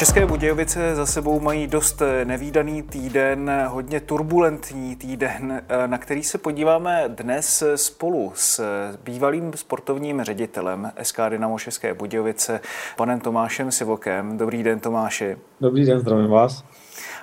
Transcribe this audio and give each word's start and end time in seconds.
České 0.00 0.26
Budějovice 0.26 0.94
za 0.94 1.06
sebou 1.06 1.40
mají 1.40 1.66
dost 1.66 2.02
nevýdaný 2.24 2.82
týden, 2.82 3.50
hodně 3.68 4.00
turbulentní 4.00 4.96
týden, 4.96 5.62
na 5.86 5.98
který 5.98 6.22
se 6.22 6.38
podíváme 6.38 7.04
dnes 7.08 7.62
spolu 7.76 8.32
s 8.34 8.64
bývalým 9.04 9.52
sportovním 9.54 10.22
ředitelem 10.22 10.92
SK 11.02 11.20
Dynamo 11.28 11.58
České 11.58 11.94
Budějovice, 11.94 12.60
panem 12.96 13.20
Tomášem 13.20 13.72
Sivokem. 13.72 14.38
Dobrý 14.38 14.62
den 14.62 14.80
Tomáši. 14.80 15.36
Dobrý 15.60 15.86
den, 15.86 16.00
zdravím 16.00 16.30
vás. 16.30 16.64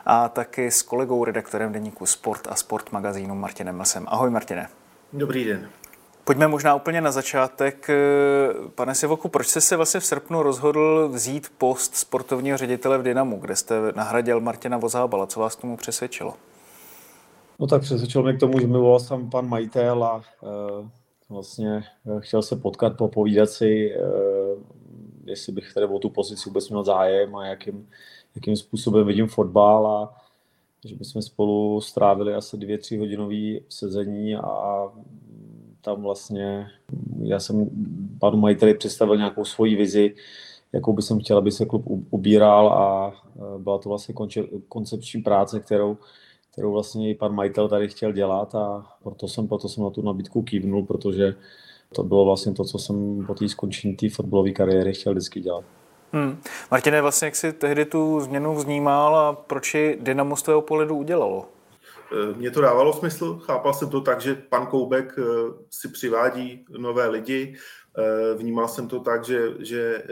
A 0.06 0.30
taky 0.30 0.72
s 0.72 0.82
kolegou 0.82 1.26
redaktorem 1.26 1.74
deníku 1.74 2.06
Sport 2.06 2.48
a 2.50 2.56
Sport 2.56 2.92
magazínu 2.92 3.36
Martinem 3.36 3.78
Mlsem. 3.78 4.06
Ahoj 4.08 4.30
Martine. 4.30 4.68
Dobrý 5.14 5.46
den. 5.46 5.70
Pojďme 6.28 6.48
možná 6.48 6.76
úplně 6.76 7.02
na 7.02 7.12
začátek. 7.12 7.88
Pane 8.76 8.96
Sivoku, 8.96 9.30
proč 9.30 9.48
jste 9.48 9.62
se 9.62 9.76
vlastně 9.76 10.00
v 10.00 10.06
srpnu 10.06 10.44
rozhodl 10.44 11.10
vzít 11.14 11.48
post 11.58 11.96
sportovního 11.96 12.58
ředitele 12.58 12.98
v 12.98 13.04
Dynamu, 13.04 13.40
kde 13.40 13.56
jste 13.56 13.76
nahradil 13.96 14.40
Martina 14.40 14.78
Vozábala? 14.78 15.28
Co 15.28 15.40
vás 15.40 15.56
k 15.56 15.62
tomu 15.62 15.78
přesvědčilo? 15.78 16.34
No 17.60 17.68
tak 17.68 17.82
přesvědčil 17.82 18.24
mě 18.24 18.34
k 18.34 18.40
tomu, 18.40 18.60
že 18.60 18.68
mi 18.68 18.78
volal 18.78 19.00
sám 19.00 19.30
pan 19.30 19.50
majitel 19.50 20.04
a 20.04 20.16
uh, 20.16 20.88
vlastně 21.30 21.84
uh, 22.06 22.20
chtěl 22.20 22.42
se 22.42 22.56
potkat, 22.56 22.98
popovídat 22.98 23.50
si, 23.50 23.96
uh, 23.96 24.64
jestli 25.26 25.54
bych 25.54 25.74
tady 25.74 25.86
o 25.86 26.00
tu 26.00 26.10
pozici 26.10 26.50
vůbec 26.50 26.70
měl 26.70 26.84
zájem 26.84 27.36
a 27.36 27.46
jakým, 27.46 27.90
jakým 28.36 28.56
způsobem 28.56 29.08
vidím 29.08 29.28
fotbal 29.28 29.88
a 29.88 30.18
že 30.86 30.96
bychom 30.96 31.22
spolu 31.22 31.82
strávili 31.82 32.34
asi 32.34 32.58
dvě, 32.58 32.78
tři 32.78 32.98
hodinový 32.98 33.62
sezení 33.70 34.36
a 34.36 34.84
tam 35.88 36.02
vlastně 36.02 36.68
já 37.22 37.40
jsem 37.40 37.70
panu 38.20 38.38
majiteli 38.38 38.74
představil 38.74 39.18
nějakou 39.18 39.46
svoji 39.46 39.76
vizi, 39.76 40.16
jakou 40.74 40.94
by 40.94 41.02
jsem 41.02 41.20
chtěl, 41.20 41.38
aby 41.38 41.52
se 41.52 41.66
klub 41.66 41.84
ubíral 42.10 42.70
a 42.70 43.14
byla 43.58 43.78
to 43.78 43.90
vlastně 43.90 44.16
koncepční 44.70 45.22
práce, 45.22 45.60
kterou, 45.60 45.98
kterou 46.52 46.72
vlastně 46.72 47.10
i 47.10 47.16
pan 47.16 47.36
majitel 47.36 47.70
tady 47.70 47.88
chtěl 47.88 48.12
dělat 48.12 48.56
a 48.56 48.86
proto 49.04 49.28
jsem, 49.28 49.48
proto 49.48 49.70
jsem 49.70 49.84
na 49.84 49.90
tu 49.90 50.02
nabídku 50.02 50.42
kývnul, 50.42 50.84
protože 50.86 51.36
to 51.96 52.04
bylo 52.04 52.26
vlastně 52.26 52.54
to, 52.54 52.64
co 52.64 52.80
jsem 52.80 53.26
po 53.28 53.34
té 53.34 53.50
skončení 53.50 53.96
té 53.96 54.10
fotbalové 54.10 54.52
kariéry 54.52 54.94
chtěl 54.94 55.14
vždycky 55.14 55.40
dělat. 55.40 55.64
Hmm. 56.12 56.38
Martine, 56.72 57.02
vlastně 57.02 57.26
jak 57.26 57.36
si 57.36 57.54
tehdy 57.54 57.86
tu 57.86 58.20
změnu 58.20 58.56
vnímal 58.56 59.16
a 59.16 59.34
proč 59.34 59.74
ji 59.74 59.98
Dynamo 60.02 60.36
z 60.36 60.44
tvého 60.44 60.62
pohledu 60.62 60.96
udělalo? 60.96 61.57
Mně 62.36 62.52
to 62.52 62.62
dávalo 62.62 62.94
smysl, 62.94 63.40
chápal 63.40 63.74
jsem 63.74 63.90
to 63.90 64.02
tak, 64.02 64.22
že 64.22 64.36
pan 64.36 64.68
Koubek 64.68 65.16
si 65.70 65.88
přivádí 65.88 66.66
nové 66.70 67.08
lidi, 67.08 67.56
vnímal 68.38 68.68
jsem 68.68 68.88
to 68.88 69.00
tak, 69.00 69.26
že, 69.26 69.54
že 69.60 70.04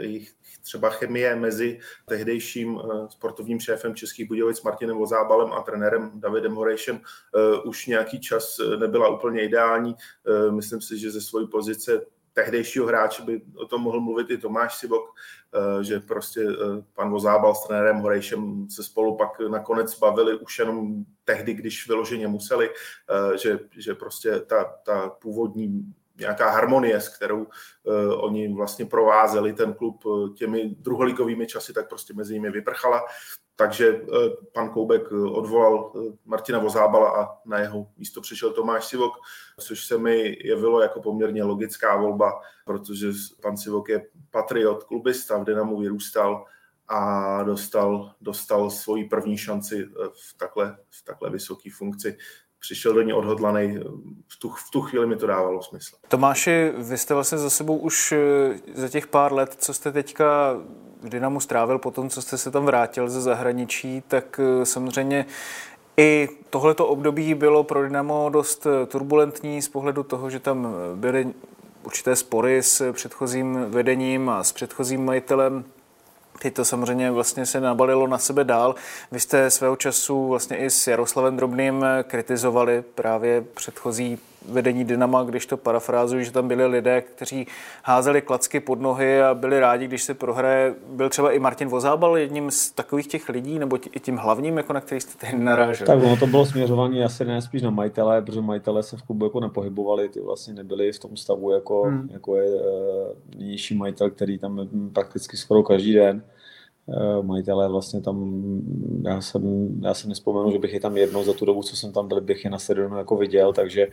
třeba 0.62 0.90
chemie 0.90 1.36
mezi 1.36 1.78
tehdejším 2.06 2.80
sportovním 3.08 3.60
šéfem 3.60 3.94
Českých 3.94 4.28
Budějovic 4.28 4.62
Martinem 4.62 4.96
Vozábalem 4.96 5.52
a 5.52 5.62
trenérem 5.62 6.10
Davidem 6.14 6.54
Horejšem 6.54 7.00
už 7.64 7.86
nějaký 7.86 8.20
čas 8.20 8.60
nebyla 8.78 9.08
úplně 9.08 9.42
ideální. 9.42 9.96
Myslím 10.50 10.80
si, 10.80 10.98
že 10.98 11.10
ze 11.10 11.20
své 11.20 11.46
pozice 11.46 12.00
tehdejšího 12.36 12.86
hráče 12.86 13.22
by 13.22 13.40
o 13.56 13.66
tom 13.66 13.82
mohl 13.82 14.00
mluvit 14.00 14.30
i 14.30 14.38
Tomáš 14.38 14.76
Sivok, 14.76 15.14
že 15.80 16.00
prostě 16.00 16.40
pan 16.94 17.10
Vozábal 17.10 17.54
s 17.54 17.66
trenérem 17.66 17.96
Horejšem 17.96 18.68
se 18.70 18.82
spolu 18.82 19.16
pak 19.16 19.40
nakonec 19.48 19.98
bavili 19.98 20.38
už 20.38 20.58
jenom 20.58 21.04
tehdy, 21.24 21.54
když 21.54 21.88
vyloženě 21.88 22.28
museli, 22.28 22.70
že, 23.42 23.58
že 23.78 23.94
prostě 23.94 24.40
ta, 24.40 24.64
ta 24.84 25.08
původní 25.08 25.94
nějaká 26.18 26.50
harmonie, 26.50 27.00
s 27.00 27.08
kterou 27.08 27.42
uh, 27.42 28.24
oni 28.24 28.54
vlastně 28.54 28.86
provázeli 28.86 29.52
ten 29.52 29.74
klub 29.74 30.04
těmi 30.36 30.76
druholigovými 30.78 31.46
časy, 31.46 31.72
tak 31.72 31.88
prostě 31.88 32.14
mezi 32.14 32.34
nimi 32.34 32.50
vyprchala. 32.50 33.02
Takže 33.56 33.92
uh, 33.92 34.00
pan 34.52 34.68
Koubek 34.68 35.12
odvolal 35.12 35.92
uh, 35.94 36.12
Martina 36.24 36.58
Vozábala 36.58 37.22
a 37.22 37.38
na 37.44 37.58
jeho 37.58 37.86
místo 37.96 38.20
přišel 38.20 38.52
Tomáš 38.52 38.84
Sivok, 38.84 39.12
což 39.60 39.84
se 39.84 39.98
mi 39.98 40.36
jevilo 40.44 40.80
jako 40.80 41.02
poměrně 41.02 41.44
logická 41.44 41.96
volba, 41.96 42.40
protože 42.64 43.06
pan 43.42 43.56
Sivok 43.56 43.88
je 43.88 44.06
patriot, 44.30 44.84
klubista, 44.84 45.38
v 45.38 45.44
Dynamu 45.44 45.80
vyrůstal 45.80 46.44
a 46.88 47.42
dostal, 47.42 48.14
dostal 48.20 48.70
svoji 48.70 49.04
první 49.04 49.38
šanci 49.38 49.88
v 50.12 50.38
takhle, 50.38 50.76
v 50.90 51.04
takhle 51.04 51.30
vysoké 51.30 51.70
funkci 51.72 52.18
přišel 52.66 52.92
do 52.92 53.02
ní 53.02 53.12
odhodlaný. 53.12 53.78
V 54.28 54.36
tu, 54.38 54.48
v 54.48 54.70
tu 54.72 54.80
chvíli 54.80 55.06
mi 55.06 55.16
to 55.16 55.26
dávalo 55.26 55.62
smysl. 55.62 55.96
Tomáši, 56.08 56.72
vy 56.78 56.98
jste 56.98 57.14
vlastně 57.14 57.38
za 57.38 57.50
sebou 57.50 57.76
už 57.76 58.14
za 58.74 58.88
těch 58.88 59.06
pár 59.06 59.32
let, 59.32 59.56
co 59.58 59.74
jste 59.74 59.92
teďka 59.92 60.56
v 61.02 61.08
Dynamu 61.08 61.40
strávil, 61.40 61.78
po 61.78 61.90
tom, 61.90 62.10
co 62.10 62.22
jste 62.22 62.38
se 62.38 62.50
tam 62.50 62.66
vrátil 62.66 63.08
ze 63.08 63.20
zahraničí, 63.20 64.02
tak 64.08 64.40
samozřejmě 64.64 65.26
i 65.96 66.28
tohleto 66.50 66.86
období 66.86 67.34
bylo 67.34 67.64
pro 67.64 67.82
Dynamo 67.82 68.30
dost 68.32 68.66
turbulentní 68.88 69.62
z 69.62 69.68
pohledu 69.68 70.02
toho, 70.02 70.30
že 70.30 70.40
tam 70.40 70.74
byly 70.94 71.34
určité 71.84 72.16
spory 72.16 72.62
s 72.62 72.92
předchozím 72.92 73.58
vedením 73.68 74.28
a 74.28 74.44
s 74.44 74.52
předchozím 74.52 75.04
majitelem 75.04 75.64
Teď 76.38 76.54
to 76.54 76.64
samozřejmě 76.64 77.10
vlastně 77.10 77.46
se 77.46 77.60
nabalilo 77.60 78.06
na 78.06 78.18
sebe 78.18 78.44
dál. 78.44 78.74
Vy 79.12 79.20
jste 79.20 79.50
svého 79.50 79.76
času 79.76 80.28
vlastně 80.28 80.56
i 80.56 80.70
s 80.70 80.86
Jaroslavem 80.86 81.36
Drobným 81.36 81.84
kritizovali 82.02 82.84
právě 82.94 83.44
předchozí 83.54 84.18
vedení 84.48 84.84
Dynama, 84.84 85.22
když 85.22 85.46
to 85.46 85.56
parafrázuji, 85.56 86.24
že 86.24 86.32
tam 86.32 86.48
byli 86.48 86.66
lidé, 86.66 87.00
kteří 87.00 87.46
házeli 87.82 88.22
klacky 88.22 88.60
pod 88.60 88.80
nohy 88.80 89.22
a 89.22 89.34
byli 89.34 89.60
rádi, 89.60 89.86
když 89.86 90.02
se 90.02 90.14
prohraje. 90.14 90.74
Byl 90.88 91.08
třeba 91.08 91.32
i 91.32 91.38
Martin 91.38 91.68
Vozábal 91.68 92.18
jedním 92.18 92.50
z 92.50 92.70
takových 92.70 93.06
těch 93.06 93.28
lidí, 93.28 93.58
nebo 93.58 93.78
i 93.92 94.00
tím 94.00 94.16
hlavním, 94.16 94.56
jako 94.56 94.72
na 94.72 94.80
který 94.80 95.00
jste 95.00 95.26
teď 95.26 95.38
narážel? 95.38 95.86
Tak 95.86 95.98
ono 95.98 96.16
to 96.16 96.26
bylo 96.26 96.46
směřování 96.46 97.04
asi 97.04 97.24
ne 97.24 97.42
spíš 97.42 97.62
na 97.62 97.70
majitele, 97.70 98.22
protože 98.22 98.40
majitele 98.40 98.82
se 98.82 98.96
v 98.96 99.02
klubu 99.02 99.24
jako 99.24 99.40
nepohybovali, 99.40 100.08
ty 100.08 100.20
vlastně 100.20 100.54
nebyli 100.54 100.92
v 100.92 100.98
tom 100.98 101.16
stavu, 101.16 101.50
jako, 101.50 101.82
hmm. 101.82 102.08
jako 102.12 102.36
je 102.36 102.54
uh, 102.54 102.60
nynější 103.38 103.74
majitel, 103.74 104.10
který 104.10 104.38
tam 104.38 104.68
prakticky 104.92 105.36
skoro 105.36 105.62
každý 105.62 105.94
den 105.94 106.22
majitelé 107.22 107.68
vlastně 107.68 108.00
tam, 108.00 108.42
já 109.04 109.20
jsem, 109.20 109.68
já 109.82 109.94
jsem 109.94 110.08
nespomenu, 110.08 110.52
že 110.52 110.58
bych 110.58 110.72
je 110.72 110.80
tam 110.80 110.96
jednou 110.96 111.24
za 111.24 111.32
tu 111.32 111.44
dobu, 111.44 111.62
co 111.62 111.76
jsem 111.76 111.92
tam 111.92 112.08
byl, 112.08 112.20
bych 112.20 112.44
je 112.44 112.50
na 112.50 112.58
stadionu 112.58 112.96
jako 112.96 113.16
viděl, 113.16 113.52
takže 113.52 113.86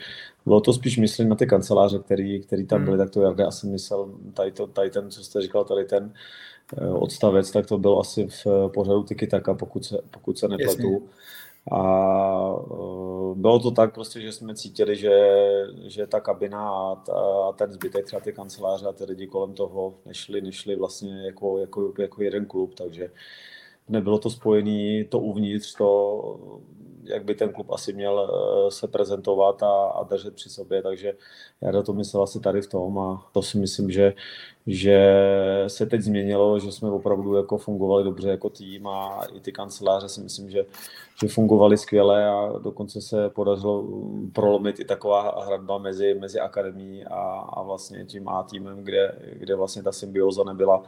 bylo 0.46 0.62
to 0.62 0.74
spíš 0.74 0.98
myslím 0.98 1.30
na 1.30 1.36
ty 1.36 1.48
kanceláře, 1.48 2.00
který, 2.00 2.42
který 2.42 2.66
tam 2.66 2.84
byli, 2.84 2.98
hmm. 2.98 3.06
tak 3.06 3.14
to 3.14 3.22
Jarda 3.22 3.48
asi 3.48 3.68
myslel, 3.68 4.10
tady, 4.34 4.52
to, 4.52 4.68
tady 4.68 4.90
ten, 4.90 5.12
co 5.12 5.24
jste 5.24 5.42
říkal, 5.42 5.66
tady 5.66 5.86
ten 5.86 6.14
odstavec, 7.00 7.52
tak 7.52 7.66
to 7.66 7.78
byl 7.78 8.00
asi 8.00 8.28
v 8.28 8.70
pořadu 8.74 9.04
Tiki 9.04 9.28
Taka, 9.28 9.54
pokud 9.54 9.86
se, 9.86 9.98
pokud 10.12 10.38
se 10.38 10.48
nepletu. 10.48 10.92
Jasně. 10.92 11.08
A 11.72 11.82
bylo 13.34 13.60
to 13.60 13.72
tak 13.72 13.94
prostě, 13.94 14.22
že 14.22 14.32
jsme 14.32 14.56
cítili, 14.56 14.96
že, 14.96 15.12
že 15.84 16.08
ta 16.08 16.20
kabina 16.20 16.70
a, 16.70 16.96
ta, 16.96 17.14
a 17.50 17.52
ten 17.52 17.72
zbytek, 17.72 18.06
třeba 18.06 18.20
ty 18.20 18.34
kanceláře 18.34 18.86
a 18.86 18.94
ty 18.94 19.04
lidi 19.04 19.28
kolem 19.28 19.54
toho 19.54 19.96
nešli, 20.06 20.42
nešli 20.42 20.76
vlastně 20.76 21.26
jako, 21.26 21.58
jako, 21.58 21.94
jako 21.98 22.24
jeden 22.24 22.46
klub, 22.46 22.76
takže 22.76 23.12
nebylo 23.90 24.20
to 24.20 24.30
spojené 24.30 25.06
to 25.06 25.20
uvnitř, 25.20 25.76
to, 25.76 26.40
jak 27.04 27.26
by 27.26 27.36
ten 27.36 27.54
klub 27.54 27.72
asi 27.72 27.94
měl 27.94 28.32
se 28.70 28.88
prezentovat 28.88 29.64
a, 29.64 29.86
a 29.86 30.04
držet 30.04 30.36
při 30.36 30.50
sobě, 30.50 30.82
takže 30.82 31.14
já 31.62 31.82
to 31.82 31.94
myslel 31.94 32.24
asi 32.24 32.40
tady 32.40 32.62
v 32.62 32.68
tom 32.68 33.00
a 33.00 33.30
to 33.32 33.42
si 33.42 33.58
myslím, 33.58 33.92
že, 33.92 34.14
že 34.68 35.16
se 35.68 35.86
teď 35.86 36.02
změnilo, 36.02 36.60
že 36.60 36.72
jsme 36.72 36.92
opravdu 36.92 37.36
jako 37.36 37.58
fungovali 37.58 38.04
dobře 38.04 38.30
jako 38.30 38.50
tým 38.50 38.88
a 38.88 39.26
i 39.34 39.40
ty 39.40 39.52
kanceláře 39.52 40.10
si 40.10 40.22
myslím, 40.22 40.50
že, 40.50 40.66
že 41.22 41.28
fungovali 41.28 41.78
skvěle 41.78 42.28
a 42.28 42.54
dokonce 42.64 43.02
se 43.02 43.30
podařilo 43.30 43.88
prolomit 44.34 44.80
i 44.80 44.86
taková 44.86 45.46
hradba 45.46 45.78
mezi, 45.78 46.14
mezi 46.14 46.40
akademií 46.40 47.06
a, 47.06 47.20
a 47.54 47.62
vlastně 47.62 48.06
tím 48.06 48.30
A 48.30 48.44
týmem, 48.44 48.84
kde, 48.84 49.16
kde 49.34 49.56
vlastně 49.56 49.84
ta 49.84 49.92
symbioza 49.92 50.44
nebyla 50.44 50.84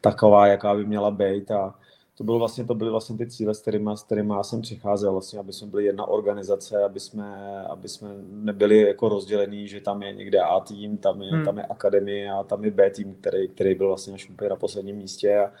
taková, 0.00 0.46
jaká 0.46 0.74
by 0.74 0.84
měla 0.84 1.10
být 1.10 1.50
a 1.50 1.74
to, 2.18 2.24
bylo 2.24 2.38
vlastně, 2.38 2.64
to 2.64 2.74
byly 2.74 2.90
vlastně 2.90 3.16
ty 3.18 3.26
cíle, 3.26 3.54
s 3.54 3.60
kterými, 3.60 3.90
s 3.94 4.02
kterými 4.02 4.32
já 4.36 4.42
jsem 4.42 4.60
přicházel, 4.60 5.12
vlastně, 5.12 5.38
aby 5.38 5.52
jsme 5.52 5.66
byli 5.66 5.84
jedna 5.84 6.06
organizace, 6.06 6.84
aby 6.84 7.00
jsme, 7.00 7.60
aby 7.70 7.88
jsme 7.88 8.08
nebyli 8.30 8.80
jako 8.80 9.08
rozdělení, 9.08 9.68
že 9.68 9.80
tam 9.80 10.02
je 10.02 10.12
někde 10.12 10.40
A 10.40 10.60
tým, 10.60 10.96
tam 10.96 11.22
je, 11.22 11.30
hmm. 11.30 11.44
tam 11.44 11.58
je 11.58 11.64
akademie 11.64 12.30
a 12.30 12.42
tam 12.42 12.64
je 12.64 12.70
B 12.70 12.90
tým, 12.90 13.14
který, 13.20 13.48
který 13.48 13.74
byl 13.74 13.88
vlastně 13.88 14.14
až 14.14 14.30
úplně 14.30 14.50
na 14.50 14.56
posledním 14.56 14.96
místě 14.96 15.38
a 15.38 15.52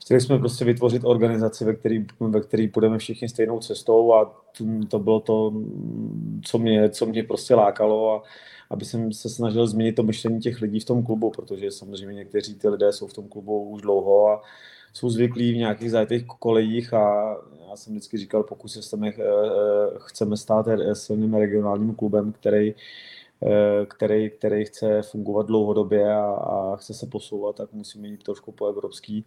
chtěli 0.00 0.20
jsme 0.20 0.38
prostě 0.38 0.64
vytvořit 0.64 1.04
organizaci, 1.04 1.64
ve 1.64 1.74
který, 1.74 2.06
ve 2.20 2.40
který 2.40 2.68
půjdeme 2.68 2.98
všichni 2.98 3.28
stejnou 3.28 3.60
cestou 3.60 4.14
a 4.14 4.42
to 4.88 4.98
bylo 4.98 5.20
to 5.20 5.52
co 6.44 6.58
mě, 6.58 6.90
co 6.90 7.06
mě 7.06 7.22
prostě 7.22 7.54
lákalo 7.54 8.14
a 8.14 8.22
aby 8.70 8.84
jsem 8.84 9.12
se 9.12 9.28
snažil 9.28 9.66
změnit 9.66 9.92
to 9.92 10.02
myšlení 10.02 10.40
těch 10.40 10.60
lidí 10.60 10.80
v 10.80 10.84
tom 10.84 11.02
klubu, 11.02 11.30
protože 11.30 11.70
samozřejmě 11.70 12.14
někteří 12.14 12.54
ty 12.54 12.68
lidé 12.68 12.92
jsou 12.92 13.06
v 13.06 13.12
tom 13.12 13.28
klubu 13.28 13.62
už 13.62 13.82
dlouho 13.82 14.28
a 14.28 14.42
jsou 14.96 15.10
zvyklí 15.10 15.52
v 15.52 15.56
nějakých 15.56 15.90
zajetých 15.90 16.26
kolejích 16.26 16.94
a 16.94 17.36
já 17.68 17.76
jsem 17.76 17.92
vždycky 17.92 18.18
říkal, 18.18 18.42
pokud 18.42 18.68
se 18.68 18.80
chceme, 18.80 19.08
eh, 19.08 19.22
chceme 19.98 20.36
stát 20.36 20.66
silným 20.92 21.34
regionálním 21.34 21.94
klubem, 21.94 22.32
který 22.32 22.74
Eh, 23.42 23.86
který, 23.86 24.30
který 24.30 24.64
chce 24.64 25.02
fungovat 25.02 25.46
dlouhodobě 25.46 26.14
a, 26.14 26.24
a 26.24 26.76
chce 26.76 26.94
se 26.94 27.06
posouvat, 27.06 27.56
tak 27.56 27.72
musíme 27.72 28.08
jít 28.08 28.22
trošku 28.22 28.52
po 28.52 28.66
evropský 28.66 29.24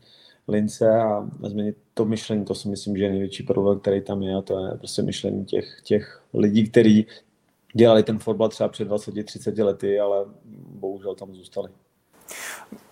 lince 0.48 0.90
a, 0.90 1.30
a 1.44 1.50
změnit 1.50 1.78
to 1.94 2.06
myšlení. 2.06 2.46
To 2.46 2.56
si 2.56 2.70
myslím, 2.70 2.98
že 2.98 3.04
je 3.04 3.10
největší 3.10 3.44
problém, 3.44 3.80
který 3.80 4.02
tam 4.02 4.24
je 4.24 4.36
a 4.36 4.42
to 4.42 4.66
je 4.66 4.78
prostě 4.78 5.02
myšlení 5.02 5.46
těch, 5.46 5.82
těch 5.84 6.24
lidí, 6.34 6.70
kteří 6.70 7.08
dělali 7.76 8.04
ten 8.04 8.20
fotbal 8.20 8.50
třeba 8.50 8.70
před 8.70 8.88
20-30 8.88 9.66
lety, 9.66 10.00
ale 10.00 10.26
bohužel 10.70 11.16
tam 11.16 11.36
zůstali. 11.36 11.70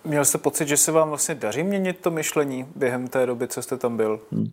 Měl 0.04 0.24
jste 0.24 0.38
pocit, 0.38 0.68
že 0.68 0.76
se 0.76 0.92
vám 0.92 1.08
vlastně 1.08 1.34
daří 1.34 1.62
měnit 1.62 2.00
to 2.00 2.10
myšlení 2.10 2.66
během 2.76 3.08
té 3.08 3.26
doby, 3.26 3.48
co 3.48 3.62
jste 3.62 3.76
tam 3.76 3.96
byl? 3.96 4.20
Hmm. 4.32 4.46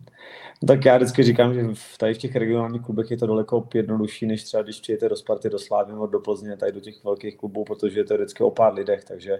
Tak 0.68 0.84
já 0.84 0.96
vždycky 0.96 1.22
říkám, 1.22 1.54
že 1.54 1.62
v, 1.74 1.98
tady 1.98 2.14
v 2.14 2.18
těch 2.18 2.36
regionálních 2.36 2.82
klubech 2.82 3.10
je 3.10 3.16
to 3.16 3.26
daleko 3.26 3.68
jednodušší, 3.74 4.26
než 4.26 4.44
třeba 4.44 4.62
když 4.62 4.80
přijete 4.80 5.08
do 5.08 5.16
Sparty, 5.16 5.50
do 5.50 5.58
Slávy 5.58 5.92
nebo 5.92 6.06
do 6.06 6.20
Plzně, 6.20 6.56
tady 6.56 6.72
do 6.72 6.80
těch 6.80 7.04
velkých 7.04 7.36
klubů, 7.36 7.64
protože 7.64 8.00
je 8.00 8.04
to 8.04 8.14
vždycky 8.14 8.42
o 8.42 8.50
pár 8.50 8.74
lidech, 8.74 9.04
takže 9.04 9.38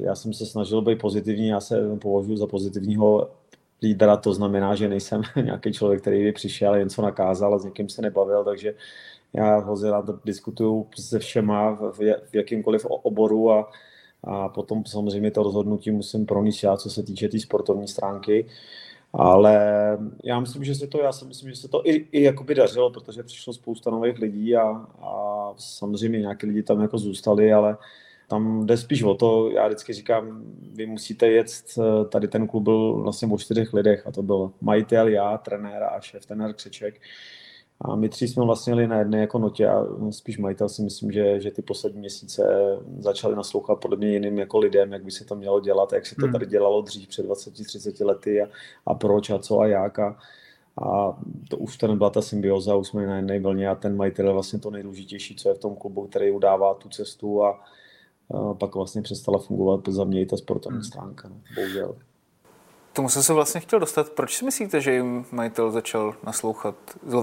já 0.00 0.14
jsem 0.14 0.32
se 0.32 0.46
snažil 0.46 0.82
být 0.82 0.98
pozitivní, 0.98 1.48
já 1.48 1.60
se 1.60 1.96
považuji 2.02 2.36
za 2.36 2.46
pozitivního 2.46 3.30
lídra, 3.82 4.16
to 4.16 4.34
znamená, 4.34 4.74
že 4.74 4.88
nejsem 4.88 5.22
nějaký 5.42 5.72
člověk, 5.72 6.00
který 6.00 6.24
by 6.24 6.32
přišel 6.32 6.72
a 6.72 6.76
jen 6.76 6.90
co 6.90 7.02
nakázal 7.02 7.54
a 7.54 7.58
s 7.58 7.64
někým 7.64 7.88
se 7.88 8.02
nebavil, 8.02 8.44
takže 8.44 8.74
já 9.32 9.58
hrozně 9.58 9.90
rád 9.90 10.04
diskutuju 10.24 10.86
se 10.98 11.18
všema 11.18 11.70
v, 11.70 11.98
v 12.30 12.34
jakýmkoliv 12.34 12.84
oboru 12.84 13.52
a, 13.52 13.70
a 14.26 14.48
potom 14.48 14.84
samozřejmě 14.84 15.30
to 15.30 15.42
rozhodnutí 15.42 15.90
musím 15.90 16.26
pronést 16.26 16.62
já, 16.62 16.76
co 16.76 16.90
se 16.90 17.02
týče 17.02 17.28
té 17.28 17.32
tý 17.32 17.40
sportovní 17.40 17.88
stránky. 17.88 18.46
Ale 19.12 19.58
já 20.24 20.40
myslím, 20.40 20.64
že 20.64 20.74
se 20.74 20.86
to, 20.86 20.98
já 20.98 21.12
si 21.12 21.24
myslím, 21.24 21.50
že 21.50 21.56
se 21.56 21.68
to 21.68 21.88
i, 21.88 21.92
i 22.12 22.22
jakoby 22.22 22.54
dařilo, 22.54 22.90
protože 22.90 23.22
přišlo 23.22 23.52
spousta 23.52 23.90
nových 23.90 24.18
lidí 24.18 24.56
a, 24.56 24.62
a 25.02 25.54
samozřejmě 25.56 26.20
nějaký 26.20 26.46
lidi 26.46 26.62
tam 26.62 26.80
jako 26.80 26.98
zůstali, 26.98 27.52
ale 27.52 27.76
tam 28.28 28.66
jde 28.66 28.76
spíš 28.76 29.02
o 29.02 29.14
to, 29.14 29.50
já 29.50 29.66
vždycky 29.66 29.92
říkám, 29.92 30.42
vy 30.74 30.86
musíte 30.86 31.28
jet, 31.28 31.46
tady 32.08 32.28
ten 32.28 32.46
klub 32.46 32.62
byl 32.62 32.92
vlastně 33.02 33.28
o 33.28 33.38
čtyřech 33.38 33.72
lidech 33.72 34.06
a 34.06 34.12
to 34.12 34.22
byl 34.22 34.52
majitel, 34.60 35.08
já, 35.08 35.38
trenér 35.38 35.82
a 35.82 36.00
šéf, 36.00 36.26
trenér 36.26 36.52
Křeček. 36.52 37.00
A 37.80 37.96
my 37.96 38.08
tři 38.08 38.28
jsme 38.28 38.44
vlastně 38.44 38.70
jeli 38.70 38.86
na 38.86 38.98
jedné 38.98 39.20
jako 39.20 39.38
notě 39.38 39.68
a 39.68 39.86
spíš 40.10 40.38
majitel 40.38 40.68
si 40.68 40.82
myslím, 40.82 41.12
že, 41.12 41.40
že 41.40 41.50
ty 41.50 41.62
poslední 41.62 42.00
měsíce 42.00 42.42
začali 42.98 43.36
naslouchat 43.36 43.80
podle 43.80 43.96
mě 43.96 44.08
jiným 44.08 44.38
jako 44.38 44.58
lidem, 44.58 44.92
jak 44.92 45.04
by 45.04 45.10
se 45.10 45.24
to 45.24 45.34
mělo 45.34 45.60
dělat, 45.60 45.92
jak 45.92 46.06
se 46.06 46.14
to 46.14 46.22
hmm. 46.22 46.32
tady 46.32 46.46
dělalo 46.46 46.82
dřív 46.82 47.08
před 47.08 47.26
20-30 47.26 48.06
lety 48.06 48.42
a, 48.42 48.46
a 48.86 48.94
proč 48.94 49.30
a 49.30 49.38
co 49.38 49.60
a 49.60 49.66
jak. 49.66 49.98
A, 49.98 50.18
a 50.82 51.18
to 51.48 51.56
už 51.56 51.76
to 51.76 51.86
nebyla 51.88 52.10
ta 52.10 52.22
symbioza, 52.22 52.76
už 52.76 52.88
jsme 52.88 53.06
na 53.06 53.16
jedné 53.16 53.40
vlně 53.40 53.68
a 53.68 53.74
ten 53.74 53.96
majitel 53.96 54.26
je 54.26 54.32
vlastně 54.32 54.58
to 54.58 54.70
nejdůležitější, 54.70 55.36
co 55.36 55.48
je 55.48 55.54
v 55.54 55.58
tom 55.58 55.76
klubu, 55.76 56.06
který 56.06 56.30
udává 56.30 56.74
tu 56.74 56.88
cestu 56.88 57.44
a, 57.44 57.64
a 58.34 58.54
pak 58.54 58.74
vlastně 58.74 59.02
přestala 59.02 59.38
fungovat 59.38 59.88
za 59.88 60.04
mě 60.04 60.20
i 60.20 60.26
ta 60.26 60.36
sportovní 60.36 60.76
hmm. 60.76 60.84
stránka, 60.84 61.28
no, 61.28 61.36
bohužel 61.54 61.96
tomu 62.96 63.08
jsem 63.08 63.22
se 63.22 63.32
vlastně 63.32 63.60
chtěl 63.60 63.80
dostat. 63.80 64.10
Proč 64.10 64.36
si 64.36 64.44
myslíte, 64.44 64.80
že 64.80 64.92
jim 64.94 65.24
majitel 65.32 65.70
začal 65.70 66.14
naslouchat? 66.26 66.74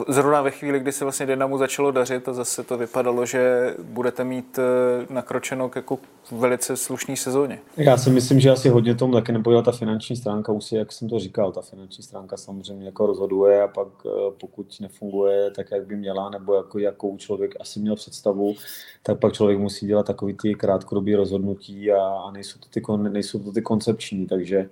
Zrovna 0.07 0.41
ve 0.41 0.51
chvíli, 0.51 0.79
kdy 0.79 0.91
se 0.91 1.05
vlastně 1.05 1.25
Dynamu 1.25 1.57
začalo 1.57 1.91
dařit 1.91 2.29
a 2.29 2.33
zase 2.33 2.63
to 2.63 2.77
vypadalo, 2.77 3.25
že 3.25 3.73
budete 3.83 4.23
mít 4.23 4.59
eh, 4.59 5.13
nakročeno 5.13 5.69
k 5.69 5.75
jako 5.75 5.99
velice 6.31 6.77
slušný 6.77 7.17
sezóně. 7.17 7.59
Já 7.77 7.97
si 7.97 8.09
myslím, 8.09 8.39
že 8.39 8.51
asi 8.51 8.69
hodně 8.69 8.95
tomu 8.95 9.13
taky 9.13 9.31
nepojila 9.31 9.61
ta 9.61 9.71
finanční 9.71 10.15
stránka, 10.15 10.51
už 10.51 10.63
si, 10.63 10.75
jak 10.75 10.91
jsem 10.91 11.09
to 11.09 11.19
říkal, 11.19 11.51
ta 11.51 11.61
finanční 11.61 12.03
stránka 12.03 12.37
samozřejmě 12.37 12.85
jako 12.85 13.05
rozhoduje 13.05 13.63
a 13.63 13.67
pak 13.67 13.87
eh, 14.05 14.09
pokud 14.37 14.79
nefunguje 14.81 15.51
tak, 15.51 15.71
jak 15.71 15.85
by 15.85 15.95
měla, 15.95 16.29
nebo 16.29 16.55
jako, 16.55 16.79
jakou 16.79 17.17
člověk 17.17 17.51
asi 17.59 17.79
měl 17.79 17.95
představu, 17.95 18.55
tak 19.03 19.19
pak 19.19 19.33
člověk 19.33 19.59
musí 19.59 19.87
dělat 19.87 20.05
takový 20.05 20.33
ty 20.41 20.55
krátkodobý 20.55 21.15
rozhodnutí 21.15 21.91
a, 21.91 22.03
a 22.03 22.31
nejsou, 22.31 22.59
to 22.59 22.67
ty, 22.69 23.09
nejsou 23.09 23.39
to 23.39 23.51
ty 23.51 23.61
koncepční, 23.61 24.25
takže 24.25 24.69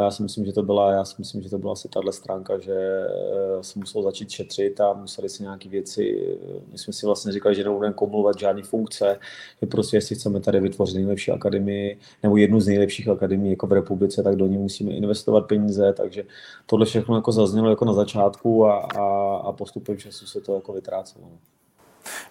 já 0.00 0.10
si 0.10 0.22
myslím, 0.22 0.44
že 0.44 0.52
to 0.52 0.62
byla, 0.62 0.92
já 0.92 1.04
si 1.04 1.14
myslím, 1.18 1.42
že 1.42 1.50
to 1.50 1.58
byla 1.58 1.72
asi 1.72 1.88
tahle 1.88 2.12
stránka, 2.12 2.58
že 2.58 2.74
eh, 2.74 3.62
se 3.62 3.78
musel 3.78 4.02
začít 4.02 4.30
šetřit 4.30 4.80
a 4.80 4.92
museli 4.92 5.28
si 5.28 5.42
nějaké 5.42 5.68
věci, 5.68 6.36
my 6.72 6.78
jsme 6.78 6.92
si 6.92 7.06
vlastně 7.06 7.32
říkali, 7.32 7.54
že 7.54 7.64
nebudeme 7.64 7.94
komulovat 7.94 8.38
žádné 8.38 8.62
funkce, 8.62 9.18
že 9.60 9.66
prostě 9.66 9.96
jestli 9.96 10.16
chceme 10.16 10.40
tady 10.40 10.60
vytvořit 10.60 10.94
nejlepší 10.94 11.30
akademii 11.30 11.98
nebo 12.22 12.36
jednu 12.36 12.60
z 12.60 12.66
nejlepších 12.66 13.08
akademií 13.08 13.50
jako 13.50 13.66
v 13.66 13.72
republice, 13.72 14.22
tak 14.22 14.36
do 14.36 14.46
ní 14.46 14.58
musíme 14.58 14.92
investovat 14.92 15.40
peníze, 15.40 15.92
takže 15.92 16.24
tohle 16.66 16.86
všechno 16.86 17.16
jako 17.16 17.32
zaznělo 17.32 17.70
jako 17.70 17.84
na 17.84 17.92
začátku 17.92 18.66
a, 18.66 18.78
a, 18.78 19.36
a 19.36 19.52
postupem 19.52 19.96
času 19.96 20.26
se 20.26 20.40
to 20.40 20.54
jako 20.54 20.72
vytrácelo. 20.72 21.24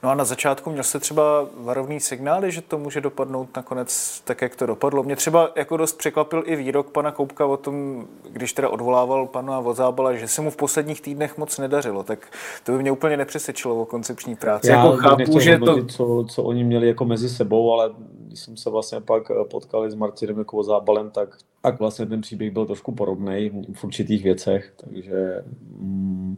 No 0.04 0.10
a 0.10 0.16
na 0.16 0.26
začátku 0.26 0.72
měl 0.72 0.84
jste 0.84 1.00
třeba 1.00 1.48
varovný 1.58 2.00
signály, 2.00 2.52
že 2.52 2.62
to 2.62 2.78
může 2.78 3.02
dopadnout 3.02 3.56
nakonec 3.56 4.22
tak, 4.26 4.42
jak 4.42 4.56
to 4.56 4.66
dopadlo. 4.66 5.04
Mě 5.04 5.16
třeba 5.16 5.52
jako 5.56 5.78
dost 5.78 5.98
překvapil 5.98 6.44
i 6.46 6.56
výrok 6.56 6.90
pana 6.90 7.12
Koupka 7.12 7.46
o 7.46 7.58
tom, 7.58 8.06
když 8.32 8.54
teda 8.54 8.70
odvolával 8.70 9.28
pana 9.28 9.60
Vozábala, 9.60 10.14
že 10.14 10.28
se 10.28 10.42
mu 10.42 10.52
v 10.52 10.56
posledních 10.56 11.02
týdnech 11.02 11.38
moc 11.38 11.58
nedařilo, 11.58 12.04
tak 12.04 12.28
to 12.64 12.72
by 12.72 12.78
mě 12.78 12.92
úplně 12.92 13.18
nepřesvědčilo 13.18 13.82
o 13.82 13.86
koncepční 13.86 14.36
práci. 14.36 14.70
Já 14.70 14.86
jako 14.86 14.98
chápu, 14.98 15.40
že 15.40 15.58
to... 15.58 15.86
Co, 15.86 16.26
co 16.30 16.44
oni 16.44 16.64
měli 16.64 16.88
jako 16.88 17.06
mezi 17.06 17.30
sebou, 17.30 17.74
ale 17.74 17.92
když 18.28 18.40
jsem 18.40 18.58
se 18.58 18.70
vlastně 18.70 19.02
pak 19.02 19.32
potkali 19.52 19.92
s 19.92 19.96
Martinem 19.96 20.38
jako 20.38 20.56
Vozábalem, 20.56 21.12
tak, 21.12 21.38
tak 21.62 21.80
vlastně 21.80 22.06
ten 22.06 22.22
příběh 22.22 22.52
byl 22.52 22.66
trošku 22.66 22.92
podobný 22.92 23.66
v 23.74 23.84
určitých 23.84 24.24
věcech, 24.24 24.74
takže 24.78 25.44
mm, 25.80 26.38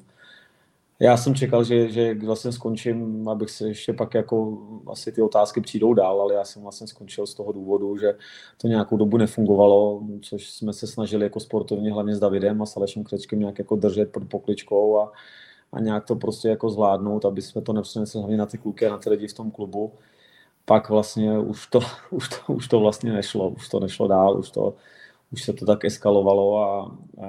já 0.99 1.17
jsem 1.17 1.35
čekal, 1.35 1.63
že, 1.63 1.89
že 1.89 2.13
vlastně 2.13 2.51
skončím, 2.51 3.29
abych 3.29 3.49
se 3.49 3.67
ještě 3.67 3.93
pak 3.93 4.13
jako 4.13 4.57
asi 4.87 5.11
ty 5.11 5.21
otázky 5.21 5.61
přijdou 5.61 5.93
dál, 5.93 6.21
ale 6.21 6.33
já 6.33 6.45
jsem 6.45 6.61
vlastně 6.61 6.87
skončil 6.87 7.27
z 7.27 7.33
toho 7.33 7.51
důvodu, 7.51 7.97
že 7.97 8.13
to 8.57 8.67
nějakou 8.67 8.97
dobu 8.97 9.17
nefungovalo, 9.17 10.01
což 10.21 10.51
jsme 10.51 10.73
se 10.73 10.87
snažili 10.87 11.23
jako 11.23 11.39
sportovně 11.39 11.93
hlavně 11.93 12.15
s 12.15 12.19
Davidem 12.19 12.61
a 12.61 12.65
s 12.65 12.77
Alešem 12.77 13.03
Krečkem 13.03 13.39
nějak 13.39 13.59
jako 13.59 13.75
držet 13.75 14.11
pod 14.11 14.23
pokličkou 14.29 14.99
a, 14.99 15.11
a 15.71 15.79
nějak 15.79 16.05
to 16.05 16.15
prostě 16.15 16.49
jako 16.49 16.69
zvládnout, 16.69 17.25
aby 17.25 17.41
jsme 17.41 17.61
to 17.61 17.73
nepřenesli 17.73 18.19
hlavně 18.19 18.37
na 18.37 18.45
ty 18.45 18.57
kluky 18.57 18.87
a 18.87 18.91
na 18.91 18.97
ty 18.97 19.09
lidi 19.09 19.27
v 19.27 19.33
tom 19.33 19.51
klubu. 19.51 19.93
Pak 20.65 20.89
vlastně 20.89 21.39
už 21.39 21.67
to, 21.67 21.79
už 22.11 22.29
to, 22.29 22.53
už 22.53 22.67
to 22.67 22.79
vlastně 22.79 23.13
nešlo, 23.13 23.49
už 23.49 23.69
to 23.69 23.79
nešlo 23.79 24.07
dál, 24.07 24.39
už 24.39 24.51
to, 24.51 24.75
už 25.31 25.43
se 25.43 25.53
to 25.53 25.65
tak 25.65 25.85
eskalovalo 25.85 26.57
a, 26.57 26.81
a 26.81 27.27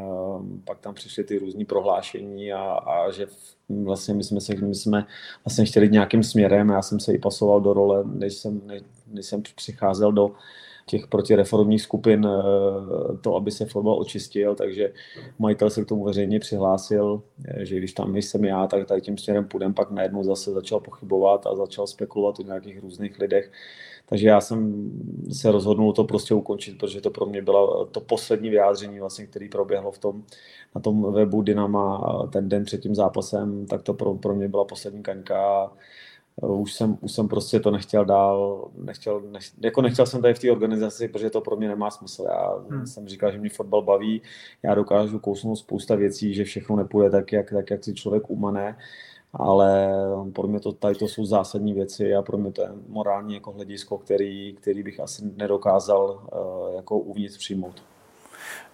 pak 0.65 0.79
tam 0.79 0.95
přišly 0.95 1.25
ty 1.25 1.39
různé 1.39 1.65
prohlášení 1.65 2.53
a, 2.53 2.63
a 2.63 3.11
že 3.11 3.27
vlastně 3.69 4.15
my 4.15 4.25
jsme, 4.25 4.41
se, 4.41 4.55
my 4.55 4.75
jsme 4.75 5.07
vlastně 5.45 5.65
chtěli 5.65 5.89
nějakým 5.89 6.23
směrem, 6.23 6.69
já 6.69 6.83
jsem 6.83 7.01
se 7.01 7.13
i 7.15 7.19
pasoval 7.19 7.61
do 7.61 7.73
role, 7.73 8.05
než 8.05 8.35
jsem, 8.35 8.61
než, 8.67 8.83
než 9.07 9.27
jsem 9.27 9.43
přicházel 9.57 10.13
do 10.13 10.31
těch 10.87 11.07
protireformních 11.07 11.83
skupin 11.83 12.27
eh, 12.27 13.17
to, 13.21 13.37
aby 13.37 13.51
se 13.51 13.67
fotbal 13.67 14.01
očistil, 14.01 14.55
takže 14.55 14.93
majitel 15.39 15.71
se 15.71 15.85
k 15.85 15.89
tomu 15.89 16.05
veřejně 16.05 16.41
přihlásil, 16.41 17.23
eh, 17.45 17.65
že 17.65 17.77
když 17.77 17.93
tam 17.93 18.13
nejsem 18.13 18.45
já, 18.45 18.67
tak 18.67 18.87
tady 18.87 19.01
tím 19.01 19.19
směrem 19.19 19.45
půjdem, 19.45 19.75
pak 19.75 19.91
najednou 19.91 20.23
zase 20.23 20.53
začal 20.53 20.81
pochybovat 20.81 21.47
a 21.47 21.57
začal 21.57 21.87
spekulovat 21.87 22.41
o 22.41 22.43
nějakých 22.43 22.81
různých 22.81 23.19
lidech, 23.19 23.53
takže 24.09 24.29
já 24.29 24.41
jsem 24.41 24.91
se 25.33 25.53
rozhodnul 25.53 25.93
to 25.93 26.05
prostě 26.05 26.35
ukončit, 26.35 26.79
protože 26.79 27.01
to 27.01 27.11
pro 27.11 27.27
mě 27.27 27.43
bylo 27.43 27.85
to 27.85 28.01
poslední 28.01 28.51
vyjádření, 28.51 29.01
vlastně, 29.01 29.27
které 29.27 29.49
proběhlo 29.51 29.93
v 29.93 29.99
tom, 29.99 30.23
na 30.75 30.81
tom 30.81 31.13
webu 31.13 31.43
Dynama 31.43 32.29
ten 32.33 32.49
den 32.49 32.65
před 32.65 32.81
tím 32.81 32.95
zápasem, 32.95 33.67
tak 33.67 33.83
to 33.83 33.95
pro, 33.95 34.15
pro 34.15 34.35
mě 34.35 34.49
byla 34.49 34.65
poslední 34.65 35.03
kaňka. 35.03 35.73
Už 36.43 36.75
jsem, 36.75 36.99
už 37.01 37.13
jsem 37.13 37.29
prostě 37.29 37.61
to 37.61 37.71
nechtěl 37.71 38.05
dál, 38.05 38.69
nechtěl, 38.79 39.21
nech, 39.21 39.43
jako 39.61 39.83
nechtěl 39.83 40.07
jsem 40.07 40.23
tady 40.23 40.35
v 40.35 40.39
té 40.39 40.53
organizaci, 40.53 41.09
protože 41.09 41.31
to 41.31 41.41
pro 41.41 41.57
mě 41.57 41.69
nemá 41.69 41.91
smysl. 41.91 42.25
Já 42.29 42.55
hmm. 42.71 42.87
jsem 42.87 43.09
říkal, 43.09 43.33
že 43.33 43.39
mě 43.39 43.51
fotbal 43.51 43.83
baví, 43.83 44.23
já 44.63 44.75
dokážu 44.75 45.19
kousnout 45.19 45.59
spousta 45.59 45.95
věcí, 45.95 46.35
že 46.35 46.45
všechno 46.45 46.77
nepůjde 46.77 47.11
tak, 47.11 47.33
jak, 47.33 47.51
tak, 47.51 47.71
jak 47.71 47.85
si 47.85 47.95
člověk 47.95 48.31
umane 48.31 48.77
ale 49.37 49.93
pro 50.33 50.49
mě 50.49 50.61
to, 50.61 50.73
tady 50.73 50.95
to 50.95 51.09
jsou 51.09 51.25
zásadní 51.25 51.73
věci 51.73 52.15
a 52.15 52.23
pro 52.23 52.39
mě 52.39 52.53
to 52.53 52.63
je 52.63 52.69
morální 52.89 53.35
jako 53.35 53.53
hledisko, 53.53 53.99
který, 53.99 54.57
který 54.61 54.83
bych 54.83 55.01
asi 55.01 55.23
nedokázal 55.37 56.21
uh, 56.33 56.77
jako 56.77 56.99
uvnitř 56.99 57.39
přijmout. 57.39 57.83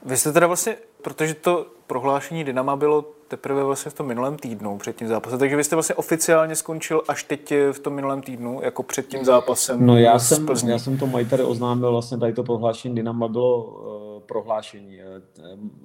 Vy 0.06 0.16
jste 0.16 0.32
teda 0.32 0.46
vlastně, 0.46 0.76
protože 1.02 1.34
to 1.34 1.66
prohlášení 1.86 2.44
Dynama 2.44 2.76
bylo 2.76 3.04
teprve 3.28 3.64
vlastně 3.64 3.90
v 3.90 3.94
tom 3.94 4.06
minulém 4.06 4.36
týdnu 4.36 4.78
před 4.78 4.96
tím 4.96 5.08
zápasem, 5.08 5.38
takže 5.38 5.56
vy 5.56 5.64
jste 5.64 5.76
vlastně 5.76 5.94
oficiálně 5.94 6.56
skončil 6.56 7.02
až 7.08 7.24
teď 7.24 7.54
v 7.72 7.78
tom 7.78 7.92
minulém 7.92 8.22
týdnu, 8.22 8.60
jako 8.62 8.82
před 8.82 9.08
tím 9.08 9.24
zápasem 9.24 9.86
No 9.86 9.98
já 9.98 10.18
jsem, 10.18 10.46
já 10.66 10.78
jsem 10.78 10.98
to 10.98 11.06
majiteli 11.06 11.42
oznámil, 11.42 11.92
vlastně 11.92 12.18
tady 12.18 12.32
to 12.32 12.42
prohlášení 12.42 12.94
Dynama 12.94 13.28
bylo 13.28 13.64
uh, 13.64 14.01
prohlášení. 14.26 14.98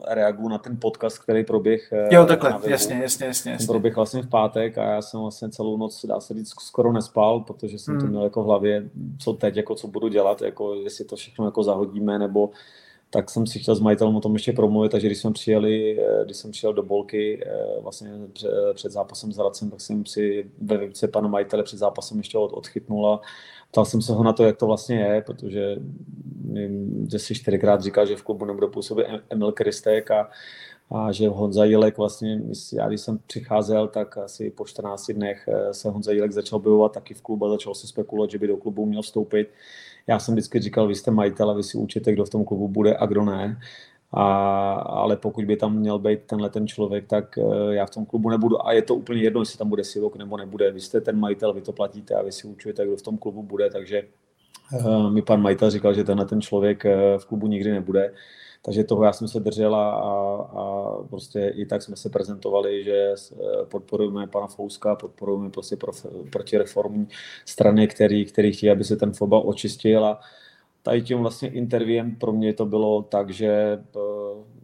Reaguju 0.08 0.50
na 0.50 0.58
ten 0.58 0.78
podcast, 0.82 1.20
který 1.20 1.44
proběh. 1.44 1.94
Jo, 2.12 2.26
takhle, 2.26 2.60
jasně, 2.64 2.96
jasně, 3.02 3.26
jasně, 3.26 3.52
jasně. 3.52 3.68
Proběh 3.68 3.96
vlastně 3.96 4.22
v 4.22 4.30
pátek 4.30 4.78
a 4.78 4.84
já 4.84 5.02
jsem 5.02 5.20
vlastně 5.20 5.50
celou 5.50 5.78
noc, 5.78 6.06
dá 6.06 6.20
se 6.20 6.34
říct, 6.34 6.54
skoro 6.60 6.92
nespal, 6.92 7.40
protože 7.40 7.80
jsem 7.80 7.94
hmm. 7.94 8.02
to 8.02 8.08
měl 8.08 8.24
jako 8.24 8.44
v 8.44 8.46
hlavě, 8.46 8.90
co 9.20 9.34
teď, 9.34 9.56
jako 9.56 9.76
co 9.76 9.88
budu 9.88 10.08
dělat, 10.08 10.42
jako 10.42 10.76
jestli 10.76 11.06
to 11.06 11.16
všechno 11.16 11.46
jako 11.46 11.64
zahodíme, 11.64 12.20
nebo 12.20 12.50
tak 13.10 13.30
jsem 13.30 13.48
si 13.48 13.60
chtěl 13.60 13.76
s 13.76 13.80
majitelem 13.80 14.16
o 14.16 14.22
tom 14.22 14.34
ještě 14.34 14.54
promluvit, 14.54 14.92
takže 14.92 15.08
když 15.08 15.18
jsme 15.18 15.32
přijeli, 15.32 16.00
eh, 16.02 16.26
když 16.26 16.38
jsem 16.38 16.52
přijel 16.52 16.74
do 16.74 16.84
Bolky 16.84 17.44
eh, 17.46 17.82
vlastně 17.82 18.12
před 18.74 18.92
zápasem 18.92 19.32
s 19.32 19.38
Hradcem, 19.38 19.70
tak 19.70 19.82
jsem 19.82 20.06
si 20.06 20.52
ve 20.62 20.78
výpce 20.78 21.08
pana 21.08 21.28
majitele 21.28 21.64
před 21.64 21.78
zápasem 21.78 22.18
ještě 22.18 22.38
od, 22.38 22.54
odchytnul 22.54 23.08
a 23.08 23.22
ptal 23.78 23.86
jsem 23.86 24.02
se 24.02 24.14
ho 24.14 24.24
na 24.24 24.34
to, 24.34 24.44
jak 24.44 24.58
to 24.58 24.68
vlastně 24.68 25.00
je, 25.00 25.22
protože 25.22 25.76
že 27.12 27.20
si 27.20 27.36
čtyřikrát 27.36 27.82
říkal, 27.82 28.06
že 28.06 28.16
v 28.16 28.24
klubu 28.24 28.46
nebude 28.46 28.68
působit 28.68 29.06
Emil 29.30 29.52
Kristek 29.52 30.12
a, 30.12 30.30
a 30.92 31.12
že 31.12 31.30
Honza 31.30 31.66
Jilek 31.66 31.98
vlastně, 31.98 32.42
já 32.74 32.88
když 32.88 33.02
jsem 33.02 33.20
přicházel, 33.28 33.88
tak 33.88 34.18
asi 34.18 34.50
po 34.50 34.66
14 34.66 35.12
dnech 35.12 35.48
eh, 35.48 35.74
se 35.74 35.90
Honza 35.90 36.12
Jilek 36.12 36.32
začal 36.32 36.60
bojovat 36.60 36.92
taky 36.92 37.14
v 37.14 37.22
klubu 37.22 37.46
a 37.46 37.50
začal 37.50 37.76
se 37.76 37.88
spekulovat, 37.88 38.32
že 38.32 38.40
by 38.40 38.48
do 38.48 38.58
klubu 38.58 38.86
měl 38.86 39.02
vstoupit 39.02 39.50
já 40.08 40.20
jsem 40.20 40.34
vždycky 40.34 40.60
říkal, 40.60 40.88
vy 40.88 40.96
jste 40.96 41.12
majitel 41.12 41.50
a 41.50 41.54
vy 41.54 41.64
si 41.64 41.78
učíte, 41.78 42.14
kdo 42.14 42.26
v 42.26 42.30
tom 42.30 42.46
klubu 42.46 42.68
bude 42.68 42.98
a 42.98 43.06
kdo 43.06 43.26
ne. 43.26 43.60
A, 44.14 44.74
ale 44.74 45.18
pokud 45.18 45.46
by 45.46 45.58
tam 45.58 45.76
měl 45.76 46.00
být 46.00 46.20
tenhle 46.26 46.50
ten 46.50 46.68
člověk, 46.68 47.08
tak 47.08 47.38
uh, 47.38 47.70
já 47.70 47.86
v 47.86 47.90
tom 47.90 48.06
klubu 48.06 48.30
nebudu. 48.30 48.68
A 48.68 48.74
je 48.74 48.82
to 48.82 48.96
úplně 48.96 49.22
jedno, 49.22 49.42
jestli 49.42 49.58
tam 49.58 49.70
bude 49.70 49.84
Sivok 49.84 50.16
nebo 50.16 50.38
nebude. 50.38 50.72
Vy 50.72 50.82
jste 50.82 51.02
ten 51.02 51.20
majitel, 51.20 51.54
vy 51.54 51.62
to 51.62 51.72
platíte 51.72 52.16
a 52.16 52.22
vy 52.22 52.32
si 52.32 52.48
učujete, 52.48 52.86
kdo 52.86 52.98
v 52.98 53.02
tom 53.02 53.18
klubu 53.18 53.44
bude. 53.44 53.70
Takže 53.70 54.04
uh, 54.74 55.12
mi 55.12 55.22
pan 55.22 55.42
majitel 55.42 55.70
říkal, 55.70 55.94
že 55.94 56.04
tenhle 56.04 56.26
ten 56.26 56.42
člověk 56.42 56.84
v 57.18 57.26
klubu 57.26 57.48
nikdy 57.48 57.72
nebude. 57.72 58.14
Takže 58.62 58.84
toho 58.84 59.04
já 59.04 59.14
jsem 59.14 59.28
se 59.28 59.40
držel 59.40 59.76
a, 59.76 59.92
a, 59.92 60.92
prostě 61.10 61.54
i 61.56 61.66
tak 61.66 61.82
jsme 61.82 61.96
se 61.96 62.10
prezentovali, 62.10 62.84
že 62.84 63.14
eh, 63.14 63.66
podporujeme 63.66 64.28
pana 64.28 64.48
Fouska, 64.48 64.96
podporujeme 64.96 65.50
prostě 65.50 65.76
prof, 65.76 66.06
protireformní 66.32 67.08
strany, 67.46 67.88
který, 67.88 68.26
který 68.26 68.54
chtějí, 68.54 68.72
aby 68.72 68.84
se 68.84 68.96
ten 68.96 69.14
fotbal 69.14 69.44
očistil 69.46 70.06
a 70.06 70.20
tady 70.88 71.02
tím 71.02 71.20
vlastně 71.20 71.50
interviem 71.50 72.16
pro 72.16 72.32
mě 72.32 72.54
to 72.54 72.66
bylo 72.66 73.02
tak, 73.02 73.30
že 73.30 73.80
eh, 73.96 74.58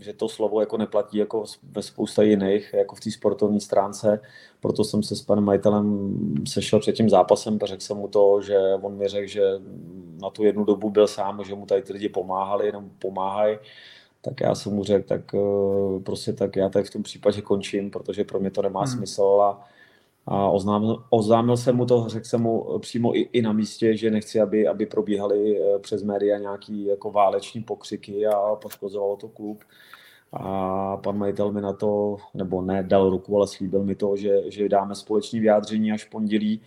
že 0.00 0.12
to 0.12 0.28
slovo 0.28 0.60
jako 0.60 0.76
neplatí 0.76 1.18
jako 1.18 1.44
ve 1.62 1.82
spousta 1.82 2.22
jiných, 2.22 2.74
jako 2.76 2.94
v 2.94 3.00
té 3.00 3.10
sportovní 3.10 3.60
stránce. 3.60 4.20
Proto 4.60 4.84
jsem 4.84 5.02
se 5.02 5.16
s 5.16 5.22
panem 5.22 5.44
majitelem 5.44 6.14
sešel 6.46 6.80
před 6.80 6.92
tím 6.92 7.10
zápasem 7.10 7.58
a 7.62 7.66
řekl 7.66 7.82
jsem 7.82 7.96
mu 7.96 8.08
to, 8.08 8.42
že 8.42 8.58
on 8.82 8.96
mi 8.96 9.08
řekl, 9.08 9.26
že 9.28 9.42
na 10.22 10.30
tu 10.30 10.44
jednu 10.44 10.64
dobu 10.64 10.90
byl 10.90 11.06
sám, 11.06 11.44
že 11.44 11.54
mu 11.54 11.66
tady 11.66 11.82
ty 11.82 11.92
lidi 11.92 12.08
pomáhali, 12.08 12.66
jenom 12.66 12.90
pomáhají 12.98 13.58
tak 14.26 14.40
já 14.40 14.54
jsem 14.54 14.72
mu 14.72 14.84
řekl, 14.84 15.08
tak 15.08 15.34
eh, 15.34 16.00
prostě 16.00 16.32
tak 16.32 16.56
já 16.56 16.68
tady 16.68 16.84
v 16.84 16.90
tom 16.90 17.02
případě 17.02 17.42
končím, 17.42 17.90
protože 17.90 18.24
pro 18.24 18.40
mě 18.40 18.50
to 18.50 18.62
nemá 18.62 18.80
hmm. 18.80 18.96
smysl 18.96 19.22
a, 19.22 19.64
a 20.26 20.50
oznámil, 20.50 21.04
oznámil 21.10 21.56
jsem 21.56 21.76
mu 21.76 21.86
to, 21.86 22.04
řekl 22.08 22.24
jsem 22.24 22.42
mu 22.42 22.78
přímo 22.78 23.16
i, 23.16 23.20
i 23.20 23.42
na 23.42 23.52
místě, 23.52 23.96
že 23.96 24.10
nechci, 24.10 24.40
aby, 24.40 24.68
aby 24.68 24.86
probíhaly 24.86 25.60
eh, 25.60 25.78
přes 25.78 26.02
média 26.02 26.38
nějaký 26.38 26.84
jako 26.84 27.10
váleční 27.10 27.62
pokřiky 27.62 28.26
a 28.26 28.56
poškozovalo 28.56 29.16
to 29.16 29.28
klub. 29.28 29.64
A 30.32 30.96
pan 30.96 31.18
majitel 31.18 31.52
mi 31.52 31.60
na 31.60 31.72
to, 31.72 32.16
nebo 32.34 32.62
ne, 32.62 32.82
dal 32.82 33.10
ruku, 33.10 33.36
ale 33.36 33.48
slíbil 33.48 33.84
mi 33.84 33.94
to, 33.94 34.16
že, 34.16 34.50
že 34.50 34.68
dáme 34.68 34.94
společný 34.94 35.40
vyjádření 35.40 35.92
až 35.92 36.04
pondělí, 36.04 36.60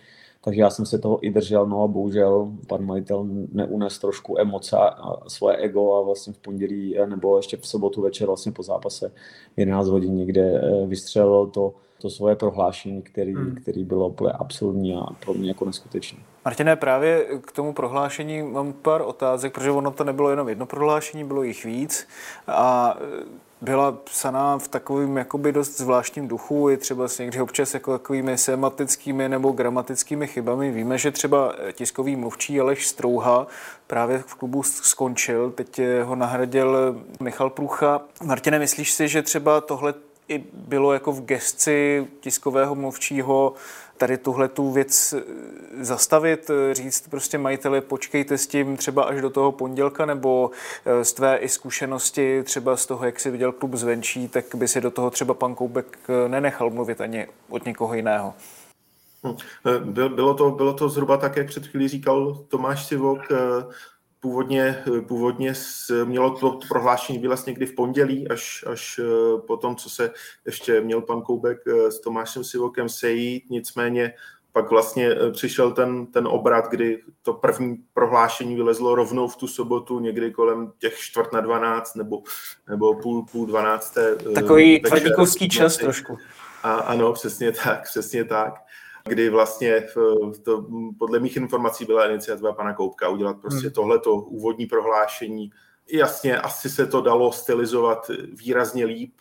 takže 0.44 0.60
já 0.60 0.70
jsem 0.70 0.86
se 0.86 0.98
toho 0.98 1.26
i 1.26 1.30
držel, 1.30 1.66
no 1.66 1.82
a 1.82 1.86
bohužel 1.86 2.52
pan 2.68 2.86
majitel 2.86 3.26
neunes 3.52 3.98
trošku 3.98 4.38
emoce 4.38 4.76
a 4.76 5.16
svoje 5.28 5.56
ego 5.56 5.94
a 5.94 6.02
vlastně 6.02 6.32
v 6.32 6.38
pondělí 6.38 6.96
nebo 7.06 7.36
ještě 7.36 7.56
v 7.56 7.66
sobotu 7.66 8.02
večer 8.02 8.26
vlastně 8.26 8.52
po 8.52 8.62
zápase 8.62 9.12
11 9.56 9.88
hodin 9.88 10.14
někde 10.14 10.60
eh, 10.62 10.86
vystřelil 10.86 11.46
to, 11.46 11.74
to 12.00 12.10
svoje 12.10 12.36
prohlášení, 12.36 13.02
který, 13.02 13.34
hmm. 13.34 13.56
který 13.62 13.84
bylo 13.84 14.08
úplně 14.08 14.32
absurdní 14.32 14.94
a 14.94 15.06
pro 15.24 15.34
mě 15.34 15.48
jako 15.48 15.64
neskutečný. 15.64 16.18
Martine, 16.44 16.76
právě 16.76 17.26
k 17.42 17.52
tomu 17.52 17.72
prohlášení 17.72 18.42
mám 18.42 18.72
pár 18.72 19.02
otázek, 19.02 19.52
protože 19.52 19.70
ono 19.70 19.90
to 19.90 20.04
nebylo 20.04 20.30
jenom 20.30 20.48
jedno 20.48 20.66
prohlášení, 20.66 21.24
bylo 21.24 21.42
jich 21.42 21.64
víc 21.64 22.08
a 22.46 22.96
byla 23.60 23.92
psaná 23.92 24.58
v 24.58 24.68
takovým 24.68 25.16
jakoby 25.16 25.52
dost 25.52 25.78
zvláštním 25.78 26.28
duchu, 26.28 26.70
i 26.70 26.76
třeba 26.76 27.08
s 27.08 27.18
někdy 27.18 27.40
občas 27.40 27.74
jako 27.74 27.92
takovými 27.92 28.38
sematickými 28.38 29.28
nebo 29.28 29.52
gramatickými 29.52 30.26
chybami. 30.26 30.70
Víme, 30.70 30.98
že 30.98 31.10
třeba 31.10 31.54
tiskový 31.72 32.16
mluvčí 32.16 32.60
Aleš 32.60 32.86
Strouha 32.86 33.46
právě 33.86 34.18
v 34.18 34.34
klubu 34.34 34.62
skončil, 34.62 35.50
teď 35.50 35.80
ho 36.02 36.16
nahradil 36.16 36.96
Michal 37.20 37.50
Průcha. 37.50 38.00
Martine, 38.24 38.58
myslíš 38.58 38.92
si, 38.92 39.08
že 39.08 39.22
třeba 39.22 39.60
tohle 39.60 39.94
i 40.30 40.44
bylo 40.52 40.92
jako 40.92 41.12
v 41.12 41.24
gesci 41.24 42.06
tiskového 42.20 42.74
mluvčího 42.74 43.54
tady 44.00 44.18
tuhle 44.18 44.48
tu 44.48 44.70
věc 44.72 45.12
eh, 45.12 45.84
zastavit, 45.84 46.50
eh, 46.50 46.74
říct 46.74 47.08
prostě 47.08 47.38
majiteli, 47.38 47.80
počkejte 47.80 48.38
s 48.38 48.46
tím 48.46 48.76
třeba 48.76 49.02
až 49.02 49.20
do 49.20 49.30
toho 49.30 49.52
pondělka, 49.52 50.06
nebo 50.06 50.50
eh, 50.84 51.04
z 51.04 51.12
tvé 51.12 51.36
i 51.36 51.48
zkušenosti 51.48 52.42
třeba 52.42 52.76
z 52.76 52.86
toho, 52.86 53.04
jak 53.04 53.20
si 53.20 53.30
viděl 53.30 53.52
klub 53.52 53.74
zvenčí, 53.74 54.28
tak 54.28 54.44
by 54.54 54.68
si 54.68 54.80
do 54.80 54.90
toho 54.90 55.10
třeba 55.10 55.34
pan 55.34 55.54
Koubek 55.54 55.98
nenechal 56.28 56.70
mluvit 56.70 57.00
ani 57.00 57.26
od 57.48 57.64
někoho 57.64 57.94
jiného. 57.94 58.34
Hm, 59.26 59.36
bylo 59.92 60.34
to, 60.34 60.50
bylo 60.50 60.72
to 60.72 60.88
zhruba 60.88 61.16
tak, 61.16 61.36
jak 61.36 61.46
před 61.46 61.66
chvílí 61.66 61.88
říkal 61.88 62.38
Tomáš 62.48 62.86
Sivok, 62.86 63.20
Původně, 64.20 64.84
původně 65.08 65.52
mělo 66.04 66.30
to 66.30 66.58
prohlášení 66.68 67.18
být 67.18 67.26
vlastně 67.26 67.50
někdy 67.50 67.66
v 67.66 67.74
pondělí, 67.74 68.28
až, 68.28 68.64
až 68.66 69.00
eh, 69.02 69.40
po 69.46 69.56
tom, 69.56 69.76
co 69.76 69.90
se 69.90 70.10
ještě 70.46 70.80
měl 70.80 71.00
pan 71.00 71.22
Koubek 71.22 71.58
eh, 71.66 71.90
s 71.90 72.00
Tomášem 72.00 72.44
Sivokem 72.44 72.88
sejít, 72.88 73.50
nicméně 73.50 74.14
pak 74.52 74.70
vlastně 74.70 75.10
eh, 75.10 75.30
přišel 75.30 75.72
ten, 75.72 76.06
ten 76.06 76.26
obrat, 76.26 76.68
kdy 76.70 77.02
to 77.22 77.32
první 77.32 77.76
prohlášení 77.94 78.56
vylezlo 78.56 78.94
rovnou 78.94 79.28
v 79.28 79.36
tu 79.36 79.46
sobotu, 79.46 80.00
někdy 80.00 80.30
kolem 80.30 80.72
těch 80.78 80.98
čtvrt 80.98 81.32
na 81.32 81.40
dvanáct 81.40 81.94
nebo, 81.94 82.22
nebo 82.68 82.94
půl, 82.94 83.26
půl 83.32 83.46
dvanácté. 83.46 84.16
Takový 84.34 84.80
tvrdíkovský 84.80 85.48
čas 85.48 85.76
trošku. 85.76 86.18
A, 86.62 86.72
ano, 86.72 87.12
přesně 87.12 87.52
tak, 87.52 87.84
přesně 87.84 88.24
tak 88.24 88.54
kdy 89.04 89.30
vlastně 89.30 89.86
to, 90.42 90.66
podle 90.98 91.18
mých 91.18 91.36
informací 91.36 91.84
byla 91.84 92.08
iniciativa 92.08 92.52
pana 92.52 92.74
Koupka 92.74 93.08
udělat 93.08 93.40
prostě 93.40 93.66
hmm. 93.66 93.74
tohleto 93.74 94.14
úvodní 94.14 94.66
prohlášení. 94.66 95.50
Jasně, 95.92 96.40
asi 96.40 96.70
se 96.70 96.86
to 96.86 97.00
dalo 97.00 97.32
stylizovat 97.32 98.10
výrazně 98.32 98.84
líp, 98.84 99.20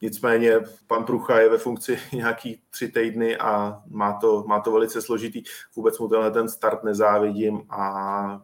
nicméně 0.00 0.60
pan 0.86 1.04
Prucha 1.04 1.40
je 1.40 1.48
ve 1.48 1.58
funkci 1.58 1.98
nějaký 2.12 2.62
tři 2.70 2.88
týdny 2.88 3.36
a 3.36 3.82
má 3.88 4.12
to, 4.12 4.44
má 4.46 4.60
to 4.60 4.72
velice 4.72 5.02
složitý. 5.02 5.42
Vůbec 5.76 5.98
mu 5.98 6.08
tenhle 6.08 6.30
ten 6.30 6.48
start 6.48 6.84
nezávidím 6.84 7.62
a 7.70 8.42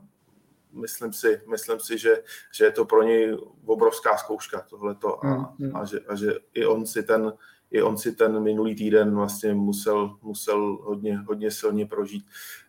myslím 0.72 1.12
si, 1.12 1.40
myslím 1.50 1.80
si 1.80 1.98
že, 1.98 2.22
že 2.52 2.64
je 2.64 2.70
to 2.70 2.84
pro 2.84 3.02
něj 3.02 3.36
obrovská 3.66 4.16
zkouška 4.16 4.60
tohleto 4.60 5.24
a, 5.24 5.28
hmm, 5.28 5.46
hmm. 5.60 5.76
a, 5.76 5.84
že, 5.84 6.00
a 6.08 6.14
že 6.14 6.32
i 6.54 6.66
on 6.66 6.86
si 6.86 7.02
ten 7.02 7.32
i 7.70 7.82
on 7.82 7.98
si 7.98 8.12
ten 8.12 8.40
minulý 8.42 8.74
týden 8.74 9.14
vlastně 9.14 9.54
musel, 9.54 10.16
musel 10.22 10.78
hodně, 10.82 11.18
hodně 11.18 11.50
silně 11.50 11.86
prožít. 11.86 12.26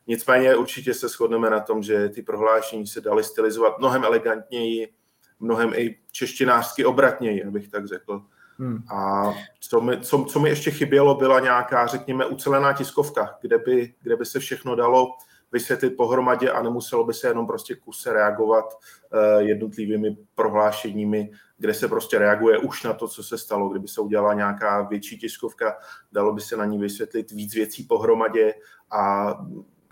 Nicméně 0.08 0.56
určitě 0.56 0.94
se 0.94 1.08
shodneme 1.08 1.50
na 1.50 1.60
tom, 1.60 1.84
že 1.84 2.10
ty 2.10 2.22
prohlášení 2.22 2.88
se 2.88 3.02
daly 3.02 3.24
stylizovat 3.24 3.80
mnohem 3.80 4.04
elegantněji, 4.04 4.94
mnohem 5.40 5.74
i 5.76 5.98
češtinářsky 6.12 6.86
obratněji, 6.86 7.44
abych 7.44 7.70
tak 7.70 7.88
řekl. 7.88 8.22
Hmm. 8.58 8.84
A 8.92 9.34
co 9.60 9.82
mi, 9.82 10.02
co, 10.02 10.26
co 10.30 10.40
mi 10.40 10.50
ještě 10.50 10.72
chybělo, 10.72 11.16
byla 11.16 11.40
nějaká, 11.40 11.88
řekněme, 11.88 12.26
ucelená 12.26 12.74
tiskovka, 12.74 13.38
kde 13.42 13.58
by, 13.58 13.94
kde 14.02 14.16
by 14.16 14.26
se 14.26 14.40
všechno 14.40 14.76
dalo 14.76 15.08
vysvětlit 15.52 15.90
pohromadě 15.90 16.50
a 16.50 16.64
nemuselo 16.64 17.04
by 17.04 17.14
se 17.14 17.28
jenom 17.28 17.48
prostě 17.48 17.76
kuse 17.76 18.14
reagovat 18.14 18.66
uh, 18.66 19.42
jednotlivými 19.42 20.18
prohlášeními, 20.36 21.32
kde 21.60 21.74
se 21.74 21.88
prostě 21.88 22.20
reaguje 22.20 22.58
už 22.58 22.84
na 22.84 22.94
to, 22.94 23.08
co 23.08 23.24
se 23.24 23.38
stalo. 23.38 23.70
Kdyby 23.70 23.88
se 23.88 24.02
udělala 24.02 24.34
nějaká 24.34 24.82
větší 24.82 25.18
tiskovka, 25.18 25.78
dalo 26.12 26.34
by 26.34 26.42
se 26.42 26.58
na 26.58 26.66
ní 26.66 26.78
vysvětlit 26.78 27.32
víc 27.32 27.56
věcí 27.56 27.84
pohromadě 27.84 28.54
a 28.92 29.34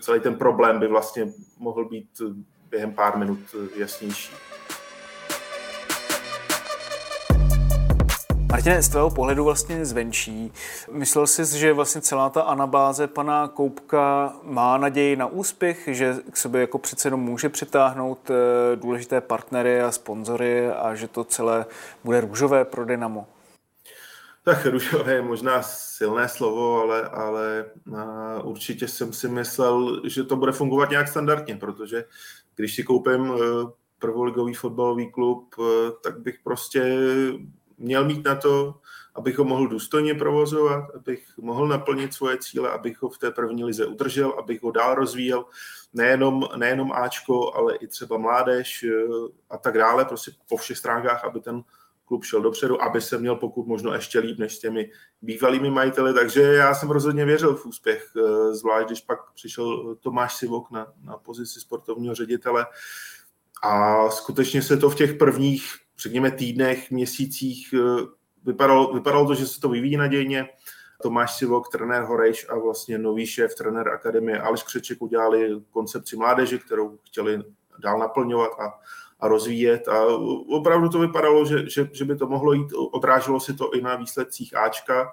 celý 0.00 0.20
ten 0.20 0.34
problém 0.34 0.80
by 0.80 0.88
vlastně 0.88 1.32
mohl 1.58 1.84
být 1.84 2.22
během 2.70 2.94
pár 2.94 3.18
minut 3.18 3.38
jasnější. 3.76 4.47
Martine, 8.52 8.82
z 8.82 8.88
tvého 8.88 9.10
pohledu 9.10 9.44
vlastně 9.44 9.86
zvenčí, 9.86 10.52
myslel 10.92 11.26
jsi, 11.26 11.58
že 11.58 11.72
vlastně 11.72 12.00
celá 12.00 12.30
ta 12.30 12.42
anabáze 12.42 13.06
pana 13.06 13.48
Koupka 13.48 14.32
má 14.42 14.78
naději 14.78 15.16
na 15.16 15.26
úspěch, 15.26 15.88
že 15.92 16.16
k 16.32 16.36
sobě 16.36 16.60
jako 16.60 16.78
přece 16.78 17.06
jenom 17.06 17.20
může 17.20 17.48
přitáhnout 17.48 18.30
eh, 18.30 18.76
důležité 18.76 19.20
partnery 19.20 19.80
a 19.80 19.92
sponzory 19.92 20.68
a 20.70 20.94
že 20.94 21.08
to 21.08 21.24
celé 21.24 21.66
bude 22.04 22.20
růžové 22.20 22.64
pro 22.64 22.84
Dynamo? 22.84 23.26
Tak 24.44 24.66
růžové 24.66 25.12
je 25.12 25.22
možná 25.22 25.62
silné 25.62 26.28
slovo, 26.28 26.80
ale, 26.82 27.08
ale 27.08 27.64
určitě 28.42 28.88
jsem 28.88 29.12
si 29.12 29.28
myslel, 29.28 30.02
že 30.04 30.24
to 30.24 30.36
bude 30.36 30.52
fungovat 30.52 30.90
nějak 30.90 31.08
standardně, 31.08 31.56
protože 31.56 32.04
když 32.56 32.74
si 32.74 32.82
koupím 32.82 33.32
eh, 33.32 33.70
prvoligový 33.98 34.54
fotbalový 34.54 35.12
klub, 35.12 35.54
tak 36.02 36.20
bych 36.20 36.38
prostě 36.44 36.96
měl 37.78 38.04
mít 38.04 38.24
na 38.24 38.34
to, 38.34 38.74
abych 39.14 39.38
ho 39.38 39.44
mohl 39.44 39.68
důstojně 39.68 40.14
provozovat, 40.14 40.90
abych 40.94 41.24
mohl 41.38 41.68
naplnit 41.68 42.14
svoje 42.14 42.38
cíle, 42.38 42.70
abych 42.70 43.02
ho 43.02 43.08
v 43.08 43.18
té 43.18 43.30
první 43.30 43.64
lize 43.64 43.86
udržel, 43.86 44.34
abych 44.38 44.62
ho 44.62 44.70
dál 44.70 44.94
rozvíjel, 44.94 45.44
nejenom, 45.92 46.48
nejenom 46.56 46.92
Ačko, 46.92 47.54
ale 47.54 47.76
i 47.76 47.86
třeba 47.86 48.18
mládež 48.18 48.84
a 49.50 49.58
tak 49.58 49.78
dále, 49.78 50.04
prostě 50.04 50.30
po 50.48 50.56
všech 50.56 50.78
stránkách, 50.78 51.24
aby 51.24 51.40
ten 51.40 51.62
klub 52.08 52.24
šel 52.24 52.42
dopředu, 52.42 52.82
aby 52.82 53.00
se 53.00 53.18
měl 53.18 53.36
pokud 53.36 53.66
možno 53.66 53.92
ještě 53.92 54.18
líp 54.18 54.38
než 54.38 54.56
s 54.56 54.58
těmi 54.58 54.90
bývalými 55.22 55.70
majiteli, 55.70 56.14
takže 56.14 56.42
já 56.42 56.74
jsem 56.74 56.90
rozhodně 56.90 57.24
věřil 57.24 57.54
v 57.54 57.66
úspěch, 57.66 58.12
eh, 58.16 58.54
zvlášť 58.54 58.86
když 58.86 59.00
pak 59.00 59.32
přišel 59.32 59.96
Tomáš 60.00 60.36
Sivok 60.36 60.70
na, 60.70 60.92
na 61.04 61.16
pozici 61.16 61.60
sportovního 61.60 62.14
ředitele. 62.14 62.66
A 63.62 64.10
skutečně 64.10 64.62
se 64.62 64.76
to 64.76 64.90
v 64.90 64.94
těch 64.94 65.14
prvních, 65.14 65.74
řekněme, 66.02 66.30
týdnech, 66.30 66.90
měsících 66.90 67.74
eh, 67.74 68.06
vypadalo, 68.44 68.94
vypadalo 68.94 69.26
to, 69.26 69.34
že 69.34 69.46
se 69.46 69.60
to 69.60 69.68
vyvíjí 69.68 69.96
nadějně. 69.96 70.48
Tomáš 71.02 71.36
Sivok, 71.36 71.68
trenér 71.68 72.02
Horejš 72.02 72.46
a 72.48 72.58
vlastně 72.58 72.98
nový 72.98 73.26
šéf, 73.26 73.54
trenér 73.54 73.88
akademie 73.88 74.40
Aleš 74.40 74.62
Křeček 74.62 75.02
udělali 75.02 75.60
koncepci 75.70 76.16
mládeže, 76.16 76.58
kterou 76.58 76.98
chtěli 77.06 77.42
dál 77.78 77.98
naplňovat 77.98 78.50
a 78.60 78.80
a 79.20 79.28
rozvíjet. 79.28 79.88
A 79.88 80.06
opravdu 80.48 80.88
to 80.88 80.98
vypadalo, 80.98 81.44
že, 81.44 81.70
že, 81.70 81.88
že 81.92 82.04
by 82.04 82.16
to 82.16 82.26
mohlo 82.26 82.52
jít, 82.52 82.72
odráželo 82.72 83.40
se 83.40 83.54
to 83.54 83.74
i 83.74 83.82
na 83.82 83.96
výsledcích 83.96 84.56
Ačka, 84.56 85.12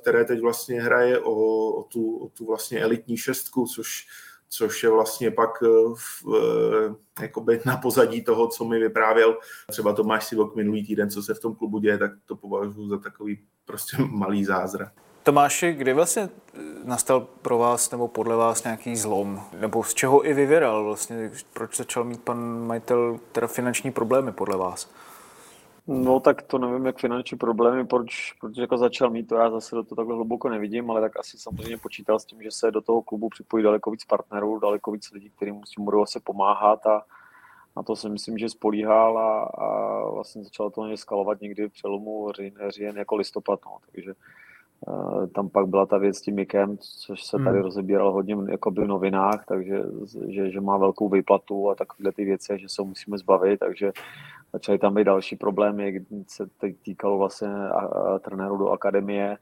které 0.00 0.24
teď 0.24 0.40
vlastně 0.40 0.82
hraje 0.82 1.18
o, 1.18 1.32
o, 1.72 1.82
tu, 1.82 2.16
o 2.16 2.28
tu 2.28 2.46
vlastně 2.46 2.80
elitní 2.80 3.16
šestku, 3.16 3.66
což, 3.66 4.06
což 4.56 4.82
je 4.82 4.90
vlastně 4.90 5.30
pak 5.30 5.50
eh, 5.62 5.68
v, 5.94 6.24
eh, 6.36 7.22
jakoby 7.22 7.60
na 7.64 7.76
pozadí 7.76 8.24
toho, 8.24 8.48
co 8.48 8.64
mi 8.64 8.78
vyprávěl 8.78 9.38
třeba 9.70 9.92
Tomáš 9.92 10.24
Sivok 10.24 10.56
minulý 10.56 10.86
týden, 10.86 11.10
co 11.10 11.22
se 11.22 11.34
v 11.34 11.40
tom 11.40 11.54
klubu 11.54 11.78
děje, 11.78 11.98
tak 11.98 12.10
to 12.26 12.36
považuji 12.36 12.88
za 12.88 12.98
takový 12.98 13.38
prostě 13.64 13.96
malý 14.10 14.44
zázrak. 14.44 14.92
Tomáši, 15.22 15.72
kdy 15.72 15.92
vlastně 15.92 16.22
eh, 16.54 16.58
nastal 16.84 17.20
pro 17.42 17.58
vás 17.58 17.90
nebo 17.90 18.08
podle 18.08 18.36
vás 18.36 18.64
nějaký 18.64 18.96
zlom? 18.96 19.42
Nebo 19.60 19.84
z 19.84 19.94
čeho 19.94 20.26
i 20.26 20.34
vyvěral 20.34 20.84
vlastně? 20.84 21.30
Proč 21.52 21.76
začal 21.76 22.04
mít 22.04 22.22
pan 22.22 22.66
majitel 22.66 23.18
teda 23.32 23.46
finanční 23.46 23.92
problémy 23.92 24.32
podle 24.32 24.56
vás? 24.56 24.90
No 25.86 26.20
tak 26.20 26.42
to 26.42 26.58
nevím, 26.58 26.86
jak 26.86 26.98
finanční 26.98 27.38
problémy, 27.38 27.86
proč, 27.86 28.32
proč 28.40 28.56
jako 28.56 28.78
začal 28.78 29.10
mít, 29.10 29.28
to 29.28 29.34
já 29.34 29.50
zase 29.50 29.74
do 29.74 29.82
toho 29.82 29.96
takhle 29.96 30.14
hluboko 30.14 30.48
nevidím, 30.48 30.90
ale 30.90 31.00
tak 31.00 31.18
asi 31.18 31.38
samozřejmě 31.38 31.78
počítal 31.78 32.18
s 32.18 32.24
tím, 32.24 32.42
že 32.42 32.50
se 32.50 32.70
do 32.70 32.80
toho 32.80 33.02
klubu 33.02 33.28
připojí 33.28 33.64
daleko 33.64 33.90
víc 33.90 34.04
partnerů, 34.04 34.58
daleko 34.58 34.92
víc 34.92 35.10
lidí, 35.10 35.30
kterým 35.30 35.54
musí 35.54 35.74
budou 35.78 36.06
se 36.06 36.20
pomáhat 36.20 36.86
a 36.86 37.02
na 37.76 37.82
to 37.82 37.96
si 37.96 38.08
myslím, 38.08 38.38
že 38.38 38.48
spolíhal 38.48 39.18
a, 39.18 39.42
a 39.42 40.10
vlastně 40.10 40.44
začalo 40.44 40.70
to 40.70 40.96
skalovat 40.96 41.40
někdy 41.40 41.68
v 41.68 41.72
přelomu 41.72 42.32
říjen, 42.32 42.54
říjen 42.68 42.98
jako 42.98 43.16
listopad, 43.16 43.60
no, 43.66 43.78
takže 43.92 44.14
Eh, 44.88 45.26
tam 45.26 45.48
pak 45.48 45.66
byla 45.66 45.86
ta 45.86 45.98
věc 45.98 46.16
s 46.16 46.20
tím 46.20 46.34
Mikem, 46.34 46.78
což 46.78 47.24
se 47.24 47.36
tady 47.36 47.56
hmm. 47.56 47.62
rozebíral 47.62 48.12
hodně 48.12 48.36
jakoby 48.48 48.84
v 48.84 48.86
novinách, 48.86 49.44
takže 49.46 49.82
že, 50.28 50.50
že 50.50 50.60
má 50.60 50.76
velkou 50.76 51.08
výplatu 51.08 51.70
a 51.70 51.74
takovéhle 51.74 52.12
ty 52.12 52.24
věci, 52.24 52.58
že 52.58 52.68
se 52.68 52.82
musíme 52.82 53.18
zbavit, 53.18 53.60
takže 53.60 53.92
začaly 54.54 54.78
tam 54.78 54.94
být 54.94 55.04
další 55.04 55.36
problémy, 55.36 55.92
kdy 55.92 56.24
se 56.26 56.46
teď 56.60 56.76
týkalo 56.84 57.18
vlastně 57.18 57.48
trenéru 58.20 58.56
do 58.56 58.68
akademie, 58.68 59.36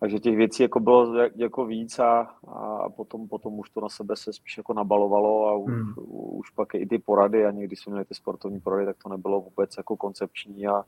takže 0.00 0.18
těch 0.18 0.36
věcí 0.36 0.62
jako 0.62 0.80
bylo 0.80 1.14
jako 1.36 1.66
víc 1.66 1.98
a, 1.98 2.30
a 2.48 2.88
potom, 2.90 3.28
potom 3.28 3.58
už 3.58 3.70
to 3.70 3.80
na 3.80 3.88
sebe 3.88 4.16
se 4.16 4.32
spíš 4.32 4.56
jako 4.56 4.74
nabalovalo 4.74 5.48
a 5.48 5.54
už, 5.54 5.72
hmm. 5.72 5.94
už 6.38 6.50
pak 6.50 6.74
i 6.74 6.86
ty 6.86 6.98
porady 6.98 7.46
a 7.46 7.50
někdy 7.50 7.76
jsme 7.76 7.90
měli 7.90 8.04
ty 8.04 8.14
sportovní 8.14 8.60
porady, 8.60 8.86
tak 8.86 8.96
to 9.02 9.08
nebylo 9.08 9.40
vůbec 9.40 9.76
jako 9.76 9.96
koncepční 9.96 10.66
a 10.66 10.82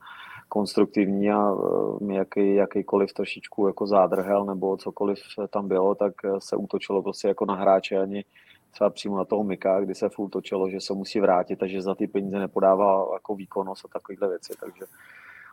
konstruktivní 0.49 1.31
a 1.31 1.51
e, 2.09 2.13
jaký, 2.13 2.55
jakýkoliv 2.55 3.13
trošičku 3.13 3.67
jako 3.67 3.87
zádrhel 3.87 4.45
nebo 4.45 4.77
cokoliv 4.77 5.17
tam 5.49 5.67
bylo, 5.67 5.95
tak 5.95 6.13
se 6.39 6.55
útočilo 6.55 7.03
prostě 7.03 7.27
jako 7.27 7.45
na 7.45 7.55
hráče 7.55 7.97
ani 7.97 8.23
třeba 8.77 8.89
přímo 8.89 9.17
na 9.17 9.25
toho 9.25 9.43
Mika, 9.43 9.79
kdy 9.79 9.95
se 9.95 10.09
furt 10.09 10.29
točilo, 10.29 10.69
že 10.69 10.81
se 10.81 10.93
musí 10.93 11.19
vrátit 11.19 11.63
a 11.63 11.67
že 11.67 11.81
za 11.81 11.95
ty 11.95 12.07
peníze 12.07 12.39
nepodává 12.39 13.07
jako 13.13 13.35
výkonnost 13.35 13.85
a 13.85 13.87
takovéhle 13.87 14.29
věci, 14.29 14.53
takže 14.59 14.85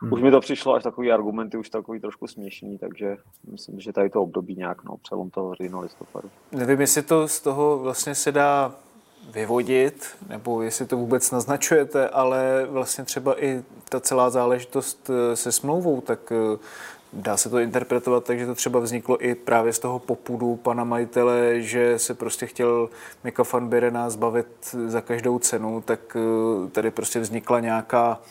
Hmm. 0.01 0.13
Už 0.13 0.21
mi 0.21 0.31
to 0.31 0.39
přišlo 0.39 0.73
až 0.73 0.83
takový 0.83 1.11
argumenty, 1.11 1.57
už 1.57 1.69
takový 1.69 1.99
trošku 1.99 2.27
směšný, 2.27 2.77
takže 2.77 3.17
myslím, 3.51 3.79
že 3.79 3.93
tady 3.93 4.09
to 4.09 4.21
období 4.21 4.55
nějak, 4.55 4.83
no, 4.83 4.97
přelom 4.97 5.29
toho 5.29 5.55
října 5.55 5.79
listopadu. 5.79 6.29
Nevím, 6.51 6.81
jestli 6.81 7.01
to 7.01 7.27
z 7.27 7.39
toho 7.39 7.79
vlastně 7.79 8.15
se 8.15 8.31
dá 8.31 8.75
vyvodit, 9.31 10.07
nebo 10.29 10.61
jestli 10.61 10.85
to 10.85 10.97
vůbec 10.97 11.31
naznačujete, 11.31 12.09
ale 12.09 12.67
vlastně 12.69 13.03
třeba 13.03 13.43
i 13.43 13.63
ta 13.89 13.99
celá 13.99 14.29
záležitost 14.29 15.09
eh, 15.09 15.35
se 15.35 15.51
smlouvou, 15.51 16.01
tak 16.01 16.31
eh, 16.31 16.57
dá 17.15 17.37
se 17.37 17.49
to 17.49 17.59
interpretovat 17.59 18.23
tak, 18.23 18.39
že 18.39 18.45
to 18.45 18.55
třeba 18.55 18.79
vzniklo 18.79 19.25
i 19.25 19.35
právě 19.35 19.73
z 19.73 19.79
toho 19.79 19.99
popudu 19.99 20.55
pana 20.55 20.83
majitele, 20.83 21.61
že 21.61 21.99
se 21.99 22.13
prostě 22.13 22.45
chtěl 22.45 22.89
Mika 23.23 23.43
van 23.53 23.67
Birena 23.67 24.09
zbavit 24.09 24.47
za 24.87 25.01
každou 25.01 25.39
cenu, 25.39 25.81
tak 25.81 26.17
eh, 26.17 26.69
tady 26.69 26.91
prostě 26.91 27.19
vznikla 27.19 27.59
nějaká 27.59 28.21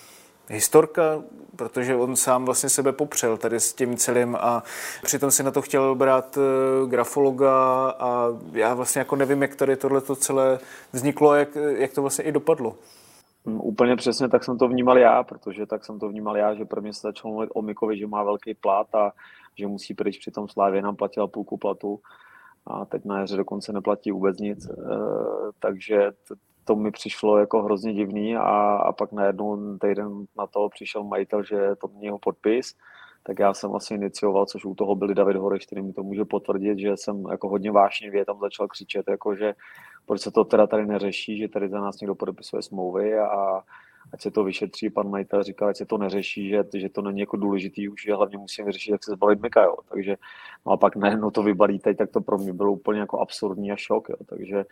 historka, 0.48 1.22
protože 1.56 1.96
on 1.96 2.16
sám 2.16 2.44
vlastně 2.44 2.68
sebe 2.68 2.92
popřel 2.92 3.36
tady 3.36 3.60
s 3.60 3.72
tím 3.72 3.96
celým 3.96 4.36
a 4.40 4.62
přitom 5.02 5.30
si 5.30 5.42
na 5.42 5.50
to 5.50 5.62
chtěl 5.62 5.94
brát 5.94 6.38
eh, 6.38 6.86
grafologa 6.88 7.90
a 7.98 8.28
já 8.52 8.74
vlastně 8.74 8.98
jako 8.98 9.16
nevím, 9.16 9.42
jak 9.42 9.54
tady 9.54 9.76
tohle 9.76 10.02
celé 10.16 10.58
vzniklo, 10.92 11.34
jak, 11.34 11.48
jak 11.76 11.92
to 11.92 12.02
vlastně 12.02 12.24
i 12.24 12.32
dopadlo. 12.32 12.76
Mm, 13.44 13.60
úplně 13.60 13.96
přesně 13.96 14.28
tak 14.28 14.44
jsem 14.44 14.58
to 14.58 14.68
vnímal 14.68 14.98
já, 14.98 15.22
protože 15.22 15.66
tak 15.66 15.84
jsem 15.84 15.98
to 15.98 16.08
vnímal 16.08 16.36
já, 16.36 16.54
že 16.54 16.64
pro 16.64 16.82
mě 16.82 16.92
se 16.92 17.00
začalo 17.02 17.34
mluvit 17.34 17.50
o 17.54 17.62
Mikovi, 17.62 17.98
že 17.98 18.06
má 18.06 18.22
velký 18.22 18.54
plat 18.54 18.94
a 18.94 19.12
že 19.58 19.66
musí 19.66 19.94
pryč, 19.94 20.18
při 20.18 20.30
tom 20.30 20.48
Slávě 20.48 20.82
nám 20.82 20.96
platila 20.96 21.26
půlku 21.26 21.56
platu. 21.56 22.00
A 22.66 22.84
teď 22.84 23.04
na 23.04 23.20
jaře 23.20 23.36
dokonce 23.36 23.72
neplatí 23.72 24.10
vůbec 24.10 24.38
nic, 24.38 24.68
eh, 24.68 24.72
takže 25.58 26.12
to 26.64 26.76
mi 26.76 26.90
přišlo 26.90 27.38
jako 27.38 27.62
hrozně 27.62 27.94
divný 27.94 28.36
a, 28.36 28.76
a 28.76 28.92
pak 28.92 29.12
najednou 29.12 29.78
týden 29.78 30.26
na 30.38 30.46
to 30.46 30.68
přišel 30.68 31.04
majitel, 31.04 31.44
že 31.44 31.70
to 31.80 31.88
měl 31.88 32.18
podpis, 32.18 32.74
tak 33.26 33.38
já 33.38 33.54
jsem 33.54 33.74
asi 33.74 33.94
inicioval, 33.94 34.46
což 34.46 34.64
u 34.64 34.74
toho 34.74 34.94
byli 34.94 35.14
David 35.14 35.36
Horeš, 35.36 35.66
který 35.66 35.82
mi 35.82 35.92
to 35.92 36.02
může 36.02 36.24
potvrdit, 36.24 36.78
že 36.78 36.96
jsem 36.96 37.24
jako 37.30 37.48
hodně 37.48 37.70
vášnivě 37.70 38.24
tam 38.24 38.40
začal 38.40 38.68
křičet, 38.68 39.08
jako 39.08 39.34
že 39.34 39.54
proč 40.06 40.20
se 40.20 40.30
to 40.30 40.44
teda 40.44 40.66
tady 40.66 40.86
neřeší, 40.86 41.38
že 41.38 41.48
tady 41.48 41.68
za 41.68 41.80
nás 41.80 42.00
někdo 42.00 42.14
podepisuje 42.14 42.62
smlouvy 42.62 43.18
a 43.18 43.62
ať 44.12 44.22
se 44.22 44.30
to 44.30 44.44
vyšetří, 44.44 44.90
pan 44.90 45.10
majitel 45.10 45.42
říkal, 45.42 45.68
ať 45.68 45.76
se 45.76 45.86
to 45.86 45.98
neřeší, 45.98 46.48
že, 46.48 46.64
že 46.74 46.88
to 46.88 47.02
není 47.02 47.20
jako 47.20 47.36
důležitý 47.36 47.88
už, 47.88 48.02
že 48.02 48.14
hlavně 48.14 48.38
musíme 48.38 48.66
vyřešit, 48.66 48.92
jak 48.92 49.04
se 49.04 49.10
zbavit 49.10 49.42
Mika, 49.42 49.62
jo. 49.62 49.76
Takže 49.88 50.16
no 50.66 50.72
a 50.72 50.76
pak 50.76 50.96
najednou 50.96 51.30
to 51.30 51.42
vybalí 51.42 51.78
teď, 51.78 51.96
tak 51.96 52.10
to 52.10 52.20
pro 52.20 52.38
mě 52.38 52.52
bylo 52.52 52.72
úplně 52.72 53.00
jako 53.00 53.20
absurdní 53.20 53.72
a 53.72 53.76
šok, 53.76 54.08
jo. 54.08 54.16
Takže 54.26 54.64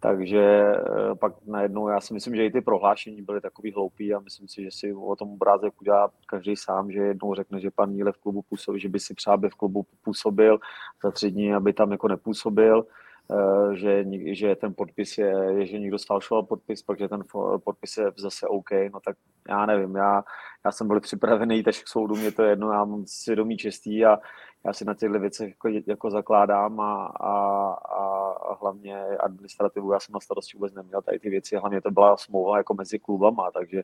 takže 0.00 0.40
eh, 0.40 1.14
pak 1.14 1.32
najednou, 1.46 1.88
já 1.88 2.00
si 2.00 2.14
myslím, 2.14 2.36
že 2.36 2.46
i 2.46 2.50
ty 2.50 2.60
prohlášení 2.60 3.22
byly 3.22 3.40
takový 3.40 3.72
hloupý 3.72 4.14
a 4.14 4.20
myslím 4.20 4.48
si, 4.48 4.62
že 4.62 4.70
si 4.70 4.94
o 4.94 5.16
tom 5.16 5.32
obrázek 5.32 5.80
udělá 5.80 6.10
každý 6.26 6.56
sám, 6.56 6.90
že 6.90 7.00
jednou 7.00 7.34
řekne, 7.34 7.60
že 7.60 7.70
pan 7.70 7.92
Níle 7.92 8.12
v 8.12 8.16
klubu 8.16 8.42
působil, 8.42 8.78
že 8.78 8.88
by 8.88 9.00
si 9.00 9.14
třeba 9.14 9.36
by 9.36 9.48
v 9.50 9.54
klubu 9.54 9.86
působil, 10.04 10.58
za 11.04 11.10
tři 11.10 11.30
dní, 11.30 11.54
aby 11.54 11.72
tam 11.72 11.92
jako 11.92 12.08
nepůsobil, 12.08 12.86
eh, 13.30 13.76
že, 13.76 14.04
že 14.34 14.56
ten 14.56 14.74
podpis 14.74 15.18
je, 15.18 15.66
že 15.66 15.78
někdo 15.78 15.98
sfalšoval 15.98 16.42
podpis, 16.42 16.82
pak 16.82 16.98
že 16.98 17.08
ten 17.08 17.24
podpis 17.64 17.96
je 17.96 18.04
zase 18.16 18.46
OK, 18.46 18.70
no 18.92 19.00
tak 19.04 19.16
já 19.48 19.66
nevím, 19.66 19.96
já, 19.96 20.24
já 20.64 20.72
jsem 20.72 20.88
byl 20.88 21.00
připravený 21.00 21.64
až 21.66 21.82
k 21.82 21.88
soudu, 21.88 22.16
mě 22.16 22.32
to 22.32 22.42
je 22.42 22.50
jedno, 22.50 22.72
já 22.72 22.84
mám 22.84 23.06
svědomí 23.06 23.56
čistý 23.56 24.04
a 24.04 24.18
já 24.64 24.72
si 24.72 24.84
na 24.84 24.94
těchto 24.94 25.18
věcech 25.18 25.48
jako, 25.48 25.68
jako 25.86 26.10
zakládám 26.10 26.80
a, 26.80 27.06
a, 27.06 27.32
a, 27.72 28.54
hlavně 28.60 29.04
administrativu 29.04 29.92
já 29.92 30.00
jsem 30.00 30.12
na 30.12 30.20
starosti 30.20 30.56
vůbec 30.56 30.74
neměl 30.74 31.02
tady 31.02 31.18
ty 31.18 31.30
věci, 31.30 31.56
hlavně 31.56 31.80
to 31.80 31.90
byla 31.90 32.16
smlouva 32.16 32.56
jako 32.56 32.74
mezi 32.74 32.98
klubama, 32.98 33.50
takže 33.50 33.76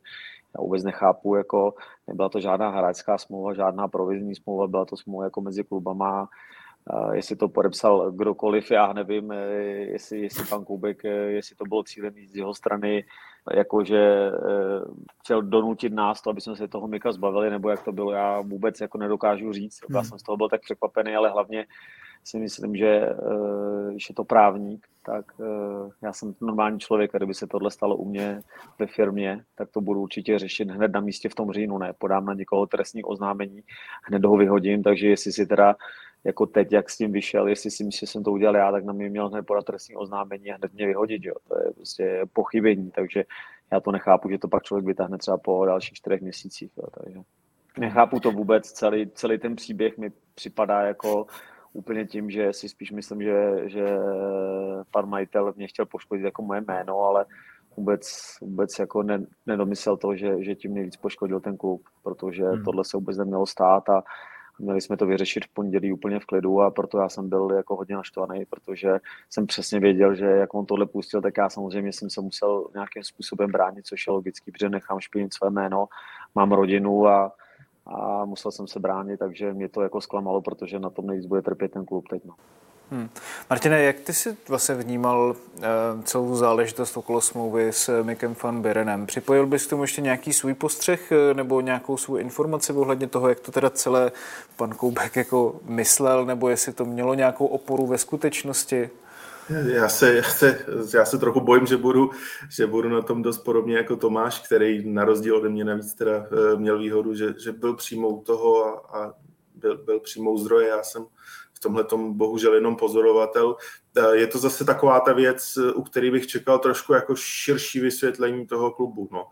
já 0.54 0.60
vůbec 0.60 0.84
nechápu, 0.84 1.34
jako 1.34 1.74
nebyla 2.06 2.28
to 2.28 2.40
žádná 2.40 2.70
hráčská 2.70 3.18
smlouva, 3.18 3.54
žádná 3.54 3.88
provizní 3.88 4.34
smlouva, 4.34 4.66
byla 4.66 4.84
to 4.84 4.96
smlouva 4.96 5.24
jako 5.24 5.40
mezi 5.40 5.64
klubama, 5.64 6.28
jestli 7.12 7.36
to 7.36 7.48
podepsal 7.48 8.12
kdokoliv, 8.12 8.70
já 8.70 8.92
nevím, 8.92 9.30
jestli, 9.78 10.20
jestli 10.20 10.44
pan 10.44 10.64
Koubek, 10.64 11.04
jestli 11.04 11.56
to 11.56 11.64
bylo 11.64 11.82
cílem 11.82 12.14
z 12.26 12.36
jeho 12.36 12.54
strany, 12.54 13.04
jakože 13.54 14.30
eh, 14.34 14.84
chtěl 15.20 15.42
donutit 15.42 15.92
nás 15.92 16.22
to, 16.22 16.30
aby 16.30 16.40
jsme 16.40 16.56
se 16.56 16.68
toho 16.68 16.88
Mika 16.88 17.12
zbavili, 17.12 17.50
nebo 17.50 17.70
jak 17.70 17.84
to 17.84 17.92
bylo, 17.92 18.12
já 18.12 18.40
vůbec 18.40 18.80
jako 18.80 18.98
nedokážu 18.98 19.52
říct. 19.52 19.80
Já 19.90 19.98
hmm. 19.98 20.08
jsem 20.08 20.18
z 20.18 20.22
toho 20.22 20.36
byl 20.36 20.48
tak 20.48 20.60
překvapený, 20.60 21.16
ale 21.16 21.30
hlavně 21.30 21.66
si 22.24 22.38
myslím, 22.38 22.76
že 22.76 22.88
eh, 22.88 23.14
když 23.90 24.08
je 24.08 24.14
to 24.14 24.24
právník, 24.24 24.86
tak 25.02 25.24
eh, 25.40 25.90
já 26.02 26.12
jsem 26.12 26.34
normální 26.40 26.80
člověk 26.80 27.14
a 27.14 27.18
kdyby 27.18 27.34
se 27.34 27.46
tohle 27.46 27.70
stalo 27.70 27.96
u 27.96 28.08
mě 28.08 28.42
ve 28.78 28.86
firmě, 28.86 29.44
tak 29.54 29.70
to 29.70 29.80
budu 29.80 30.00
určitě 30.00 30.38
řešit 30.38 30.70
hned 30.70 30.92
na 30.92 31.00
místě 31.00 31.28
v 31.28 31.34
tom 31.34 31.52
říjnu, 31.52 31.78
ne, 31.78 31.92
podám 31.98 32.26
na 32.26 32.34
někoho 32.34 32.66
trestní 32.66 33.04
oznámení, 33.04 33.62
hned 34.02 34.24
ho 34.24 34.36
vyhodím, 34.36 34.82
takže 34.82 35.08
jestli 35.08 35.32
si 35.32 35.46
teda 35.46 35.76
jako 36.24 36.46
teď, 36.46 36.72
jak 36.72 36.90
s 36.90 36.96
tím 36.96 37.12
vyšel, 37.12 37.48
jestli 37.48 37.70
si 37.70 37.84
myslím, 37.84 38.06
že 38.06 38.12
jsem 38.12 38.24
to 38.24 38.32
udělal 38.32 38.56
já, 38.56 38.72
tak 38.72 38.84
na 38.84 38.92
mě 38.92 39.08
měl 39.08 39.28
hned 39.28 39.42
podat 39.42 39.64
trestní 39.64 39.96
oznámení 39.96 40.52
a 40.52 40.56
hned 40.56 40.74
mě 40.74 40.86
vyhodit, 40.86 41.24
jo. 41.24 41.34
To 41.48 41.58
je 41.58 41.72
prostě 41.72 42.22
pochybení, 42.32 42.90
takže 42.90 43.24
já 43.72 43.80
to 43.80 43.92
nechápu, 43.92 44.30
že 44.30 44.38
to 44.38 44.48
pak 44.48 44.62
člověk 44.62 44.86
vytáhne 44.86 45.18
třeba 45.18 45.38
po 45.38 45.66
dalších 45.66 45.94
čtyřech 45.94 46.20
měsících. 46.20 46.70
Jo, 46.76 46.84
takže 47.02 47.20
nechápu 47.78 48.20
to 48.20 48.30
vůbec, 48.30 48.72
celý, 48.72 49.10
celý 49.10 49.38
ten 49.38 49.56
příběh 49.56 49.98
mi 49.98 50.10
připadá 50.34 50.80
jako 50.80 51.26
úplně 51.72 52.06
tím, 52.06 52.30
že 52.30 52.52
si 52.52 52.68
spíš 52.68 52.92
myslím, 52.92 53.22
že, 53.22 53.62
že 53.64 53.84
pan 54.90 55.08
majitel 55.08 55.52
mě 55.56 55.66
chtěl 55.66 55.86
poškodit 55.86 56.24
jako 56.24 56.42
moje 56.42 56.60
jméno, 56.60 57.00
ale 57.00 57.24
vůbec, 57.76 58.02
vůbec 58.40 58.78
jako 58.78 59.02
ne, 59.02 59.26
nedomyslel 59.46 59.96
to, 59.96 60.16
že, 60.16 60.44
že 60.44 60.54
tím 60.54 60.74
nejvíc 60.74 60.96
poškodil 60.96 61.40
ten 61.40 61.56
klub, 61.56 61.82
protože 62.02 62.44
hmm. 62.44 62.64
tohle 62.64 62.84
se 62.84 62.96
vůbec 62.96 63.16
nemělo 63.16 63.46
stát 63.46 63.88
a 63.88 64.02
měli 64.58 64.80
jsme 64.80 64.96
to 64.96 65.06
vyřešit 65.06 65.44
v 65.44 65.54
pondělí 65.54 65.92
úplně 65.92 66.20
v 66.20 66.24
klidu 66.24 66.60
a 66.60 66.70
proto 66.70 66.98
já 66.98 67.08
jsem 67.08 67.28
byl 67.28 67.50
jako 67.56 67.76
hodně 67.76 67.96
naštvaný, 67.96 68.44
protože 68.44 68.98
jsem 69.30 69.46
přesně 69.46 69.80
věděl, 69.80 70.14
že 70.14 70.24
jak 70.24 70.54
on 70.54 70.66
tohle 70.66 70.86
pustil, 70.86 71.22
tak 71.22 71.36
já 71.38 71.50
samozřejmě 71.50 71.92
jsem 71.92 72.10
se 72.10 72.20
musel 72.20 72.66
nějakým 72.74 73.02
způsobem 73.02 73.52
bránit, 73.52 73.86
což 73.86 74.06
je 74.06 74.12
logický, 74.12 74.52
protože 74.52 74.68
nechám 74.68 75.00
špinit 75.00 75.34
své 75.34 75.50
jméno, 75.50 75.88
mám 76.34 76.52
rodinu 76.52 77.06
a, 77.06 77.32
a 77.86 78.24
musel 78.24 78.52
jsem 78.52 78.66
se 78.66 78.80
bránit, 78.80 79.18
takže 79.18 79.52
mě 79.52 79.68
to 79.68 79.82
jako 79.82 80.00
zklamalo, 80.00 80.42
protože 80.42 80.78
na 80.78 80.90
tom 80.90 81.06
nejvíc 81.06 81.26
bude 81.26 81.42
trpět 81.42 81.72
ten 81.72 81.84
klub 81.84 82.08
teď. 82.08 82.24
No. 82.24 82.34
Hmm. 82.90 83.08
Martine, 83.50 83.82
jak 83.82 83.96
ty 84.00 84.12
jsi 84.12 84.36
vlastně 84.48 84.74
vnímal 84.74 85.36
uh, 85.56 85.64
celou 86.04 86.36
záležitost 86.36 86.96
okolo 86.96 87.20
smlouvy 87.20 87.72
s 87.72 88.02
Mikem 88.02 88.36
van 88.42 88.62
Berenem? 88.62 89.06
Připojil 89.06 89.46
bys 89.46 89.66
k 89.66 89.70
tomu 89.70 89.82
ještě 89.82 90.00
nějaký 90.00 90.32
svůj 90.32 90.54
postřeh 90.54 91.12
eh, 91.12 91.34
nebo 91.34 91.60
nějakou 91.60 91.96
svou 91.96 92.16
informaci 92.16 92.72
ohledně 92.72 93.06
toho, 93.06 93.28
jak 93.28 93.40
to 93.40 93.52
teda 93.52 93.70
celé 93.70 94.12
pan 94.56 94.74
Koubek 94.74 95.16
jako 95.16 95.60
myslel, 95.64 96.24
nebo 96.26 96.48
jestli 96.48 96.72
to 96.72 96.84
mělo 96.84 97.14
nějakou 97.14 97.46
oporu 97.46 97.86
ve 97.86 97.98
skutečnosti? 97.98 98.90
Já 99.66 99.88
se, 99.88 100.14
já, 100.14 100.22
se, 100.22 100.58
já 100.94 101.04
se 101.04 101.18
trochu 101.18 101.40
bojím, 101.40 101.66
že 101.66 101.76
budu, 101.76 102.10
že 102.50 102.66
budu 102.66 102.88
na 102.88 103.02
tom 103.02 103.22
dost 103.22 103.38
podobně 103.38 103.76
jako 103.76 103.96
Tomáš, 103.96 104.46
který 104.46 104.90
na 104.90 105.04
rozdíl 105.04 105.36
ode 105.36 105.48
mě 105.48 105.64
navíc 105.64 105.94
teda 105.94 106.12
eh, 106.12 106.56
měl 106.56 106.78
výhodu, 106.78 107.14
že, 107.14 107.34
že 107.44 107.52
byl 107.52 107.74
přímou 107.74 108.20
toho 108.20 108.64
a, 108.64 108.98
a 108.98 109.12
byl, 109.54 109.76
byl 109.76 110.00
přímou 110.00 110.38
zdroje. 110.38 110.68
Já 110.68 110.82
jsem 110.82 111.06
v 111.56 111.60
tomhle 111.60 111.84
tom 111.84 112.18
bohužel 112.18 112.54
jenom 112.54 112.76
pozorovatel. 112.76 113.56
E, 113.96 114.16
je 114.16 114.26
to 114.26 114.38
zase 114.38 114.64
taková 114.64 115.00
ta 115.00 115.12
věc, 115.12 115.58
u 115.74 115.82
které 115.82 116.10
bych 116.10 116.26
čekal 116.26 116.58
trošku 116.58 116.92
jako 116.92 117.16
širší 117.16 117.80
vysvětlení 117.80 118.46
toho 118.46 118.70
klubu. 118.70 119.08
No. 119.12 119.28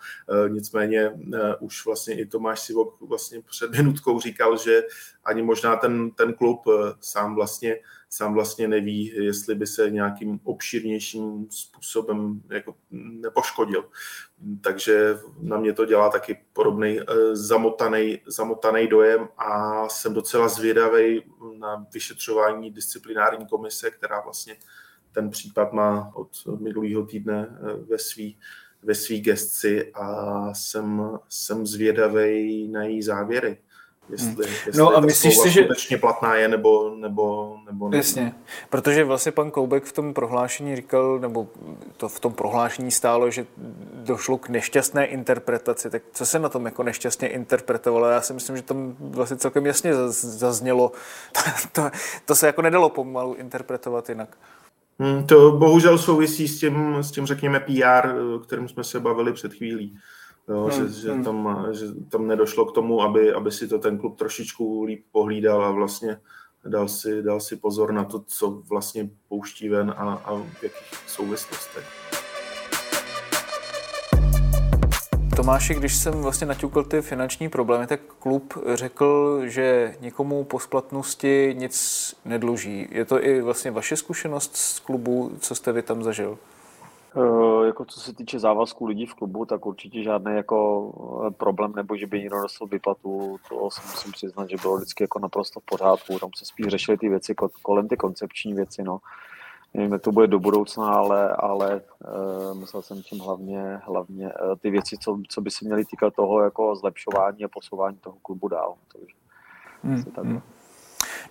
E, 0.46 0.48
nicméně 0.48 1.00
e, 1.00 1.12
už 1.60 1.86
vlastně 1.86 2.20
i 2.20 2.26
Tomáš 2.26 2.60
Sivok 2.60 3.00
vlastně 3.00 3.42
před 3.42 3.70
minutkou 3.76 4.20
říkal, 4.20 4.58
že 4.58 4.82
ani 5.24 5.42
možná 5.42 5.76
ten, 5.76 6.10
ten 6.10 6.34
klub 6.34 6.60
sám 7.00 7.34
vlastně 7.34 7.76
sám 8.16 8.34
vlastně 8.34 8.68
neví, 8.68 9.06
jestli 9.06 9.54
by 9.54 9.66
se 9.66 9.90
nějakým 9.90 10.40
obširnějším 10.44 11.46
způsobem 11.50 12.42
jako 12.50 12.74
nepoškodil. 12.90 13.84
Takže 14.60 15.18
na 15.40 15.56
mě 15.56 15.72
to 15.72 15.84
dělá 15.84 16.10
taky 16.10 16.44
podobný 16.52 17.00
zamotaný, 17.32 18.18
zamotaný 18.26 18.86
dojem 18.86 19.28
a 19.38 19.88
jsem 19.88 20.14
docela 20.14 20.48
zvědavý 20.48 21.22
na 21.58 21.86
vyšetřování 21.94 22.70
disciplinární 22.70 23.46
komise, 23.46 23.90
která 23.90 24.20
vlastně 24.20 24.56
ten 25.12 25.30
případ 25.30 25.72
má 25.72 26.12
od 26.14 26.30
minulého 26.60 27.06
týdne 27.06 27.48
eh, 27.50 27.76
ve 27.88 27.98
svý, 27.98 28.38
ve 28.82 28.94
svý 28.94 29.20
gestci 29.20 29.92
a 29.94 30.54
jsem, 30.54 31.18
jsem 31.28 31.66
zvědavý 31.66 32.68
na 32.68 32.84
její 32.84 33.02
závěry. 33.02 33.58
Jestli, 34.08 34.28
hmm. 34.28 34.42
jestli 34.66 34.72
no 34.78 34.96
a 34.96 35.00
myslíš 35.00 35.38
si, 35.38 35.50
že 35.50 35.60
skutečně 35.60 35.98
platná 35.98 36.34
je 36.34 36.48
nebo, 36.48 36.94
nebo, 36.96 37.56
nebo 37.66 37.88
ne. 37.88 37.96
Jasně, 37.96 38.34
protože 38.70 39.04
vlastně 39.04 39.32
pan 39.32 39.50
Koubek 39.50 39.84
v 39.84 39.92
tom 39.92 40.14
prohlášení 40.14 40.76
říkal, 40.76 41.18
nebo 41.18 41.48
to 41.96 42.08
v 42.08 42.20
tom 42.20 42.32
prohlášení 42.32 42.90
stálo, 42.90 43.30
že 43.30 43.46
došlo 43.94 44.38
k 44.38 44.48
nešťastné 44.48 45.06
interpretaci. 45.06 45.90
Tak 45.90 46.02
co 46.12 46.26
se 46.26 46.38
na 46.38 46.48
tom 46.48 46.64
jako 46.64 46.82
nešťastně 46.82 47.28
interpretovalo? 47.28 48.06
Já 48.06 48.20
si 48.20 48.32
myslím, 48.32 48.56
že 48.56 48.62
tam 48.62 48.96
vlastně 49.00 49.36
celkem 49.36 49.66
jasně 49.66 49.94
zaznělo. 50.12 50.92
to, 51.32 51.40
to, 51.72 51.90
to 52.24 52.34
se 52.34 52.46
jako 52.46 52.62
nedalo 52.62 52.88
pomalu 52.88 53.34
interpretovat 53.34 54.08
jinak. 54.08 54.36
Hmm, 54.98 55.26
to 55.26 55.52
bohužel 55.52 55.98
souvisí 55.98 56.48
s 56.48 56.60
tím, 56.60 56.96
s 57.00 57.10
tím, 57.10 57.26
řekněme, 57.26 57.60
PR, 57.60 58.08
o 58.34 58.38
kterém 58.38 58.68
jsme 58.68 58.84
se 58.84 59.00
bavili 59.00 59.32
před 59.32 59.54
chvílí. 59.54 59.98
Jo, 60.48 60.62
hmm, 60.62 60.70
že, 60.70 61.00
že, 61.00 61.12
hmm. 61.12 61.24
tam, 61.24 61.66
že 61.72 61.86
tam 62.08 62.28
nedošlo 62.28 62.64
k 62.64 62.72
tomu, 62.72 63.02
aby, 63.02 63.32
aby 63.32 63.52
si 63.52 63.68
to 63.68 63.78
ten 63.78 63.98
klub 63.98 64.18
trošičku 64.18 64.82
líp 64.84 65.04
pohlídal 65.12 65.64
a 65.64 65.70
vlastně 65.70 66.20
dal 66.64 66.88
si, 66.88 67.22
dal 67.22 67.40
si 67.40 67.56
pozor 67.56 67.92
na 67.92 68.04
to, 68.04 68.22
co 68.26 68.50
vlastně 68.50 69.10
pouští 69.28 69.68
ven 69.68 69.94
a, 69.96 70.14
a 70.24 70.34
v 70.34 70.62
jakých 70.62 70.92
souvislostech. 71.06 71.84
Tomáši, 75.36 75.74
když 75.74 75.96
jsem 75.96 76.14
vlastně 76.14 76.46
naťukl 76.46 76.82
ty 76.82 77.02
finanční 77.02 77.48
problémy, 77.48 77.86
tak 77.86 78.00
klub 78.18 78.54
řekl, 78.74 79.40
že 79.44 79.96
nikomu 80.00 80.44
po 80.44 80.58
splatnosti 80.58 81.54
nic 81.58 82.14
nedluží. 82.24 82.88
Je 82.90 83.04
to 83.04 83.24
i 83.24 83.40
vlastně 83.40 83.70
vaše 83.70 83.96
zkušenost 83.96 84.56
z 84.56 84.80
klubu, 84.80 85.32
co 85.40 85.54
jste 85.54 85.72
vy 85.72 85.82
tam 85.82 86.02
zažil? 86.02 86.38
Uh, 87.16 87.66
jako 87.66 87.84
co 87.84 88.00
se 88.00 88.14
týče 88.14 88.38
závazků 88.38 88.86
lidí 88.86 89.06
v 89.06 89.14
klubu, 89.14 89.44
tak 89.44 89.66
určitě 89.66 90.02
žádný 90.02 90.36
jako 90.36 90.90
eh, 91.26 91.30
problém, 91.30 91.72
nebo 91.76 91.96
že 91.96 92.06
by 92.06 92.18
někdo 92.18 92.42
dostal 92.42 92.68
vyplatu, 92.68 93.36
to 93.48 93.70
si 93.70 93.80
musím 93.86 94.12
přiznat, 94.12 94.50
že 94.50 94.56
bylo 94.62 94.76
vždycky 94.76 95.04
jako 95.04 95.18
naprosto 95.18 95.60
v 95.60 95.64
pořádku. 95.64 96.18
Tam 96.18 96.30
se 96.36 96.44
spíš 96.44 96.66
řešily 96.66 96.98
ty 96.98 97.08
věci 97.08 97.34
kolem 97.62 97.88
ty 97.88 97.96
koncepční 97.96 98.54
věci, 98.54 98.82
no. 98.82 98.98
Nevím, 99.74 99.92
jak 99.92 100.02
to 100.02 100.12
bude 100.12 100.26
do 100.26 100.38
budoucna, 100.38 100.94
ale, 100.94 101.28
ale 101.28 101.80
uh, 101.80 102.58
myslel 102.58 102.82
jsem 102.82 103.02
tím 103.02 103.20
hlavně, 103.20 103.80
hlavně 103.84 104.26
uh, 104.26 104.56
ty 104.60 104.70
věci, 104.70 104.96
co, 105.00 105.18
co 105.28 105.40
by 105.40 105.50
se 105.50 105.64
měly 105.64 105.84
týkat 105.84 106.14
toho 106.14 106.42
jako 106.42 106.76
zlepšování 106.76 107.44
a 107.44 107.48
posouvání 107.48 107.96
toho 107.96 108.16
klubu 108.22 108.48
dál. 108.48 108.74
Takže, 108.92 109.14
hmm. 109.82 110.04
tak, 110.04 110.24
hmm. 110.24 110.40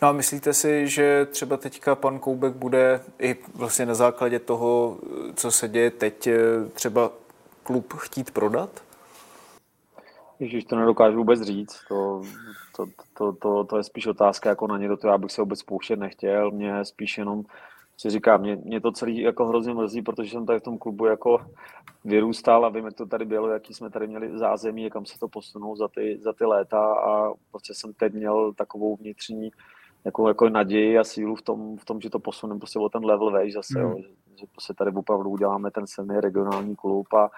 No 0.02 0.08
a 0.08 0.12
myslíte 0.12 0.54
si, 0.54 0.88
že 0.88 1.26
třeba 1.26 1.58
teďka 1.58 1.96
pan 1.96 2.20
Koubek 2.20 2.54
bude 2.54 3.02
i 3.20 3.36
vlastně 3.56 3.86
na 3.86 3.94
základě 3.94 4.40
toho, 4.40 4.98
co 5.36 5.52
se 5.52 5.68
děje 5.68 5.92
teď, 5.92 6.30
třeba 6.74 7.12
klub 7.64 7.94
chtít 7.94 8.32
prodat? 8.32 8.84
Ježíš, 10.40 10.66
to 10.66 10.76
nedokážu 10.76 11.18
vůbec 11.18 11.42
říct. 11.42 11.78
To, 11.88 12.22
to, 12.76 12.86
to, 13.18 13.34
to, 13.34 13.64
to 13.64 13.78
je 13.78 13.84
spíš 13.84 14.08
otázka 14.08 14.50
jako 14.50 14.68
na 14.68 14.78
ně, 14.78 14.88
do 14.88 14.98
toho 14.98 15.12
já 15.12 15.18
bych 15.18 15.32
se 15.32 15.42
vůbec 15.42 15.64
pouštět 15.64 16.00
nechtěl. 16.00 16.52
Mě 16.52 16.86
spíš 16.86 17.18
jenom 17.18 17.44
si 17.98 18.10
říkám, 18.10 18.42
mě, 18.42 18.56
mě 18.56 18.82
to 18.82 18.92
celý 18.92 19.22
jako 19.22 19.46
hrozně 19.46 19.74
mrzí, 19.74 20.02
protože 20.02 20.32
jsem 20.32 20.46
tady 20.46 20.60
v 20.60 20.64
tom 20.64 20.78
klubu 20.78 21.06
jako 21.06 21.46
vyrůstal 22.06 22.66
a 22.66 22.70
vím, 22.70 22.86
jak 22.86 22.94
to 22.94 23.06
tady 23.06 23.26
bylo, 23.26 23.48
jaký 23.48 23.74
jsme 23.74 23.90
tady 23.90 24.08
měli 24.08 24.38
zázemí, 24.38 24.90
kam 24.90 25.06
se 25.06 25.20
to 25.20 25.28
posunou 25.28 25.76
za 25.76 25.88
ty, 25.88 26.20
za 26.22 26.34
ty 26.34 26.46
léta 26.46 26.94
a 26.94 27.34
prostě 27.52 27.74
jsem 27.74 27.94
teď 27.94 28.14
měl 28.14 28.54
takovou 28.54 28.96
vnitřní 28.96 29.52
jako, 30.06 30.28
jako 30.28 30.50
naději 30.50 30.98
a 30.98 31.04
sílu 31.04 31.36
v 31.36 31.42
tom, 31.42 31.78
v 31.78 31.86
tom, 31.86 32.02
že 32.02 32.10
to 32.10 32.20
posuneme 32.20 32.60
prostě 32.60 32.80
o 32.80 32.90
ten 32.90 33.06
level 33.06 33.32
vejš 33.32 33.54
zase, 33.54 33.80
mm. 33.80 33.86
jo, 33.86 33.96
že, 33.98 34.08
že 34.40 34.46
prostě 34.52 34.74
tady 34.74 34.92
opravdu 34.92 35.30
uděláme 35.30 35.72
ten 35.72 35.88
silný 35.88 36.16
regionální 36.20 36.76
klub 36.76 37.14
a, 37.14 37.30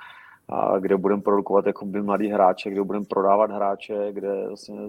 a 0.50 0.80
kde 0.80 0.98
budeme 0.98 1.22
produkovat 1.22 1.66
jako 1.66 1.86
by 1.86 2.02
mladý 2.02 2.28
hráče, 2.28 2.70
kde 2.70 2.84
budeme 2.84 3.06
prodávat 3.06 3.52
hráče, 3.52 4.08
kde 4.12 4.48
vlastně, 4.48 4.80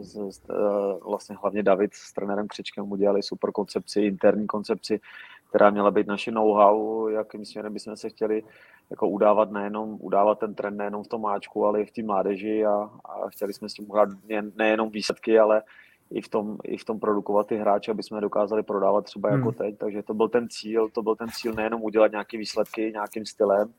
vlastně 1.05 1.37
hlavně 1.41 1.63
David 1.63 1.95
s 1.95 2.13
trenérem 2.13 2.49
Křičkem 2.49 2.93
udělali 2.93 3.23
super 3.23 3.53
koncepci, 3.53 4.01
interní 4.01 4.47
koncepci, 4.47 5.01
která 5.49 5.71
měla 5.71 5.91
být 5.91 6.07
naše 6.07 6.31
know-how, 6.31 7.09
jakým 7.09 7.45
směrem 7.45 7.73
bychom 7.73 7.97
se 7.97 8.09
chtěli 8.09 8.43
jako 8.91 9.09
udávat 9.09 9.51
nejenom, 9.51 9.97
udávat 10.01 10.39
ten 10.39 10.55
trend 10.55 10.77
nejenom 10.77 11.05
v 11.05 11.09
tom 11.09 11.23
máčku, 11.23 11.67
ale 11.67 11.81
i 11.81 11.87
v 11.87 11.91
té 11.91 12.03
mládeži 12.03 12.67
a, 12.67 12.73
a 13.05 13.29
chtěli 13.29 13.53
jsme 13.53 13.69
s 13.69 13.75
tím 13.75 13.91
uhrát 13.91 14.09
nejenom 14.57 14.91
výsledky, 14.91 15.39
ale 15.39 15.63
i 16.11 16.21
v 16.21 16.29
tom, 16.29 16.59
i 16.65 16.77
v 16.77 16.85
tom 16.85 17.01
produkovat 17.01 17.47
ty 17.47 17.57
hráče, 17.57 17.91
aby 17.91 18.03
jsme 18.03 18.21
dokázali 18.21 18.63
prodávat 18.63 19.05
třeba 19.05 19.31
jako 19.31 19.49
hmm. 19.49 19.55
teď. 19.55 19.79
Takže 19.79 20.03
to 20.03 20.15
byl 20.15 20.29
ten 20.29 20.49
cíl, 20.49 20.89
to 20.89 21.03
byl 21.03 21.17
ten 21.17 21.29
cíl 21.29 21.53
nejenom 21.53 21.83
udělat 21.83 22.11
nějaké 22.11 22.39
výsledky 22.39 22.91
nějakým 22.93 23.27
stylem, 23.27 23.73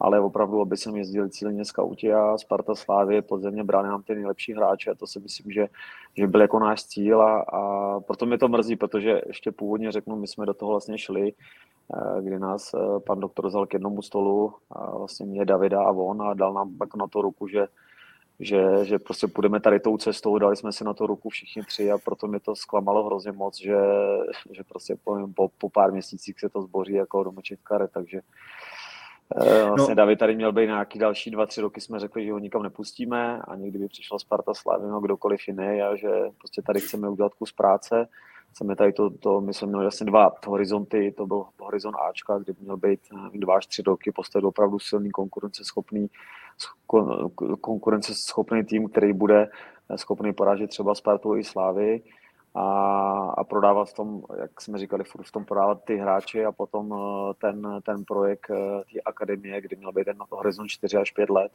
ale 0.00 0.20
opravdu, 0.20 0.60
aby 0.60 0.76
jsme 0.76 0.98
jezdili 0.98 1.30
cíleně 1.30 1.64
skauti 1.64 2.12
a 2.12 2.38
Sparta 2.38 2.74
Slávy 2.74 3.22
podzemně 3.22 3.64
brali 3.64 3.88
nám 3.88 4.02
ty 4.02 4.14
nejlepší 4.14 4.52
hráče 4.52 4.90
a 4.90 4.94
to 4.94 5.06
si 5.06 5.20
myslím, 5.20 5.52
že, 5.52 5.68
že 6.16 6.26
byl 6.26 6.40
jako 6.40 6.58
náš 6.58 6.84
cíl 6.84 7.22
a, 7.22 7.40
a 7.40 8.00
proto 8.00 8.26
mě 8.26 8.38
to 8.38 8.48
mrzí, 8.48 8.76
protože 8.76 9.20
ještě 9.26 9.52
původně 9.52 9.92
řeknu, 9.92 10.16
my 10.16 10.26
jsme 10.26 10.46
do 10.46 10.54
toho 10.54 10.70
vlastně 10.70 10.98
šli, 10.98 11.32
eh, 11.32 12.22
kdy 12.22 12.38
nás 12.38 12.74
eh, 12.74 13.00
pan 13.06 13.20
doktor 13.20 13.46
vzal 13.46 13.66
k 13.66 13.72
jednomu 13.72 14.02
stolu, 14.02 14.54
a 14.70 14.98
vlastně 14.98 15.26
mě, 15.26 15.44
Davida 15.44 15.82
a 15.82 15.90
on 15.90 16.22
a 16.22 16.34
dal 16.34 16.54
nám 16.54 16.78
pak 16.78 16.94
na 16.94 17.06
to 17.06 17.22
ruku, 17.22 17.48
že 17.48 17.66
že, 18.40 18.84
že 18.84 18.98
prostě 18.98 19.26
půjdeme 19.26 19.60
tady 19.60 19.80
tou 19.80 19.96
cestou, 19.96 20.38
dali 20.38 20.56
jsme 20.56 20.72
si 20.72 20.84
na 20.84 20.94
to 20.94 21.06
ruku 21.06 21.28
všichni 21.28 21.62
tři 21.62 21.90
a 21.90 21.98
proto 21.98 22.26
mě 22.26 22.40
to 22.40 22.56
zklamalo 22.56 23.06
hrozně 23.06 23.32
moc, 23.32 23.60
že, 23.60 23.76
že 24.50 24.64
prostě 24.64 24.96
po, 25.04 25.28
po, 25.34 25.48
po 25.58 25.70
pár 25.70 25.92
měsících 25.92 26.40
se 26.40 26.48
to 26.48 26.62
zboří 26.62 26.92
jako 26.92 27.24
domečit 27.24 27.60
karet, 27.62 27.90
takže 27.94 28.20
eh, 29.40 29.64
Vlastně 29.64 29.94
no. 29.94 29.94
David 29.94 30.18
tady 30.18 30.36
měl 30.36 30.52
být 30.52 30.66
nějaký 30.66 30.98
další 30.98 31.30
dva, 31.30 31.46
tři 31.46 31.60
roky, 31.60 31.80
jsme 31.80 31.98
řekli, 31.98 32.24
že 32.24 32.32
ho 32.32 32.38
nikam 32.38 32.62
nepustíme 32.62 33.42
a 33.42 33.56
někdy 33.56 33.78
by 33.78 33.88
přišla 33.88 34.18
Sparta 34.18 34.54
Slavy, 34.54 34.88
no 34.88 35.00
kdokoliv 35.00 35.48
jiný 35.48 35.82
a 35.82 35.96
že 35.96 36.10
prostě 36.38 36.62
tady 36.62 36.80
chceme 36.80 37.08
udělat 37.08 37.34
kus 37.34 37.52
práce 37.52 38.08
mi 38.64 38.76
tady 38.76 38.92
to, 38.92 39.10
to, 39.10 39.40
my 39.40 39.54
jsme 39.54 39.68
měli 39.68 39.84
vlastně 39.84 40.06
dva 40.06 40.32
horizonty, 40.46 41.14
to 41.16 41.26
byl 41.26 41.44
horizont 41.58 41.94
Ačka, 41.94 42.38
kde 42.38 42.52
měl 42.60 42.76
být 42.76 43.00
dva 43.34 43.56
až 43.56 43.66
tři 43.66 43.82
roky 43.82 44.12
postavit 44.12 44.46
opravdu 44.46 44.78
silný 44.78 45.10
konkurenceschopný, 45.10 46.10
konkurenceschopný 47.60 48.64
tým, 48.64 48.88
který 48.88 49.12
bude 49.12 49.48
schopný 49.96 50.32
porážet 50.32 50.70
třeba 50.70 50.94
Spartu 50.94 51.36
i 51.36 51.44
Slávy 51.44 52.02
a, 52.54 52.64
a 53.38 53.44
prodávat 53.44 53.88
v 53.88 53.94
tom, 53.94 54.22
jak 54.40 54.60
jsme 54.60 54.78
říkali, 54.78 55.04
furt 55.04 55.26
v 55.26 55.32
tom 55.32 55.44
prodávat 55.44 55.84
ty 55.84 55.96
hráči 55.96 56.44
a 56.44 56.52
potom 56.52 56.94
eh, 56.94 57.34
ten, 57.40 57.80
ten 57.82 58.04
projekt 58.04 58.50
eh, 58.50 58.82
té 58.92 59.00
akademie, 59.00 59.60
kdy 59.60 59.76
měl 59.76 59.92
být 59.92 60.04
ten 60.04 60.16
horizont 60.30 60.68
4 60.68 60.96
až 60.96 61.10
5 61.10 61.30
let, 61.30 61.52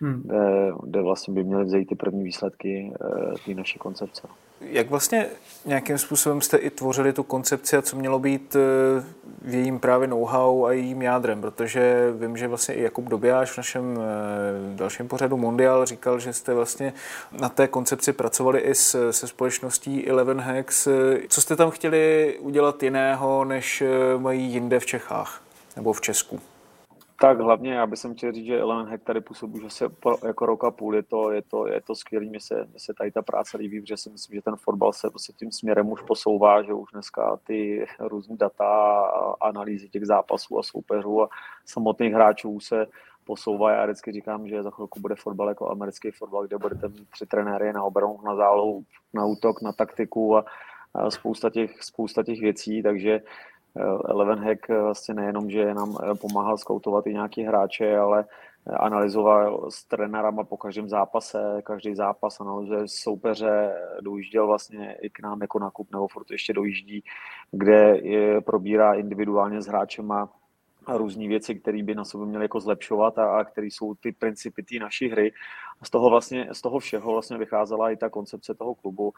hmm. 0.00 0.22
kde, 0.24 0.72
kde 0.82 1.02
vlastně 1.02 1.34
by 1.34 1.44
měly 1.44 1.64
vzít 1.64 1.88
ty 1.88 1.94
první 1.94 2.24
výsledky 2.24 2.92
eh, 2.94 3.34
té 3.44 3.54
naší 3.54 3.78
koncepce. 3.78 4.28
Jak 4.60 4.90
vlastně 4.90 5.26
nějakým 5.66 5.98
způsobem 5.98 6.40
jste 6.40 6.56
i 6.56 6.70
tvořili 6.70 7.12
tu 7.12 7.22
koncepci 7.22 7.76
a 7.76 7.82
co 7.82 7.96
mělo 7.96 8.18
být 8.18 8.56
eh, 8.56 9.04
v 9.42 9.54
jejím 9.54 9.78
právě 9.78 10.08
know-how 10.08 10.64
a 10.64 10.72
jejím 10.72 11.02
jádrem? 11.02 11.40
Protože 11.40 12.12
vím, 12.20 12.36
že 12.36 12.48
vlastně 12.48 12.74
i 12.74 12.82
Jakub 12.82 13.04
Dobijáš 13.04 13.50
v 13.52 13.56
našem 13.56 13.98
eh, 13.98 14.76
dalším 14.76 15.08
pořadu 15.08 15.36
Mondial 15.36 15.86
říkal, 15.86 16.18
že 16.18 16.32
jste 16.32 16.54
vlastně 16.54 16.92
na 17.40 17.48
té 17.48 17.68
koncepci 17.68 18.12
pracovali 18.12 18.60
i 18.60 18.74
s, 18.74 19.10
se 19.10 19.26
společností 19.26 20.08
Eleven 20.08 20.40
Hacks. 20.40 20.88
Co 21.28 21.40
jste 21.40 21.56
tam 21.56 21.70
chtěli 21.70 22.36
udělat 22.40 22.82
jiného, 22.82 23.44
než 23.44 23.82
mají 24.18 24.52
jinde 24.52 24.80
v 24.80 24.86
Čechách 24.86 25.42
nebo 25.76 25.92
v 25.92 26.00
Česku? 26.00 26.40
Tak 27.20 27.40
hlavně 27.40 27.72
já 27.72 27.86
bych 27.86 28.00
chtěl 28.16 28.32
říct, 28.32 28.46
že 28.46 28.60
Element 28.60 28.88
Hack 28.88 29.04
tady 29.04 29.20
působí 29.20 29.54
už 29.54 29.64
asi 29.64 29.84
jako 30.26 30.46
rok 30.46 30.64
a 30.64 30.70
půl, 30.70 30.96
je 30.96 31.02
to, 31.02 31.30
je 31.30 31.42
to, 31.42 31.66
je 31.66 31.80
to 31.80 31.94
skvělý, 31.94 32.28
mně 32.28 32.40
se, 32.40 32.54
mně 32.54 32.78
se 32.78 32.94
tady 32.94 33.10
ta 33.10 33.22
práce 33.22 33.56
líbí, 33.56 33.80
protože 33.80 33.96
si 33.96 34.10
myslím, 34.10 34.34
že 34.34 34.42
ten 34.42 34.56
fotbal 34.56 34.92
se 34.92 35.10
prostě 35.10 35.32
tím 35.32 35.52
směrem 35.52 35.90
už 35.90 36.02
posouvá, 36.02 36.62
že 36.62 36.72
už 36.72 36.90
dneska 36.92 37.38
ty 37.46 37.86
různé 38.00 38.36
data, 38.36 39.02
analýzy 39.40 39.88
těch 39.88 40.06
zápasů 40.06 40.58
a 40.58 40.62
soupeřů 40.62 41.22
a 41.22 41.28
samotných 41.64 42.12
hráčů 42.12 42.60
se 42.60 42.86
posouvá. 43.24 43.72
Já 43.72 43.84
vždycky 43.84 44.12
říkám, 44.12 44.48
že 44.48 44.62
za 44.62 44.70
chvilku 44.70 45.00
bude 45.00 45.14
fotbal 45.14 45.48
jako 45.48 45.70
americký 45.70 46.10
fotbal, 46.10 46.46
kde 46.46 46.58
budete 46.58 46.88
mít 46.88 47.10
tři 47.10 47.26
trenéry 47.26 47.72
na 47.72 47.82
obranu, 47.82 48.18
na 48.24 48.36
zálohu, 48.36 48.84
na 49.14 49.26
útok, 49.26 49.62
na 49.62 49.72
taktiku 49.72 50.36
a, 50.36 50.44
a 50.94 51.10
spousta, 51.10 51.50
těch, 51.50 51.82
spousta 51.82 52.22
těch 52.22 52.40
věcí, 52.40 52.82
takže 52.82 53.20
Eleven 54.08 54.38
Hack 54.38 54.68
vlastně 54.68 55.14
nejenom, 55.14 55.50
že 55.50 55.74
nám 55.74 55.96
eh, 56.02 56.14
pomáhal 56.14 56.58
skoutovat 56.58 57.06
i 57.06 57.12
nějaký 57.12 57.42
hráče, 57.42 57.98
ale 57.98 58.24
eh, 58.66 58.76
analyzoval 58.76 59.70
s 59.70 59.84
trenérama 59.84 60.44
po 60.44 60.56
každém 60.56 60.88
zápase, 60.88 61.62
každý 61.62 61.94
zápas 61.94 62.40
analyzuje 62.40 62.82
soupeře, 62.86 63.74
dojížděl 64.00 64.46
vlastně 64.46 64.96
i 65.02 65.10
k 65.10 65.20
nám 65.20 65.40
jako 65.40 65.58
nakup, 65.58 65.92
nebo 65.92 66.08
furt 66.08 66.30
ještě 66.30 66.52
dojíždí, 66.52 67.04
kde 67.50 67.98
je, 68.02 68.40
probírá 68.40 68.94
individuálně 68.94 69.62
s 69.62 69.66
hráčem 69.66 70.12
a 70.86 70.96
různé 70.96 71.28
věci, 71.28 71.54
které 71.54 71.82
by 71.82 71.94
na 71.94 72.04
sobě 72.04 72.26
měly 72.26 72.44
jako 72.44 72.60
zlepšovat 72.60 73.18
a, 73.18 73.38
a 73.38 73.44
které 73.44 73.66
jsou 73.66 73.94
ty 73.94 74.12
principy 74.12 74.62
té 74.62 74.78
naší 74.78 75.08
hry. 75.08 75.32
A 75.80 75.84
z 75.84 75.90
toho, 75.90 76.10
vlastně, 76.10 76.48
z 76.52 76.62
toho 76.62 76.78
všeho 76.78 77.12
vlastně 77.12 77.38
vycházela 77.38 77.90
i 77.90 77.96
ta 77.96 78.08
koncepce 78.08 78.54
toho 78.54 78.74
klubu, 78.74 79.12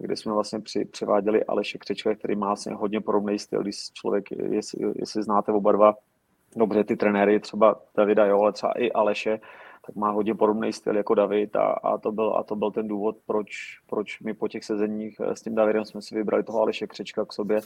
kde 0.00 0.16
jsme 0.16 0.32
vlastně 0.32 0.60
při, 0.60 0.84
převáděli 0.84 1.44
Aleše 1.44 1.78
Křečka, 1.78 2.14
který 2.14 2.36
má 2.36 2.46
vlastně 2.46 2.74
hodně 2.74 3.00
podobný 3.00 3.38
styl, 3.38 3.62
když 3.62 3.76
člověk, 3.92 4.30
jestli, 4.30 4.92
jestli 4.96 5.22
znáte 5.22 5.52
oba 5.52 5.72
dva 5.72 5.94
dobře 6.56 6.84
ty 6.84 6.96
trenéry, 6.96 7.40
třeba 7.40 7.80
Davida, 7.96 8.26
jo, 8.26 8.40
ale 8.40 8.52
třeba 8.52 8.72
i 8.72 8.92
Aleše, 8.92 9.40
tak 9.86 9.96
má 9.96 10.10
hodně 10.10 10.34
podobný 10.34 10.72
styl 10.72 10.96
jako 10.96 11.14
David 11.14 11.56
a, 11.56 11.62
a, 11.62 11.98
to, 11.98 12.12
byl, 12.12 12.36
a 12.36 12.42
to 12.42 12.56
byl 12.56 12.70
ten 12.70 12.88
důvod, 12.88 13.16
proč, 13.26 13.78
proč 13.86 14.20
my 14.20 14.34
po 14.34 14.48
těch 14.48 14.64
sezeních 14.64 15.20
s 15.20 15.42
tím 15.42 15.54
Davidem 15.54 15.84
jsme 15.84 16.02
si 16.02 16.14
vybrali 16.14 16.42
toho 16.44 16.60
Aleše 16.60 16.86
Křečka 16.86 17.24
k 17.24 17.32
sobě, 17.32 17.60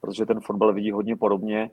protože 0.00 0.26
ten 0.26 0.40
fotbal 0.40 0.72
vidí 0.72 0.90
hodně 0.90 1.16
podobně 1.16 1.70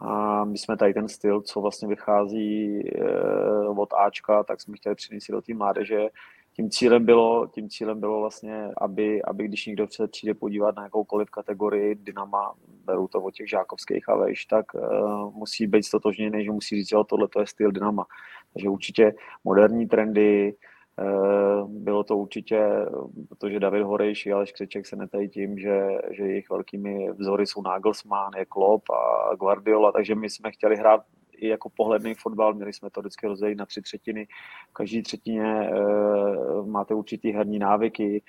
a 0.00 0.44
my 0.44 0.58
jsme 0.58 0.76
tady 0.76 0.94
ten 0.94 1.08
styl, 1.08 1.40
co 1.40 1.60
vlastně 1.60 1.88
vychází 1.88 2.82
eh, 2.88 3.68
od 3.68 3.88
Ačka, 3.92 4.42
tak 4.42 4.60
jsme 4.60 4.76
chtěli 4.76 4.94
přinést 4.94 5.30
do 5.30 5.42
té 5.42 5.54
mládeže. 5.54 6.08
Tím 6.52 6.70
cílem 6.70 7.04
bylo, 7.04 7.46
tím 7.46 7.68
cílem 7.68 8.00
bylo 8.00 8.20
vlastně, 8.20 8.68
aby, 8.76 9.22
aby 9.22 9.44
když 9.44 9.66
někdo 9.66 9.86
se 9.90 10.08
přijde 10.08 10.34
podívat 10.34 10.76
na 10.76 10.82
jakoukoliv 10.82 11.30
kategorii 11.30 11.94
Dynama, 11.94 12.54
beru 12.84 13.08
to 13.08 13.22
od 13.22 13.34
těch 13.34 13.48
žákovských 13.48 14.08
a 14.08 14.16
veš, 14.16 14.44
tak 14.44 14.74
uh, 14.74 15.34
musí 15.34 15.66
být 15.66 15.82
stotožněný, 15.82 16.44
že 16.44 16.50
musí 16.50 16.76
říct, 16.76 16.88
že 16.88 16.96
tohle 17.08 17.28
to 17.28 17.40
je 17.40 17.46
styl 17.46 17.72
Dynama. 17.72 18.06
Takže 18.52 18.68
určitě 18.68 19.14
moderní 19.44 19.88
trendy, 19.88 20.54
bylo 21.66 22.04
to 22.04 22.16
určitě, 22.16 22.68
protože 23.28 23.60
David 23.60 23.82
Horejš 23.82 24.26
a 24.26 24.34
Aleš 24.34 24.52
Křeček 24.52 24.86
se 24.86 24.96
netají 24.96 25.28
tím, 25.28 25.58
že, 25.58 25.88
že 26.10 26.22
jejich 26.22 26.50
velkými 26.50 27.12
vzory 27.12 27.46
jsou 27.46 27.62
Nagelsmann, 27.62 28.32
je 28.36 28.44
Klopp 28.44 28.90
a 28.90 29.34
Guardiola, 29.34 29.92
takže 29.92 30.14
my 30.14 30.30
jsme 30.30 30.50
chtěli 30.50 30.76
hrát 30.76 31.00
i 31.36 31.48
jako 31.48 31.68
pohledný 31.76 32.14
fotbal, 32.14 32.54
měli 32.54 32.72
jsme 32.72 32.90
to 32.90 33.00
vždycky 33.00 33.26
rozdělit 33.26 33.54
na 33.54 33.66
tři 33.66 33.82
třetiny. 33.82 34.26
V 34.70 34.72
každé 34.72 35.02
třetině 35.02 35.44
e, 35.44 35.72
máte 36.66 36.94
určitý 36.94 37.30
herní 37.30 37.58
návyky, 37.58 38.22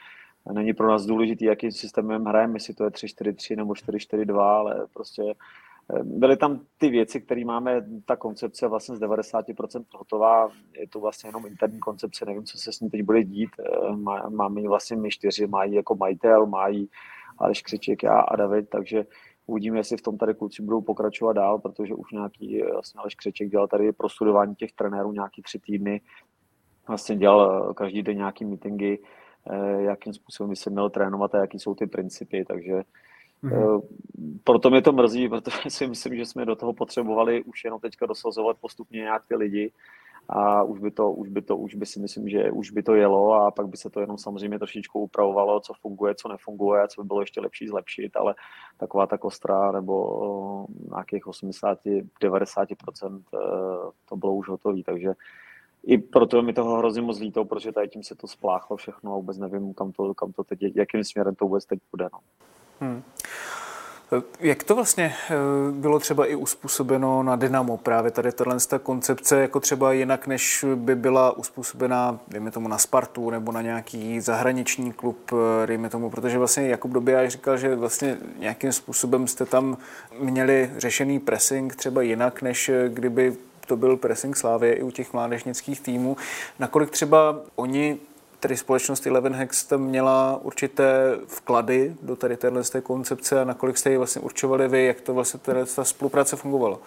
Není 0.52 0.74
pro 0.74 0.88
nás 0.88 1.06
důležitý, 1.06 1.46
jakým 1.46 1.72
systémem 1.72 2.26
hrajeme, 2.26 2.56
jestli 2.56 2.74
to 2.74 2.84
je 2.84 2.90
3-4-3 2.90 3.56
nebo 3.56 3.74
4-4-2, 3.74 4.40
ale 4.40 4.88
prostě 4.94 5.24
Byly 6.04 6.38
tam 6.38 6.60
ty 6.78 6.90
věci, 6.90 7.22
které 7.22 7.46
máme, 7.46 7.86
ta 8.06 8.16
koncepce 8.16 8.68
vlastně 8.68 8.96
z 8.96 9.00
90% 9.00 9.84
hotová, 9.94 10.50
je 10.80 10.88
to 10.88 11.00
vlastně 11.00 11.30
jenom 11.30 11.46
interní 11.46 11.80
koncepce, 11.80 12.26
nevím, 12.26 12.44
co 12.44 12.58
se 12.58 12.72
s 12.72 12.80
ní 12.80 12.90
teď 12.90 13.02
bude 13.02 13.24
dít. 13.24 13.50
Máme 14.30 14.62
ji 14.62 14.68
vlastně 14.68 14.98
my 14.98 15.10
čtyři, 15.10 15.48
mají 15.48 15.74
jako 15.74 15.96
majitel, 15.96 16.46
mají 16.46 16.90
Aleš 17.38 17.62
Křiček, 17.62 18.04
já 18.04 18.20
a 18.20 18.36
David, 18.36 18.70
takže 18.70 19.06
uvidíme, 19.46 19.80
jestli 19.80 19.98
v 19.98 20.02
tom 20.02 20.18
tady 20.18 20.34
kluci 20.34 20.64
budou 20.64 20.82
pokračovat 20.82 21.34
dál, 21.34 21.60
protože 21.60 21.96
už 21.96 22.12
nějaký 22.12 22.62
vlastně 22.74 23.00
Aleš 23.00 23.16
Křiček 23.16 23.50
dělal 23.50 23.68
tady 23.68 23.92
pro 23.92 24.10
studování 24.10 24.56
těch 24.56 24.72
trenérů 24.72 25.12
nějaký 25.12 25.42
tři 25.42 25.60
týdny, 25.60 26.02
vlastně 26.88 27.16
dělal 27.16 27.74
každý 27.74 28.04
den 28.04 28.18
nějaký 28.18 28.46
meetingy, 28.46 29.00
eh, 29.50 29.82
jakým 29.82 30.14
způsobem 30.14 30.50
by 30.50 30.56
se 30.56 30.70
měl 30.70 30.90
trénovat 30.90 31.36
a 31.36 31.38
jaký 31.38 31.60
jsou 31.60 31.76
ty 31.76 31.88
principy, 31.88 32.46
takže 32.46 32.84
Mm-hmm. 33.44 33.82
Proto 34.44 34.70
mě 34.70 34.82
to 34.82 34.92
mrzí, 34.92 35.30
protože 35.30 35.70
si 35.70 35.88
myslím, 35.88 36.16
že 36.16 36.26
jsme 36.26 36.46
do 36.46 36.56
toho 36.56 36.74
potřebovali 36.74 37.44
už 37.44 37.64
jenom 37.64 37.80
teďka 37.80 38.06
dosazovat 38.06 38.58
postupně 38.62 39.00
nějak 39.00 39.24
ty 39.28 39.36
lidi 39.36 39.72
a 40.30 40.64
už 40.64 40.80
by 40.80 40.92
to, 40.92 41.12
už 41.12 41.30
by 41.30 41.42
to, 41.42 41.58
už 41.58 41.76
by 41.76 41.86
si 41.86 42.00
myslím, 42.00 42.30
že 42.30 42.52
už 42.52 42.72
by 42.72 42.84
to 42.84 42.96
jelo 42.96 43.34
a 43.34 43.52
pak 43.52 43.68
by 43.68 43.78
se 43.78 43.90
to 43.90 44.00
jenom 44.00 44.18
samozřejmě 44.18 44.60
trošičku 44.60 45.00
upravovalo, 45.00 45.60
co 45.60 45.74
funguje, 45.74 46.16
co 46.16 46.28
nefunguje, 46.28 46.88
co 46.88 47.02
by 47.02 47.08
bylo 47.08 47.20
ještě 47.20 47.42
lepší 47.42 47.68
zlepšit, 47.68 48.16
ale 48.16 48.36
taková 48.78 49.08
ta 49.08 49.18
kostra 49.18 49.72
nebo 49.72 50.66
nějakých 50.90 51.26
80-90% 51.26 53.22
eh, 53.34 53.38
to 54.10 54.16
bylo 54.16 54.34
už 54.34 54.50
hotové, 54.50 54.84
takže 54.86 55.14
i 55.84 55.98
proto 55.98 56.42
mi 56.42 56.54
toho 56.54 56.78
hrozně 56.78 57.02
moc 57.02 57.20
líto, 57.20 57.46
protože 57.46 57.72
tady 57.72 57.88
tím 57.88 58.04
se 58.04 58.16
to 58.16 58.28
spláchlo 58.28 58.78
všechno 58.78 59.14
a 59.14 59.16
vůbec 59.16 59.38
nevím, 59.38 59.74
kam 59.74 59.92
to, 59.92 60.14
kam 60.14 60.32
to 60.32 60.44
teď, 60.44 60.60
jakým 60.76 61.04
směrem 61.04 61.36
to 61.36 61.46
vůbec 61.46 61.66
teď 61.66 61.80
půjde. 61.92 62.10
No. 62.14 62.20
Hmm. 62.82 63.04
Jak 64.40 64.64
to 64.64 64.76
vlastně 64.76 65.14
eh, 65.30 65.36
bylo 65.72 66.00
třeba 66.00 66.26
i 66.26 66.36
uspůsobeno 66.36 67.24
na 67.24 67.36
Dynamo, 67.36 67.78
právě 67.78 68.12
tady 68.12 68.32
tahle 68.32 68.58
koncepce, 68.84 69.42
jako 69.42 69.60
třeba 69.60 69.94
jinak, 69.94 70.28
než 70.28 70.66
by 70.76 70.96
byla 70.96 71.38
uspůsobená, 71.38 72.20
dejme 72.28 72.52
tomu, 72.52 72.68
na 72.68 72.78
Spartu 72.78 73.30
nebo 73.30 73.52
na 73.52 73.62
nějaký 73.62 74.22
zahraniční 74.22 74.92
klub, 74.92 75.32
eh, 75.34 75.68
dejme 75.68 75.90
tomu, 75.90 76.10
protože 76.10 76.38
vlastně 76.38 76.68
Jakub 76.68 76.92
Dobijáš 76.92 77.32
říkal, 77.32 77.58
že 77.58 77.76
vlastně 77.76 78.18
nějakým 78.40 78.72
způsobem 78.72 79.28
jste 79.28 79.46
tam 79.46 79.78
měli 80.20 80.72
řešený 80.78 81.20
pressing 81.20 81.76
třeba 81.76 82.02
jinak, 82.02 82.42
než 82.42 82.70
eh, 82.70 82.90
kdyby 82.90 83.36
to 83.68 83.78
byl 83.78 83.98
pressing 83.98 84.38
Slávě 84.38 84.74
i 84.74 84.84
u 84.84 84.92
těch 84.92 85.14
mládežnických 85.14 85.82
týmů. 85.82 86.18
Nakolik 86.60 86.90
třeba 86.90 87.40
oni 87.56 87.98
tedy 88.42 88.58
společnost 88.58 89.08
Eleven 89.08 89.34
Hex 89.34 89.66
tam 89.66 89.82
měla 89.82 90.40
určité 90.42 91.18
vklady 91.28 91.96
do 92.02 92.16
tady 92.16 92.38
téhle 92.38 92.64
té 92.64 92.82
koncepce 92.82 93.42
a 93.42 93.44
nakolik 93.44 93.78
jste 93.78 93.90
ji 93.90 93.98
vlastně 93.98 94.22
určovali 94.22 94.68
vy, 94.68 94.86
jak 94.86 95.02
to 95.02 95.14
vlastně 95.14 95.40
tady 95.40 95.60
ta 95.76 95.84
spolupráce 95.84 96.36
fungovala? 96.36 96.80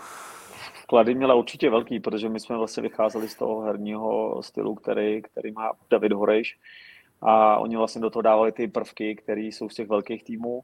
Vklady 0.82 1.14
měla 1.14 1.34
určitě 1.34 1.70
velký, 1.70 2.00
protože 2.00 2.28
my 2.28 2.40
jsme 2.40 2.56
vlastně 2.56 2.82
vycházeli 2.82 3.28
z 3.28 3.34
toho 3.34 3.60
herního 3.60 4.42
stylu, 4.42 4.74
který, 4.74 5.22
který 5.22 5.52
má 5.52 5.72
David 5.90 6.12
Horejš 6.12 6.58
a 7.22 7.58
oni 7.58 7.76
vlastně 7.76 8.00
do 8.00 8.10
toho 8.10 8.22
dávali 8.22 8.52
ty 8.52 8.68
prvky, 8.68 9.14
které 9.14 9.40
jsou 9.40 9.68
z 9.68 9.74
těch 9.74 9.88
velkých 9.88 10.24
týmů 10.24 10.62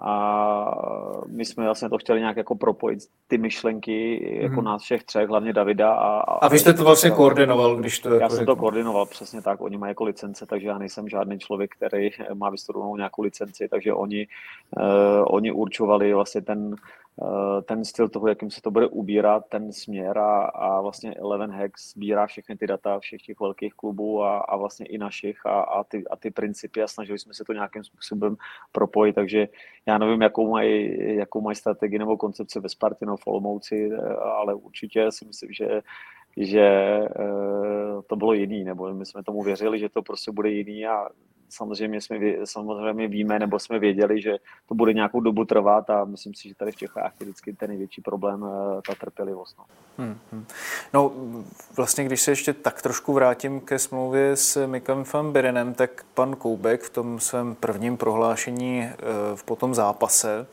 a 0.00 1.24
my 1.26 1.44
jsme 1.44 1.64
vlastně 1.64 1.88
to 1.88 1.98
chtěli 1.98 2.20
nějak 2.20 2.36
jako 2.36 2.54
propojit 2.54 2.98
ty 3.28 3.38
myšlenky 3.38 4.28
jako 4.42 4.60
mm. 4.60 4.64
nás 4.64 4.82
všech 4.82 5.04
třech, 5.04 5.28
hlavně 5.28 5.52
Davida. 5.52 5.94
A, 5.94 6.20
a, 6.20 6.34
a 6.34 6.48
vy 6.48 6.58
jste 6.58 6.72
to 6.72 6.84
vlastně 6.84 7.10
koordinoval, 7.10 7.76
když 7.76 7.98
to 7.98 8.08
Já 8.08 8.20
jako 8.20 8.34
jsem 8.34 8.46
to 8.46 8.56
koordinoval, 8.56 9.06
přesně 9.06 9.42
tak. 9.42 9.60
Oni 9.60 9.78
mají 9.78 9.90
jako 9.90 10.04
licence, 10.04 10.46
takže 10.46 10.68
já 10.68 10.78
nejsem 10.78 11.08
žádný 11.08 11.38
člověk, 11.38 11.74
který 11.76 12.10
má 12.34 12.50
vystudovanou 12.50 12.96
nějakou 12.96 13.22
licenci, 13.22 13.68
takže 13.68 13.92
oni, 13.92 14.26
uh, 14.76 15.24
oni 15.26 15.52
určovali 15.52 16.14
vlastně 16.14 16.40
ten, 16.40 16.76
ten 17.62 17.84
styl 17.84 18.08
toho, 18.08 18.28
jakým 18.28 18.50
se 18.50 18.62
to 18.62 18.70
bude 18.70 18.86
ubírat, 18.86 19.44
ten 19.48 19.72
směr 19.72 20.18
a, 20.18 20.44
a 20.44 20.80
vlastně 20.80 21.14
Eleven 21.14 21.50
Hacks 21.50 21.90
sbírá 21.90 22.26
všechny 22.26 22.56
ty 22.56 22.66
data 22.66 22.98
všech 22.98 23.22
těch 23.22 23.40
velkých 23.40 23.74
klubů 23.74 24.22
a, 24.22 24.38
a 24.38 24.56
vlastně 24.56 24.86
i 24.86 24.98
našich 24.98 25.46
a, 25.46 25.60
a, 25.60 25.84
ty, 25.84 26.04
a 26.10 26.16
ty 26.16 26.30
principy 26.30 26.82
a 26.82 26.88
snažili 26.88 27.18
jsme 27.18 27.34
se 27.34 27.44
to 27.44 27.52
nějakým 27.52 27.84
způsobem 27.84 28.36
propojit, 28.72 29.14
takže 29.14 29.48
já 29.86 29.98
nevím, 29.98 30.22
jakou 30.22 30.50
mají, 30.50 30.96
jakou 31.16 31.40
mají 31.40 31.56
strategii 31.56 31.98
nebo 31.98 32.16
koncepci 32.16 32.60
ve 32.60 32.68
Spartě 32.68 33.06
nebo 33.06 33.16
v 33.16 33.26
Olomouci, 33.26 33.90
eh, 33.92 34.14
ale 34.16 34.54
určitě 34.54 35.12
si 35.12 35.24
myslím, 35.24 35.52
že 35.52 35.82
že 36.40 36.60
eh, 36.60 38.02
to 38.06 38.16
bylo 38.16 38.32
jiný, 38.32 38.64
nebo 38.64 38.94
my 38.94 39.06
jsme 39.06 39.22
tomu 39.22 39.42
věřili, 39.42 39.78
že 39.78 39.88
to 39.88 40.02
prostě 40.02 40.32
bude 40.32 40.50
jiný 40.50 40.86
a 40.86 41.08
samozřejmě, 41.48 42.00
jsme, 42.00 42.18
samozřejmě 42.44 43.08
víme, 43.08 43.38
nebo 43.38 43.58
jsme 43.58 43.78
věděli, 43.78 44.22
že 44.22 44.36
to 44.68 44.74
bude 44.74 44.92
nějakou 44.92 45.20
dobu 45.20 45.44
trvat 45.44 45.90
a 45.90 46.04
myslím 46.04 46.34
si, 46.34 46.48
že 46.48 46.54
tady 46.54 46.72
v 46.72 46.76
Čechách 46.76 47.12
je 47.20 47.26
vždycky 47.26 47.52
ten 47.52 47.68
největší 47.68 48.02
problém 48.02 48.44
eh, 48.44 48.80
ta 48.86 48.94
trpělivost. 48.94 49.58
No. 49.58 49.64
Hmm, 49.98 50.18
hmm. 50.32 50.44
no 50.94 51.12
vlastně, 51.76 52.04
když 52.04 52.20
se 52.20 52.30
ještě 52.30 52.52
tak 52.52 52.82
trošku 52.82 53.12
vrátím 53.12 53.60
ke 53.60 53.78
smlouvě 53.78 54.36
s 54.36 54.66
Mikem 54.66 55.04
van 55.12 55.32
Birenem, 55.32 55.74
tak 55.74 56.04
pan 56.14 56.36
Koubek 56.36 56.82
v 56.82 56.90
tom 56.90 57.20
svém 57.20 57.54
prvním 57.54 57.96
prohlášení 57.96 58.82
eh, 58.82 58.96
v 59.34 59.44
potom 59.44 59.74
zápase, 59.74 60.46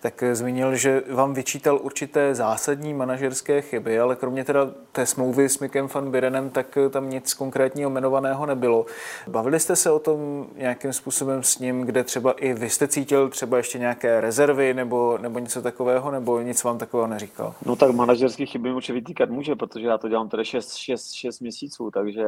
tak 0.00 0.24
zmínil, 0.32 0.76
že 0.76 1.02
vám 1.10 1.34
vyčítal 1.34 1.78
určité 1.82 2.34
zásadní 2.34 2.94
manažerské 2.94 3.62
chyby, 3.62 4.00
ale 4.00 4.16
kromě 4.16 4.44
teda 4.44 4.70
té 4.92 5.06
smlouvy 5.06 5.48
s 5.48 5.58
Mikem 5.58 5.88
van 5.94 6.10
Birenem, 6.10 6.50
tak 6.50 6.78
tam 6.90 7.10
nic 7.10 7.34
konkrétního 7.34 7.90
jmenovaného 7.90 8.46
nebylo. 8.46 8.86
Bavili 9.28 9.60
jste 9.60 9.76
se 9.76 9.90
o 9.90 9.98
tom 9.98 10.41
nějakým 10.56 10.92
způsobem 10.92 11.42
s 11.42 11.58
ním, 11.58 11.80
kde 11.80 12.04
třeba 12.04 12.32
i 12.32 12.54
vy 12.54 12.70
jste 12.70 12.88
cítil 12.88 13.28
třeba 13.28 13.56
ještě 13.56 13.78
nějaké 13.78 14.20
rezervy 14.20 14.74
nebo, 14.74 15.18
nebo 15.18 15.38
něco 15.38 15.62
takového, 15.62 16.10
nebo 16.10 16.40
nic 16.40 16.64
vám 16.64 16.78
takového 16.78 17.08
neříkal? 17.08 17.54
No 17.66 17.76
tak 17.76 17.94
manažerský 17.94 18.46
chyby 18.46 18.72
určitě 18.72 18.92
vytýkat 18.92 19.30
může, 19.30 19.54
protože 19.54 19.86
já 19.86 19.98
to 19.98 20.08
dělám 20.08 20.28
tedy 20.28 20.44
6, 20.44 20.74
6, 20.74 21.12
6 21.12 21.40
měsíců, 21.40 21.90
takže 21.90 22.24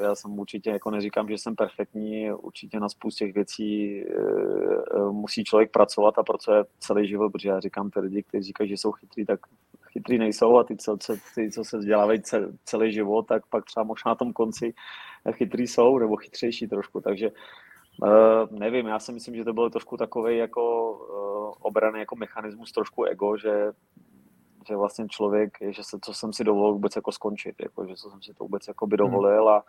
já 0.00 0.14
jsem 0.14 0.38
určitě, 0.38 0.70
jako 0.70 0.90
neříkám, 0.90 1.28
že 1.28 1.38
jsem 1.38 1.56
perfektní, 1.56 2.32
určitě 2.32 2.80
na 2.80 2.88
spoustu 2.88 3.24
těch 3.24 3.34
věcí 3.34 4.00
e, 4.00 4.04
musí 5.10 5.44
člověk 5.44 5.70
pracovat 5.70 6.18
a 6.18 6.22
pracuje 6.22 6.64
celý 6.80 7.08
život, 7.08 7.30
protože 7.30 7.48
já 7.48 7.60
říkám 7.60 7.90
ty 7.90 8.00
lidi, 8.00 8.22
kteří 8.22 8.44
říkají, 8.44 8.68
že 8.70 8.76
jsou 8.76 8.92
chytrý, 8.92 9.26
tak 9.26 9.40
chytrý 9.92 10.18
nejsou 10.18 10.58
a 10.58 10.64
ty, 10.64 10.76
co, 10.76 10.96
ty, 11.34 11.50
co 11.50 11.64
se 11.64 11.78
vzdělávají 11.78 12.22
celý 12.64 12.92
život, 12.92 13.26
tak 13.26 13.46
pak 13.46 13.64
třeba 13.64 13.84
možná 13.84 14.08
na 14.08 14.14
tom 14.14 14.32
konci 14.32 14.74
chytrý 15.32 15.66
jsou, 15.66 15.98
nebo 15.98 16.16
chytřejší 16.16 16.68
trošku, 16.68 17.00
takže 17.00 17.30
Uh, 18.02 18.58
nevím, 18.58 18.86
já 18.86 18.98
si 18.98 19.12
myslím, 19.12 19.36
že 19.36 19.44
to 19.44 19.52
bylo 19.52 19.70
trošku 19.70 19.96
takový 19.96 20.36
jako 20.36 20.92
uh, 20.92 21.54
obrany 21.60 21.98
jako 21.98 22.16
mechanismus, 22.16 22.72
trošku 22.72 23.04
ego, 23.04 23.36
že, 23.36 23.72
že 24.68 24.76
vlastně 24.76 25.08
člověk, 25.08 25.58
že 25.68 25.84
se, 25.84 25.98
co 26.02 26.14
jsem 26.14 26.32
si 26.32 26.44
dovolil 26.44 26.72
vůbec 26.72 26.96
jako 26.96 27.12
skončit, 27.12 27.54
jako, 27.62 27.86
že 27.86 27.94
co 27.94 28.10
jsem 28.10 28.22
si 28.22 28.34
to 28.34 28.44
vůbec 28.44 28.68
jako 28.68 28.86
by 28.86 28.96
hmm. 29.00 29.06
dovolil 29.06 29.48
a, 29.48 29.64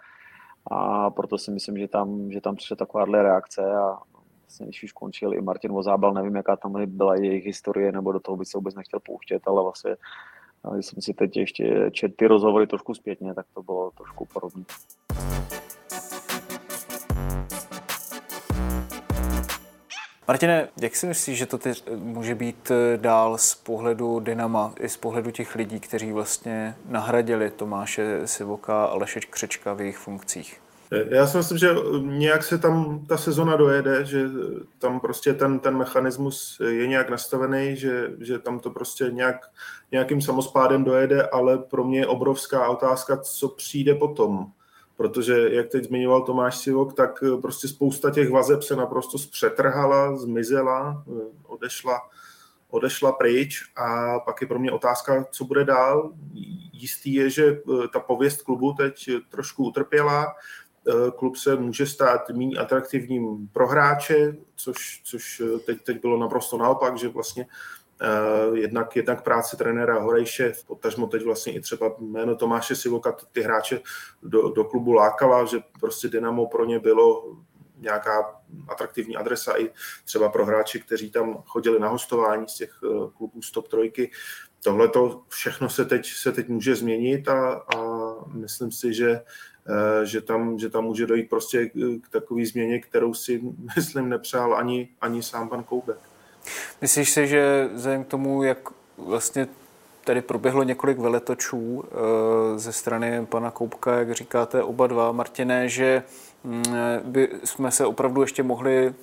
a 0.72 1.10
proto 1.10 1.38
si 1.38 1.52
myslím, 1.52 1.78
že 1.78 1.88
tam, 1.88 2.32
že 2.32 2.42
tam 2.42 2.56
přišla 2.56 2.76
takováhle 2.76 3.24
reakce 3.24 3.76
a 3.76 3.98
vlastně, 4.42 4.66
když 4.66 4.84
už 4.84 4.92
končil 4.92 5.34
i 5.34 5.42
Martin 5.42 5.72
Vozábal, 5.72 6.14
nevím, 6.14 6.36
jaká 6.36 6.56
tam 6.56 6.86
byla 6.86 7.16
jejich 7.16 7.46
historie, 7.46 7.92
nebo 7.92 8.12
do 8.12 8.20
toho 8.20 8.38
by 8.38 8.46
se 8.46 8.58
vůbec 8.58 8.76
nechtěl 8.76 9.00
pouštět, 9.00 9.48
ale 9.48 9.64
vlastně 9.64 9.96
když 10.74 10.86
jsem 10.86 11.02
si 11.02 11.14
teď 11.14 11.38
ještě 11.38 11.92
četl 11.92 12.14
ty 12.18 12.28
rozhovory 12.28 12.68
trošku 12.68 12.94
zpětně, 12.94 13.34
tak 13.34 13.46
to 13.54 13.64
bylo 13.64 13.92
trošku 13.92 14.26
podobné. 14.34 14.64
Martine, 20.28 20.68
jak 20.82 20.96
si 20.96 21.08
myslíš, 21.08 21.38
že 21.38 21.46
to 21.46 21.58
teď 21.58 21.84
může 21.96 22.36
být 22.36 22.72
eh, 22.72 22.98
dál 22.98 23.38
z 23.38 23.56
pohledu 23.56 24.20
Dynama, 24.20 24.74
i 24.80 24.90
z 24.90 24.98
pohledu 24.98 25.32
těch 25.32 25.56
lidí, 25.56 25.80
kteří 25.80 26.12
vlastně 26.12 26.76
nahradili 26.86 27.52
Tomáše 27.52 28.22
Sivoka 28.26 28.84
a 28.84 28.88
Aleše 28.88 29.20
Křečka 29.20 29.74
v 29.74 29.82
jejich 29.82 29.98
funkcích? 29.98 30.62
Já 31.10 31.28
si 31.28 31.38
myslím, 31.38 31.58
že 31.58 31.76
nějak 32.02 32.44
se 32.44 32.58
tam 32.58 33.06
ta 33.06 33.18
sezona 33.18 33.56
dojede, 33.56 34.06
že 34.06 34.26
tam 34.80 35.00
prostě 35.00 35.34
ten, 35.34 35.60
ten 35.60 35.78
mechanismus 35.78 36.62
je 36.68 36.88
nějak 36.88 37.10
nastavený, 37.10 37.76
že, 37.76 38.12
že 38.20 38.40
tam 38.40 38.60
to 38.60 38.70
prostě 38.70 39.06
nějak, 39.12 39.36
nějakým 39.92 40.22
samospádem 40.22 40.84
dojede, 40.84 41.24
ale 41.24 41.58
pro 41.58 41.84
mě 41.84 42.00
je 42.00 42.08
obrovská 42.08 42.70
otázka, 42.70 43.18
co 43.18 43.50
přijde 43.50 43.96
potom 43.96 44.46
protože, 44.98 45.50
jak 45.52 45.70
teď 45.70 45.84
zmiňoval 45.84 46.22
Tomáš 46.22 46.58
Sivok, 46.58 46.94
tak 46.94 47.24
eh, 47.24 47.42
prostě 47.42 47.68
spousta 47.68 48.12
těch 48.12 48.30
vazeb 48.30 48.64
se 48.64 48.76
naprosto 48.76 49.18
zpřetrhala, 49.18 50.18
zmizela, 50.18 51.04
eh, 51.08 51.26
odešla, 51.44 52.02
odešla 52.70 53.12
pryč 53.12 53.64
a 53.76 54.20
pak 54.20 54.42
je 54.42 54.48
pro 54.48 54.60
mě 54.60 54.72
otázka, 54.72 55.26
co 55.32 55.46
bude 55.46 55.66
dál. 55.66 56.12
Jistý 56.74 57.14
je, 57.14 57.30
že 57.30 57.46
eh, 57.46 57.88
ta 57.94 58.00
pověst 58.00 58.42
klubu 58.42 58.74
teď 58.74 59.10
trošku 59.30 59.66
utrpěla, 59.66 60.36
klub 61.18 61.36
se 61.36 61.56
může 61.56 61.86
stát 61.86 62.30
méně 62.30 62.58
atraktivním 62.58 63.48
pro 63.48 63.68
hráče, 63.68 64.36
což, 64.56 65.02
což 65.04 65.42
teď, 65.66 65.82
teď 65.84 66.02
bylo 66.02 66.18
naprosto 66.18 66.58
naopak, 66.58 66.98
že 66.98 67.08
vlastně 67.08 67.48
jednak, 68.54 68.96
jednak 68.96 69.24
práce 69.24 69.58
trenéra 69.58 70.00
Horejše, 70.00 70.54
potažmo 70.68 71.08
teď 71.08 71.24
vlastně 71.24 71.54
i 71.54 71.62
třeba 71.62 71.96
jméno 72.00 72.36
Tomáše 72.36 72.76
Sivoka 72.76 73.16
ty 73.32 73.42
hráče 73.42 73.82
do, 74.24 74.50
do 74.50 74.64
klubu 74.64 74.94
lákala, 74.94 75.46
že 75.46 75.58
prostě 75.80 76.08
Dynamo 76.08 76.48
pro 76.48 76.66
ně 76.66 76.80
bylo 76.80 77.36
nějaká 77.78 78.42
atraktivní 78.68 79.16
adresa 79.16 79.60
i 79.60 79.72
třeba 80.06 80.30
pro 80.30 80.46
hráči, 80.46 80.80
kteří 80.80 81.12
tam 81.12 81.44
chodili 81.46 81.80
na 81.80 81.88
hostování 81.88 82.48
z 82.48 82.56
těch 82.56 82.84
uh, 82.84 83.10
klubů 83.10 83.42
stop 83.42 83.68
trojky. 83.68 84.12
Tohle 84.64 84.88
to 84.88 85.22
všechno 85.28 85.70
se 85.70 85.86
teď, 85.86 86.12
se 86.12 86.32
teď 86.32 86.50
může 86.50 86.76
změnit 86.76 87.28
a, 87.28 87.54
a 87.54 87.80
myslím 88.34 88.72
si, 88.72 88.94
že, 88.94 89.22
uh, 89.70 90.04
že, 90.04 90.22
tam, 90.22 90.60
že 90.60 90.70
tam 90.70 90.84
může 90.84 91.06
dojít 91.06 91.30
prostě 91.30 91.70
k 92.02 92.10
takové 92.10 92.46
změně, 92.46 92.80
kterou 92.80 93.14
si 93.14 93.42
myslím 93.76 94.10
nepřál 94.10 94.56
ani, 94.56 94.90
ani 95.02 95.24
sám 95.24 95.50
pan 95.50 95.64
Koubek. 95.64 96.15
Myslíš 96.82 97.12
si, 97.12 97.28
že 97.28 97.70
vzhledem 97.74 98.04
k 98.04 98.08
tomu, 98.08 98.44
jak 98.44 98.58
vlastně 98.98 99.48
tady 100.04 100.22
proběhlo 100.22 100.64
několik 100.64 100.98
veletočů 100.98 101.84
eh, 101.86 102.60
ze 102.60 102.74
strany 102.74 103.26
pana 103.26 103.52
Koupka, 103.52 103.96
jak 103.96 104.12
říkáte 104.12 104.64
oba 104.64 104.88
dva, 104.88 105.12
Martiné, 105.12 105.70
že 105.70 106.04
mm, 106.44 106.64
by 107.04 107.30
jsme 107.44 107.72
se 107.72 107.86
opravdu 107.86 108.22
ještě 108.22 108.44
mohli 108.44 108.94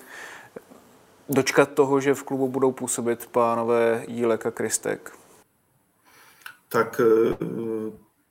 dočkat 1.28 1.70
toho, 1.70 2.00
že 2.00 2.14
v 2.14 2.22
klubu 2.22 2.48
budou 2.48 2.72
působit 2.72 3.26
pánové 3.26 4.04
Jílek 4.08 4.46
a 4.46 4.50
Kristek? 4.50 5.12
Tak 6.68 7.00
eh, 7.00 7.34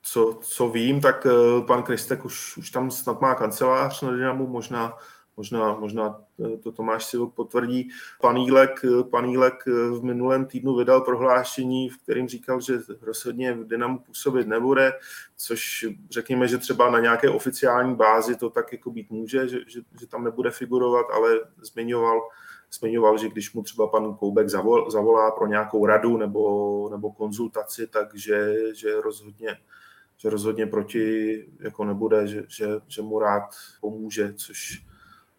co, 0.02 0.38
co 0.42 0.68
vím, 0.68 1.00
tak 1.00 1.26
eh, 1.26 1.62
pan 1.66 1.82
Kristek 1.82 2.24
už, 2.24 2.56
už 2.56 2.70
tam 2.70 2.90
snad 2.90 3.20
má 3.20 3.34
kancelář 3.34 4.02
na 4.02 4.10
Dynamu, 4.10 4.46
možná 4.46 4.98
možná, 5.42 5.74
možná 5.74 6.20
eh, 6.44 6.56
to 6.56 6.72
Tomáš 6.72 7.04
si 7.04 7.16
potvrdí. 7.34 7.90
Panílek, 8.20 8.84
eh, 8.84 9.02
Panílek 9.10 9.64
eh, 9.66 9.70
v 9.70 10.04
minulém 10.04 10.46
týdnu 10.46 10.76
vydal 10.76 11.00
prohlášení, 11.00 11.88
v 11.88 11.98
kterým 12.02 12.28
říkal, 12.28 12.60
že 12.60 12.78
rozhodně 13.00 13.52
v 13.52 13.66
Dynamu 13.66 13.98
působit 13.98 14.46
nebude, 14.46 14.92
což 15.36 15.86
řekněme, 16.10 16.48
že 16.48 16.58
třeba 16.58 16.90
na 16.90 17.00
nějaké 17.00 17.30
oficiální 17.30 17.94
bázi 17.94 18.36
to 18.36 18.50
tak 18.50 18.72
jako 18.72 18.90
být 18.90 19.10
může, 19.10 19.48
že, 19.48 19.58
že, 19.66 19.80
že 20.00 20.06
tam 20.06 20.24
nebude 20.24 20.50
figurovat, 20.50 21.06
ale 21.12 21.30
zmiňoval, 21.62 22.20
zmiňoval, 22.78 23.18
že 23.18 23.28
když 23.28 23.52
mu 23.54 23.62
třeba 23.62 23.86
pan 23.86 24.14
Koubek 24.14 24.48
zavol, 24.48 24.90
zavolá 24.90 25.30
pro 25.30 25.46
nějakou 25.46 25.86
radu 25.86 26.16
nebo, 26.16 26.88
nebo 26.90 27.12
konzultaci, 27.12 27.86
takže 27.86 28.54
že 28.74 29.00
rozhodně 29.00 29.58
že 30.22 30.30
rozhodně 30.30 30.66
proti 30.66 31.46
jako 31.60 31.84
nebude, 31.84 32.26
že, 32.26 32.44
že, 32.48 32.66
že 32.88 33.02
mu 33.02 33.18
rád 33.18 33.50
pomůže, 33.80 34.34
což, 34.36 34.86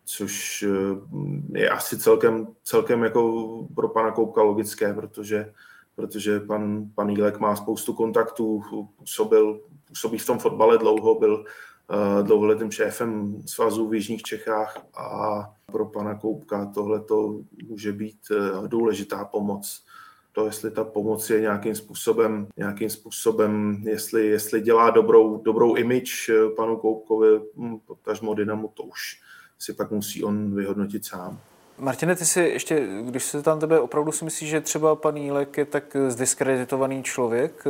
což 0.06 0.64
eh, 0.68 1.60
je 1.60 1.70
asi 1.70 1.98
celkem, 1.98 2.48
celkem 2.64 3.04
jako 3.04 3.44
pro 3.76 3.90
pana 3.90 4.12
Koupka 4.12 4.42
logické, 4.42 4.94
protože, 4.94 5.54
protože 5.96 6.40
pan, 6.40 6.90
pan 6.96 7.10
Jílek 7.10 7.40
má 7.40 7.56
spoustu 7.56 7.94
kontaktů, 7.94 8.62
působil, 8.98 9.62
působí 9.88 10.18
v 10.18 10.26
tom 10.26 10.40
fotbale 10.40 10.78
dlouho, 10.78 11.20
byl 11.20 11.36
uh, 11.36 12.28
dlouholetým 12.28 12.72
šéfem 12.72 13.42
svazu 13.46 13.88
v 13.88 13.94
Jižních 13.94 14.24
Čechách 14.24 14.86
a 14.98 15.40
pro 15.66 15.86
pana 15.86 16.16
Koupka 16.16 16.66
tohle 16.66 17.00
to 17.00 17.40
může 17.68 17.92
být 17.92 18.20
uh, 18.32 18.68
důležitá 18.68 19.26
pomoc. 19.26 19.86
To, 20.32 20.46
jestli 20.46 20.72
ta 20.72 20.84
pomoc 20.84 21.30
je 21.30 21.42
nějakým 21.42 21.76
způsobem, 21.76 22.48
nějakým 22.58 22.90
způsobem 22.90 23.84
jestli, 23.86 24.28
jestli 24.28 24.62
dělá 24.62 24.90
dobrou, 24.90 25.42
dobrou 25.42 25.76
image 25.76 26.30
panu 26.56 26.78
Koupkovi, 26.78 27.42
hm, 27.58 27.80
potažmo 27.86 28.34
Dynamu, 28.34 28.72
to 28.74 28.84
už, 28.84 29.23
si 29.64 29.74
pak 29.74 29.92
musí 29.92 30.24
on 30.24 30.56
vyhodnotit 30.56 31.06
sám. 31.06 31.40
Martine, 31.78 32.16
ty 32.16 32.26
si 32.26 32.40
ještě, 32.40 32.88
když 33.02 33.24
se 33.24 33.42
tam 33.42 33.60
tebe 33.60 33.80
opravdu 33.80 34.12
si 34.12 34.26
myslíš, 34.26 34.50
že 34.50 34.62
třeba 34.62 34.96
pan 34.96 35.18
Jílek 35.18 35.58
je 35.58 35.66
tak 35.66 35.98
zdiskreditovaný 36.08 37.04
člověk? 37.04 37.64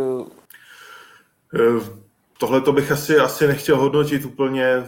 Eh, 1.55 1.85
tohle 2.37 2.61
to 2.61 2.71
bych 2.71 2.91
asi, 2.91 3.17
asi 3.17 3.47
nechtěl 3.47 3.77
hodnotit 3.77 4.25
úplně. 4.25 4.65
Eh, 4.65 4.85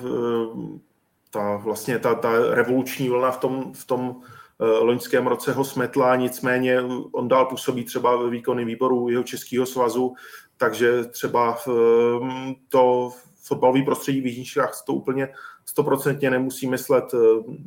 ta, 1.30 1.56
vlastně 1.56 2.00
ta, 2.00 2.16
ta 2.16 2.56
revoluční 2.56 3.10
vlna 3.10 3.32
v 3.32 3.38
tom, 3.38 3.74
v 3.74 3.86
tom 3.86 4.16
loňském 4.60 5.28
roce 5.28 5.54
ho 5.54 5.64
smetla, 5.64 6.16
nicméně 6.16 6.82
on 7.12 7.28
dál 7.28 7.46
působí 7.46 7.84
třeba 7.84 8.16
ve 8.24 8.30
výkonném 8.30 8.68
výboru 8.68 9.10
jeho 9.10 9.24
českého 9.24 9.66
svazu, 9.66 10.14
takže 10.58 11.04
třeba 11.04 11.58
to 12.70 13.12
fotbalový 13.44 13.84
prostředí 13.84 14.22
v 14.22 14.26
Jižních 14.26 14.58
to 14.86 14.94
úplně 14.94 15.30
stoprocentně 15.66 16.30
nemusí 16.30 16.68
myslet, 16.68 17.06
eh, 17.14 17.18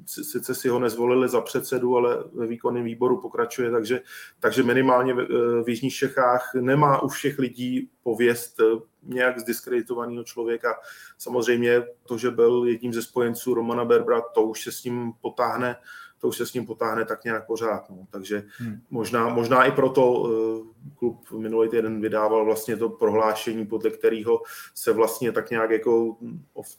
sice 0.06 0.54
si 0.54 0.68
ho 0.68 0.78
nezvolili 0.78 1.28
za 1.28 1.40
předsedu, 1.40 1.96
ale 1.96 2.24
ve 2.32 2.46
výkonném 2.46 2.84
výboru 2.84 3.20
pokračuje, 3.20 3.70
takže, 3.70 4.00
takže 4.40 4.62
minimálně 4.62 5.14
v, 5.14 5.20
eh, 5.20 5.62
v 5.62 5.68
Jižních 5.68 5.94
Čechách 5.94 6.50
nemá 6.54 7.02
u 7.02 7.08
všech 7.08 7.38
lidí 7.38 7.90
pověst 8.02 8.60
eh, 8.60 8.64
nějak 9.02 9.38
zdiskreditovaného 9.38 10.24
člověka. 10.24 10.76
Samozřejmě 11.18 11.82
to, 12.06 12.18
že 12.18 12.30
byl 12.30 12.64
jedním 12.66 12.92
ze 12.92 13.02
spojenců 13.02 13.54
Romana 13.54 13.84
Berbra, 13.84 14.20
to 14.34 14.42
už 14.42 14.62
se 14.62 14.72
s 14.72 14.84
ním 14.84 15.12
potáhne 15.20 15.76
to 16.18 16.28
už 16.28 16.36
se 16.36 16.46
s 16.46 16.52
ním 16.52 16.66
potáhne 16.66 17.04
tak 17.04 17.24
nějak 17.24 17.46
pořád. 17.46 17.90
No. 17.90 18.06
Takže 18.10 18.42
hmm. 18.58 18.80
možná, 18.90 19.28
možná 19.28 19.64
i 19.64 19.72
proto 19.72 20.12
uh, 20.12 20.66
klub 20.98 21.30
minulý 21.30 21.68
týden 21.68 22.00
vydával 22.00 22.44
vlastně 22.44 22.76
to 22.76 22.88
prohlášení, 22.88 23.66
podle 23.66 23.90
kterého 23.90 24.42
se 24.74 24.92
vlastně 24.92 25.32
tak 25.32 25.50
nějak 25.50 25.70
jako 25.70 26.16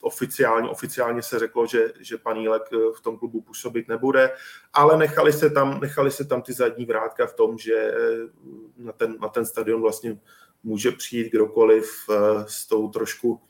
oficiálně, 0.01 0.69
oficiálně 0.69 1.21
se 1.21 1.39
řeklo, 1.39 1.67
že, 1.67 1.93
že 1.99 2.17
panílek 2.17 2.63
eh, 2.73 2.77
v 2.97 3.01
tom 3.01 3.17
klubu 3.17 3.41
působit 3.41 3.87
nebude, 3.87 4.31
ale 4.73 4.97
nechali 4.97 5.33
se 5.33 5.49
tam, 5.49 5.79
nechali 5.79 6.11
se 6.11 6.25
tam 6.25 6.41
ty 6.41 6.53
zadní 6.53 6.85
vrátka 6.85 7.27
v 7.27 7.33
tom, 7.33 7.57
že 7.57 7.75
eh, 7.75 7.95
na 8.77 8.91
ten, 8.91 9.15
na 9.21 9.29
ten 9.29 9.45
stadion 9.45 9.81
vlastně 9.81 10.19
může 10.63 10.91
přijít 10.91 11.31
kdokoliv 11.31 12.09
s 12.47 12.67
tou 12.67 12.89
trošku 12.89 13.41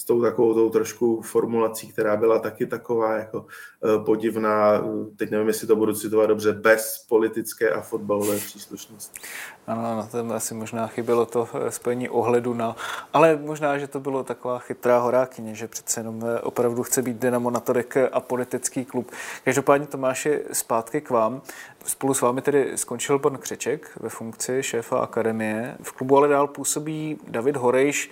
s 0.00 0.04
tou 0.04 0.22
takovou 0.22 0.54
tou 0.54 0.70
trošku 0.70 1.22
formulací, 1.22 1.92
která 1.92 2.16
byla 2.16 2.38
taky 2.38 2.66
taková 2.66 3.16
jako 3.16 3.40
uh, 3.40 4.04
podivná, 4.04 4.82
teď 5.16 5.30
nevím, 5.30 5.48
jestli 5.48 5.66
to 5.66 5.76
budu 5.76 5.94
citovat 5.94 6.28
dobře, 6.28 6.52
bez 6.52 7.06
politické 7.08 7.70
a 7.70 7.80
fotbalové 7.80 8.36
příslušnosti. 8.36 9.20
Ano, 9.66 9.86
ano, 9.86 10.08
tam 10.12 10.32
asi 10.32 10.54
možná 10.54 10.86
chybělo 10.86 11.26
to 11.26 11.48
eh, 11.54 11.70
spojení 11.70 12.08
ohledu 12.08 12.54
na, 12.54 12.76
ale 13.12 13.36
možná, 13.36 13.78
že 13.78 13.86
to 13.86 14.00
bylo 14.00 14.24
taková 14.24 14.58
chytrá 14.58 14.98
horákyně, 14.98 15.54
že 15.54 15.68
přece 15.68 16.00
jenom 16.00 16.24
eh, 16.24 16.40
opravdu 16.40 16.82
chce 16.82 17.02
být 17.02 17.16
Dynamo 17.16 17.50
Natorek 17.50 17.96
a 18.12 18.20
politický 18.20 18.84
klub. 18.84 19.10
Každopádně 19.44 19.86
Tomáši, 19.86 20.40
zpátky 20.52 21.00
k 21.00 21.10
vám. 21.10 21.42
Spolu 21.84 22.14
s 22.14 22.20
vámi 22.20 22.42
tedy 22.42 22.72
skončil 22.74 23.18
pan 23.18 23.38
Křeček 23.38 23.90
ve 24.00 24.08
funkci 24.08 24.62
šéfa 24.62 24.98
akademie. 24.98 25.76
V 25.82 25.92
klubu 25.92 26.16
ale 26.16 26.28
dál 26.28 26.46
působí 26.46 27.18
David 27.28 27.56
Horejš, 27.56 28.10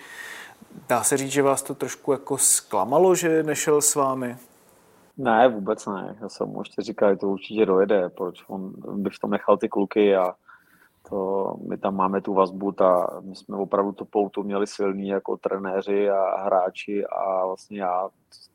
Dá 0.88 1.02
se 1.02 1.16
říct, 1.16 1.32
že 1.32 1.42
vás 1.42 1.62
to 1.62 1.74
trošku 1.74 2.12
jako 2.12 2.38
zklamalo, 2.38 3.14
že 3.14 3.42
nešel 3.42 3.80
s 3.80 3.94
vámi? 3.94 4.36
Ne, 5.16 5.48
vůbec 5.48 5.86
ne. 5.86 6.16
Já 6.20 6.28
jsem 6.28 6.48
mu 6.48 6.61
ještě 6.61 6.82
říkal, 6.82 7.11
že 7.11 7.16
to 7.16 7.28
určitě 7.28 7.66
dojede, 7.66 8.09
proč 8.09 8.44
on 8.48 8.72
by 9.02 9.11
v 9.11 9.18
tom 9.18 9.30
nechal 9.30 9.57
ty 9.57 9.68
kluky 9.68 10.16
a 10.16 10.34
to, 11.09 11.54
my 11.68 11.78
tam 11.78 11.96
máme 11.96 12.20
tu 12.20 12.34
vazbu, 12.34 12.72
ta, 12.72 13.20
my 13.20 13.36
jsme 13.36 13.57
opravdu 13.57 13.92
to 13.92 14.04
poutu 14.04 14.42
měli 14.42 14.66
silný 14.66 15.09
jako 15.09 15.36
trenéři 15.36 16.11
a 16.11 16.44
hráči 16.44 17.07
a 17.07 17.46
vlastně 17.46 17.80
já, 17.80 18.09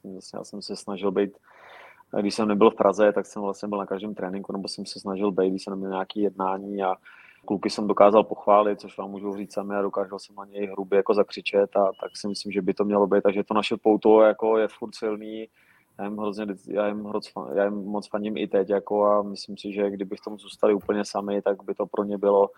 vlastně 0.03 0.37
já 0.39 0.43
jsem 0.43 0.61
se 0.61 0.75
snažil 0.75 1.11
být, 1.11 1.37
když 2.19 2.35
jsem 2.35 2.47
nebyl 2.47 2.71
v 2.71 2.75
Praze, 2.75 3.11
tak 3.11 3.25
jsem 3.25 3.41
vlastně 3.41 3.69
byl 3.69 3.77
na 3.77 3.85
každém 3.85 4.15
tréninku, 4.15 4.53
nebo 4.53 4.67
jsem 4.67 4.85
se 4.85 4.99
snažil 4.99 5.31
být, 5.31 5.49
když 5.49 5.63
jsem 5.63 5.75
měl 5.75 5.91
nějaké 5.91 6.19
jednání 6.19 6.83
a 6.83 6.95
kluky 7.45 7.69
jsem 7.69 7.87
dokázal 7.87 8.23
pochválit, 8.23 8.81
což 8.81 8.97
vám 8.97 9.11
můžu 9.11 9.35
říct 9.35 9.53
sami 9.53 9.75
a 9.75 9.81
dokázal 9.81 10.19
jsem 10.19 10.35
na 10.35 10.45
něj 10.45 10.67
hrubě 10.67 10.97
jako 10.97 11.13
zakřičet 11.13 11.75
a 11.75 11.91
tak 12.01 12.11
si 12.17 12.27
myslím, 12.27 12.51
že 12.51 12.61
by 12.61 12.73
to 12.73 12.85
mělo 12.85 13.07
být. 13.07 13.23
Takže 13.23 13.43
to 13.43 13.53
naše 13.53 13.77
pouto 13.77 14.21
jako 14.21 14.57
je 14.57 14.67
furt 14.67 14.95
silný, 14.95 15.47
já 15.99 16.05
jim, 16.05 16.17
hrozně, 16.17 16.45
já 16.67 16.87
jim, 16.87 17.03
hroz, 17.05 17.31
já 17.53 17.65
jim 17.65 17.73
moc 17.73 18.09
faním 18.09 18.37
i 18.37 18.47
teď 18.47 18.69
jako 18.69 19.05
a 19.05 19.21
myslím 19.21 19.57
si, 19.57 19.73
že 19.73 19.89
kdybych 19.89 20.19
tom 20.19 20.37
zůstali 20.37 20.73
úplně 20.73 21.05
sami, 21.05 21.41
tak 21.41 21.63
by 21.63 21.75
to 21.75 21.85
pro 21.85 22.03
ně 22.03 22.17
bylo 22.17 22.49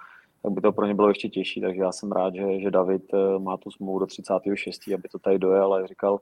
tak 0.44 0.52
by 0.52 0.62
to 0.62 0.72
pro 0.72 0.86
ně 0.86 0.94
bylo 0.94 1.08
ještě 1.08 1.30
těžší, 1.30 1.62
takže 1.62 1.82
já 1.82 1.92
jsem 1.92 2.12
rád, 2.12 2.36
že, 2.36 2.60
že 2.60 2.72
David 2.72 3.14
eh, 3.14 3.40
má 3.40 3.58
tu 3.58 3.72
smlouvu 3.72 4.00
do 4.00 4.06
36. 4.06 4.82
aby 4.94 5.10
to 5.12 5.20
tady 5.20 5.40
dojel, 5.40 5.74
ale 5.74 5.88
říkal 5.88 6.20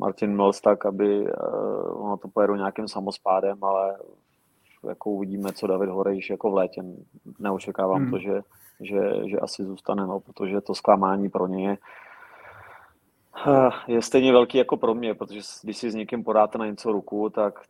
Martin 0.00 0.36
Mills 0.36 0.60
tak, 0.60 0.86
aby 0.86 1.20
uh, 1.20 2.06
ono 2.06 2.16
to 2.16 2.28
pojedu 2.28 2.54
nějakým 2.54 2.88
samospádem, 2.88 3.64
ale 3.64 3.98
jako 4.88 5.10
uvidíme, 5.10 5.52
co 5.52 5.66
David 5.66 5.90
Horejš 5.90 6.30
jako 6.30 6.50
v 6.50 6.54
létě. 6.54 6.82
Neočekávám 7.38 8.02
hmm. 8.02 8.10
to, 8.10 8.18
že, 8.18 8.40
že, 8.80 9.28
že 9.30 9.38
asi 9.38 9.64
zůstane, 9.64 10.06
no, 10.06 10.20
protože 10.20 10.60
to 10.60 10.74
zklamání 10.74 11.28
pro 11.28 11.46
ně 11.46 11.68
je, 11.68 11.78
eh, 13.46 13.92
je 13.92 14.02
stejně 14.02 14.32
velký 14.32 14.58
jako 14.58 14.76
pro 14.76 14.94
mě, 14.94 15.14
protože 15.14 15.40
když 15.62 15.76
si 15.76 15.90
s 15.90 15.94
někým 15.94 16.24
podáte 16.24 16.58
na 16.58 16.66
něco 16.66 16.92
ruku, 16.92 17.30
tak 17.30 17.60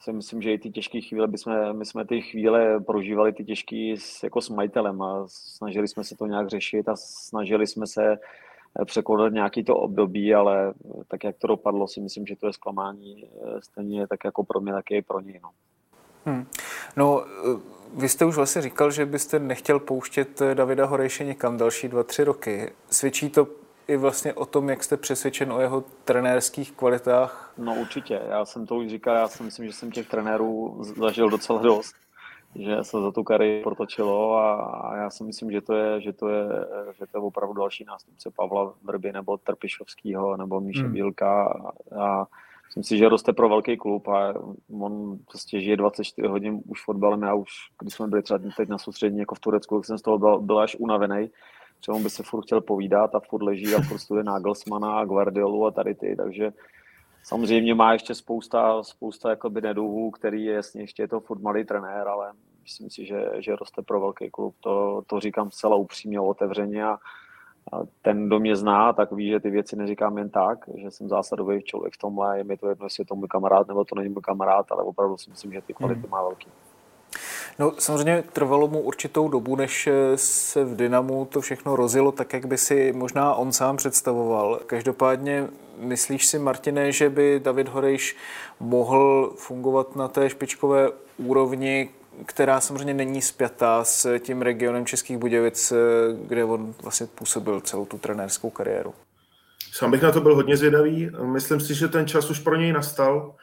si 0.00 0.12
myslím, 0.12 0.42
že 0.42 0.52
i 0.52 0.58
ty 0.58 0.70
těžké 0.70 1.00
chvíle, 1.00 1.28
bychom, 1.28 1.78
my 1.78 1.84
jsme 1.86 2.04
ty 2.04 2.20
chvíle 2.20 2.80
prožívali 2.80 3.32
ty 3.32 3.44
těžké 3.44 3.94
jako 4.24 4.40
s 4.40 4.48
majitelem 4.48 5.02
a 5.02 5.24
snažili 5.28 5.88
jsme 5.88 6.04
se 6.04 6.14
to 6.16 6.26
nějak 6.26 6.48
řešit 6.48 6.88
a 6.88 6.96
snažili 6.96 7.66
jsme 7.66 7.86
se 7.86 8.18
překonat 8.84 9.32
nějaký 9.32 9.64
to 9.64 9.76
období, 9.76 10.34
ale 10.34 10.74
tak, 11.08 11.24
jak 11.24 11.36
to 11.38 11.46
dopadlo, 11.46 11.88
si 11.88 12.00
myslím, 12.00 12.26
že 12.26 12.36
to 12.36 12.46
je 12.46 12.52
zklamání 12.52 13.24
eh, 13.24 13.62
stejně 13.62 14.06
tak 14.06 14.24
jako 14.24 14.44
pro 14.44 14.60
mě, 14.60 14.72
tak 14.72 14.90
i 14.90 15.02
pro 15.02 15.20
něj. 15.20 15.40
No. 15.42 15.50
Hmm. 16.26 16.46
No, 16.96 17.24
eh, 17.26 17.60
vy 17.94 18.08
jste 18.08 18.24
už 18.24 18.36
vlastně 18.36 18.62
říkal, 18.62 18.90
že 18.90 19.06
byste 19.06 19.38
nechtěl 19.38 19.78
pouštět 19.78 20.40
eh, 20.40 20.54
Davida 20.54 20.86
Horejše 20.86 21.24
někam 21.24 21.56
další 21.56 21.88
dva, 21.88 22.02
tři 22.02 22.24
roky. 22.24 22.72
Svědčí 22.90 23.30
to 23.30 23.46
i 23.88 23.96
vlastně 23.96 24.34
o 24.34 24.46
tom, 24.46 24.68
jak 24.68 24.84
jste 24.84 24.96
přesvědčen 24.96 25.52
o 25.52 25.60
jeho 25.60 25.84
trenérských 26.04 26.72
kvalitách? 26.72 27.52
No 27.58 27.74
určitě, 27.74 28.20
já 28.28 28.44
jsem 28.44 28.66
to 28.66 28.76
už 28.76 28.88
říkal, 28.88 29.16
já 29.16 29.28
si 29.28 29.42
myslím, 29.42 29.66
že 29.66 29.72
jsem 29.72 29.90
těch 29.90 30.08
trenérů 30.08 30.82
zažil 30.82 31.30
docela 31.30 31.62
dost, 31.62 31.94
že 32.54 32.76
se 32.82 33.00
za 33.00 33.12
tu 33.12 33.24
kariéru 33.24 33.62
protočilo 33.62 34.36
a, 34.36 34.54
a 34.54 34.96
já 34.96 35.10
si 35.10 35.24
myslím, 35.24 35.50
že 35.50 35.60
to 35.60 35.74
je, 35.74 36.00
že 36.00 36.12
to 36.12 36.28
je, 36.28 36.44
že 36.98 37.06
to 37.06 37.18
je 37.18 37.22
opravdu 37.22 37.54
další 37.54 37.84
nástupce 37.84 38.30
Pavla 38.36 38.74
Vrby 38.82 39.12
nebo 39.12 39.36
Trpišovského 39.36 40.36
nebo 40.36 40.60
Míše 40.60 40.82
hmm. 40.82 40.92
Bílka 40.92 41.44
a, 41.44 42.04
a 42.04 42.26
myslím 42.66 42.82
si, 42.82 42.98
že 42.98 43.08
roste 43.08 43.32
pro 43.32 43.48
velký 43.48 43.76
klub 43.76 44.08
a 44.08 44.34
on 44.80 45.18
prostě 45.30 45.60
žije 45.60 45.76
24 45.76 46.28
hodin 46.28 46.62
už 46.66 46.84
fotbalem. 46.84 47.22
Já 47.22 47.34
už, 47.34 47.48
když 47.82 47.94
jsme 47.94 48.06
byli 48.06 48.22
třeba 48.22 48.40
teď 48.56 48.68
na 48.68 48.78
soustředění 48.78 49.20
jako 49.20 49.34
v 49.34 49.40
Turecku, 49.40 49.78
tak 49.78 49.84
jsem 49.84 49.98
z 49.98 50.02
toho 50.02 50.18
byl, 50.18 50.40
byl 50.40 50.58
až 50.58 50.76
unavený. 50.78 51.30
Třeba 51.80 51.96
on 51.96 52.02
by 52.02 52.10
se 52.10 52.22
furt 52.22 52.42
chtěl 52.42 52.60
povídat 52.60 53.14
a 53.14 53.20
furt 53.20 53.42
leží 53.42 53.74
a 53.74 53.82
furt 53.82 53.98
studuje 53.98 54.24
Nagelsmana 54.24 54.98
a 54.98 55.04
Guardiolu 55.04 55.66
a 55.66 55.70
tady 55.70 55.94
ty, 55.94 56.16
takže 56.16 56.52
samozřejmě 57.24 57.74
má 57.74 57.92
ještě 57.92 58.14
spousta, 58.14 58.82
spousta 58.82 59.30
jakoby 59.30 59.60
neduhů, 59.60 60.10
který 60.10 60.44
je 60.44 60.54
jasně 60.54 60.82
ještě 60.82 61.02
je 61.02 61.08
to 61.08 61.20
furt 61.20 61.42
malý 61.42 61.64
trenér, 61.64 62.08
ale 62.08 62.32
myslím 62.62 62.90
si, 62.90 63.06
že, 63.06 63.30
že 63.38 63.56
roste 63.56 63.82
pro 63.82 64.00
velký 64.00 64.30
klub. 64.30 64.54
To, 64.60 65.02
to 65.06 65.20
říkám 65.20 65.50
zcela 65.50 65.76
upřímně, 65.76 66.20
otevřeně 66.20 66.84
a 66.84 66.98
ten, 68.02 68.26
kdo 68.26 68.38
mě 68.38 68.56
zná, 68.56 68.92
tak 68.92 69.12
ví, 69.12 69.30
že 69.30 69.40
ty 69.40 69.50
věci 69.50 69.76
neříkám 69.76 70.18
jen 70.18 70.30
tak, 70.30 70.58
že 70.74 70.90
jsem 70.90 71.08
zásadový 71.08 71.62
člověk 71.62 71.94
v 71.94 71.98
tomhle, 71.98 72.38
je 72.38 72.44
mi 72.44 72.56
to 72.56 72.68
jedno, 72.68 72.86
jestli 72.86 73.00
je 73.00 73.06
to 73.06 73.14
můj 73.14 73.28
kamarád 73.28 73.68
nebo 73.68 73.84
to 73.84 73.94
není 73.94 74.08
můj 74.08 74.22
kamarád, 74.22 74.72
ale 74.72 74.82
opravdu 74.82 75.16
si 75.16 75.30
myslím, 75.30 75.52
že 75.52 75.60
ty 75.60 75.74
kvality 75.74 76.00
hmm. 76.00 76.10
má 76.10 76.22
velký. 76.22 76.48
No 77.58 77.72
samozřejmě 77.78 78.24
trvalo 78.32 78.68
mu 78.68 78.80
určitou 78.80 79.28
dobu, 79.28 79.56
než 79.56 79.88
se 80.14 80.64
v 80.64 80.76
Dynamu 80.76 81.24
to 81.24 81.40
všechno 81.40 81.76
rozjelo 81.76 82.12
tak, 82.12 82.32
jak 82.32 82.46
by 82.46 82.58
si 82.58 82.92
možná 82.92 83.34
on 83.34 83.52
sám 83.52 83.76
představoval. 83.76 84.60
Každopádně 84.66 85.48
myslíš 85.78 86.26
si, 86.26 86.38
Martine, 86.38 86.92
že 86.92 87.10
by 87.10 87.40
David 87.44 87.68
Horejš 87.68 88.16
mohl 88.60 89.32
fungovat 89.36 89.96
na 89.96 90.08
té 90.08 90.30
špičkové 90.30 90.90
úrovni, 91.18 91.90
která 92.26 92.60
samozřejmě 92.60 92.94
není 92.94 93.22
spjatá 93.22 93.84
s 93.84 94.18
tím 94.18 94.42
regionem 94.42 94.86
Českých 94.86 95.18
Budějovic, 95.18 95.72
kde 96.26 96.44
on 96.44 96.74
vlastně 96.82 97.06
působil 97.06 97.60
celou 97.60 97.86
tu 97.86 97.98
trenérskou 97.98 98.50
kariéru. 98.50 98.94
Sám 99.72 99.90
bych 99.90 100.02
na 100.02 100.12
to 100.12 100.20
byl 100.20 100.34
hodně 100.34 100.56
zvědavý. 100.56 101.10
Myslím 101.22 101.60
si, 101.60 101.74
že 101.74 101.88
ten 101.88 102.06
čas 102.06 102.30
už 102.30 102.38
pro 102.38 102.56
něj 102.56 102.72
nastal, 102.72 103.34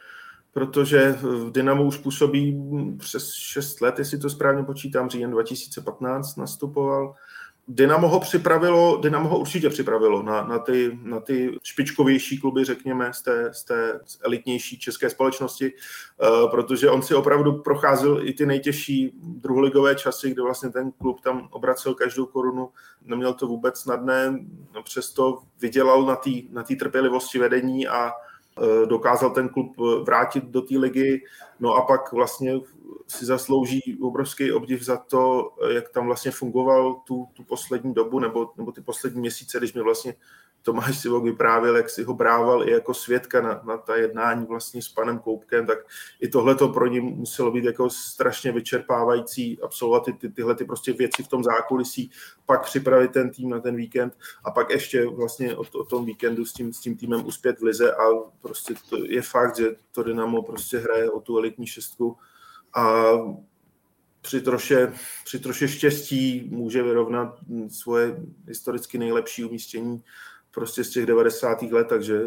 protože 0.52 1.12
v 1.12 1.52
Dynamo 1.52 1.84
už 1.84 1.96
působí 1.96 2.62
přes 2.98 3.32
6 3.32 3.80
let, 3.80 3.98
jestli 3.98 4.18
to 4.18 4.30
správně 4.30 4.62
počítám, 4.62 5.10
říjen 5.10 5.30
2015 5.30 6.36
nastupoval. 6.36 7.14
Dynamo 7.68 8.08
ho 8.08 8.20
připravilo, 8.20 8.96
Dynamo 8.96 9.28
ho 9.28 9.38
určitě 9.38 9.70
připravilo 9.70 10.22
na, 10.22 10.44
na, 10.44 10.58
ty, 10.58 10.98
na 11.02 11.20
ty 11.20 11.58
špičkovější 11.62 12.40
kluby, 12.40 12.64
řekněme, 12.64 13.12
z 13.12 13.22
té, 13.22 13.50
z 13.54 13.64
té 13.64 14.00
elitnější 14.24 14.78
české 14.78 15.10
společnosti, 15.10 15.72
uh, 15.72 16.50
protože 16.50 16.90
on 16.90 17.02
si 17.02 17.14
opravdu 17.14 17.52
procházel 17.52 18.28
i 18.28 18.32
ty 18.32 18.46
nejtěžší 18.46 19.12
druholigové 19.22 19.94
časy, 19.94 20.30
kde 20.30 20.42
vlastně 20.42 20.70
ten 20.70 20.92
klub 20.92 21.20
tam 21.20 21.48
obracel 21.50 21.94
každou 21.94 22.26
korunu, 22.26 22.70
neměl 23.02 23.34
to 23.34 23.46
vůbec 23.46 23.78
snadné, 23.78 24.38
no 24.74 24.82
přesto 24.82 25.38
vydělal 25.60 26.06
na 26.06 26.16
té 26.16 26.30
na 26.50 26.62
trpělivosti 26.78 27.38
vedení 27.38 27.88
a 27.88 28.12
dokázal 28.86 29.30
ten 29.30 29.48
klub 29.48 29.76
vrátit 30.06 30.44
do 30.44 30.62
té 30.62 30.78
ligy, 30.78 31.22
no 31.60 31.74
a 31.74 31.82
pak 31.82 32.12
vlastně 32.12 32.60
si 33.06 33.26
zaslouží 33.26 33.98
obrovský 34.02 34.52
obdiv 34.52 34.82
za 34.82 34.96
to, 34.96 35.54
jak 35.74 35.88
tam 35.88 36.06
vlastně 36.06 36.30
fungoval 36.30 36.94
tu, 36.94 37.26
tu 37.34 37.44
poslední 37.44 37.94
dobu 37.94 38.18
nebo, 38.18 38.52
nebo 38.56 38.72
ty 38.72 38.80
poslední 38.80 39.20
měsíce, 39.20 39.58
když 39.58 39.72
měl 39.72 39.84
vlastně 39.84 40.14
Tomáš 40.64 40.98
Sivok 40.98 41.24
vyprávěl, 41.24 41.76
jak 41.76 41.90
si 41.90 42.02
ho 42.02 42.14
brával 42.14 42.68
i 42.68 42.72
jako 42.72 42.94
svědka 42.94 43.40
na, 43.40 43.60
na 43.64 43.76
ta 43.76 43.96
jednání 43.96 44.46
vlastně 44.46 44.82
s 44.82 44.88
panem 44.88 45.18
Koupkem, 45.18 45.66
tak 45.66 45.78
i 46.20 46.28
tohle 46.28 46.54
to 46.54 46.68
pro 46.68 46.86
ně 46.86 47.00
muselo 47.00 47.50
být 47.50 47.64
jako 47.64 47.90
strašně 47.90 48.52
vyčerpávající 48.52 49.62
absolvovat 49.62 50.04
ty, 50.04 50.12
ty, 50.12 50.28
tyhle 50.28 50.54
ty 50.54 50.64
prostě 50.64 50.92
věci 50.92 51.22
v 51.22 51.28
tom 51.28 51.44
zákulisí, 51.44 52.10
pak 52.46 52.62
připravit 52.62 53.12
ten 53.12 53.30
tým 53.30 53.50
na 53.50 53.60
ten 53.60 53.76
víkend 53.76 54.18
a 54.44 54.50
pak 54.50 54.70
ještě 54.70 55.06
vlastně 55.06 55.56
o, 55.56 55.64
o 55.74 55.84
tom 55.84 56.04
víkendu 56.04 56.44
s 56.44 56.52
tím, 56.52 56.72
s 56.72 56.80
tím 56.80 56.96
týmem 56.96 57.26
uspět 57.26 57.60
v 57.60 57.64
lize 57.64 57.92
a 57.92 58.04
prostě 58.40 58.74
to 58.90 59.04
je 59.04 59.22
fakt, 59.22 59.56
že 59.56 59.76
to 59.92 60.02
Dynamo 60.02 60.42
prostě 60.42 60.78
hraje 60.78 61.10
o 61.10 61.20
tu 61.20 61.38
elitní 61.38 61.66
šestku 61.66 62.16
a 62.74 63.12
při 64.20 64.40
troše, 64.40 64.92
při 65.24 65.38
troše 65.38 65.68
štěstí 65.68 66.48
může 66.52 66.82
vyrovnat 66.82 67.38
svoje 67.68 68.16
historicky 68.48 68.98
nejlepší 68.98 69.44
umístění 69.44 70.02
prostě 70.54 70.84
z 70.84 70.90
těch 70.90 71.06
90. 71.06 71.62
let, 71.62 71.86
takže 71.88 72.20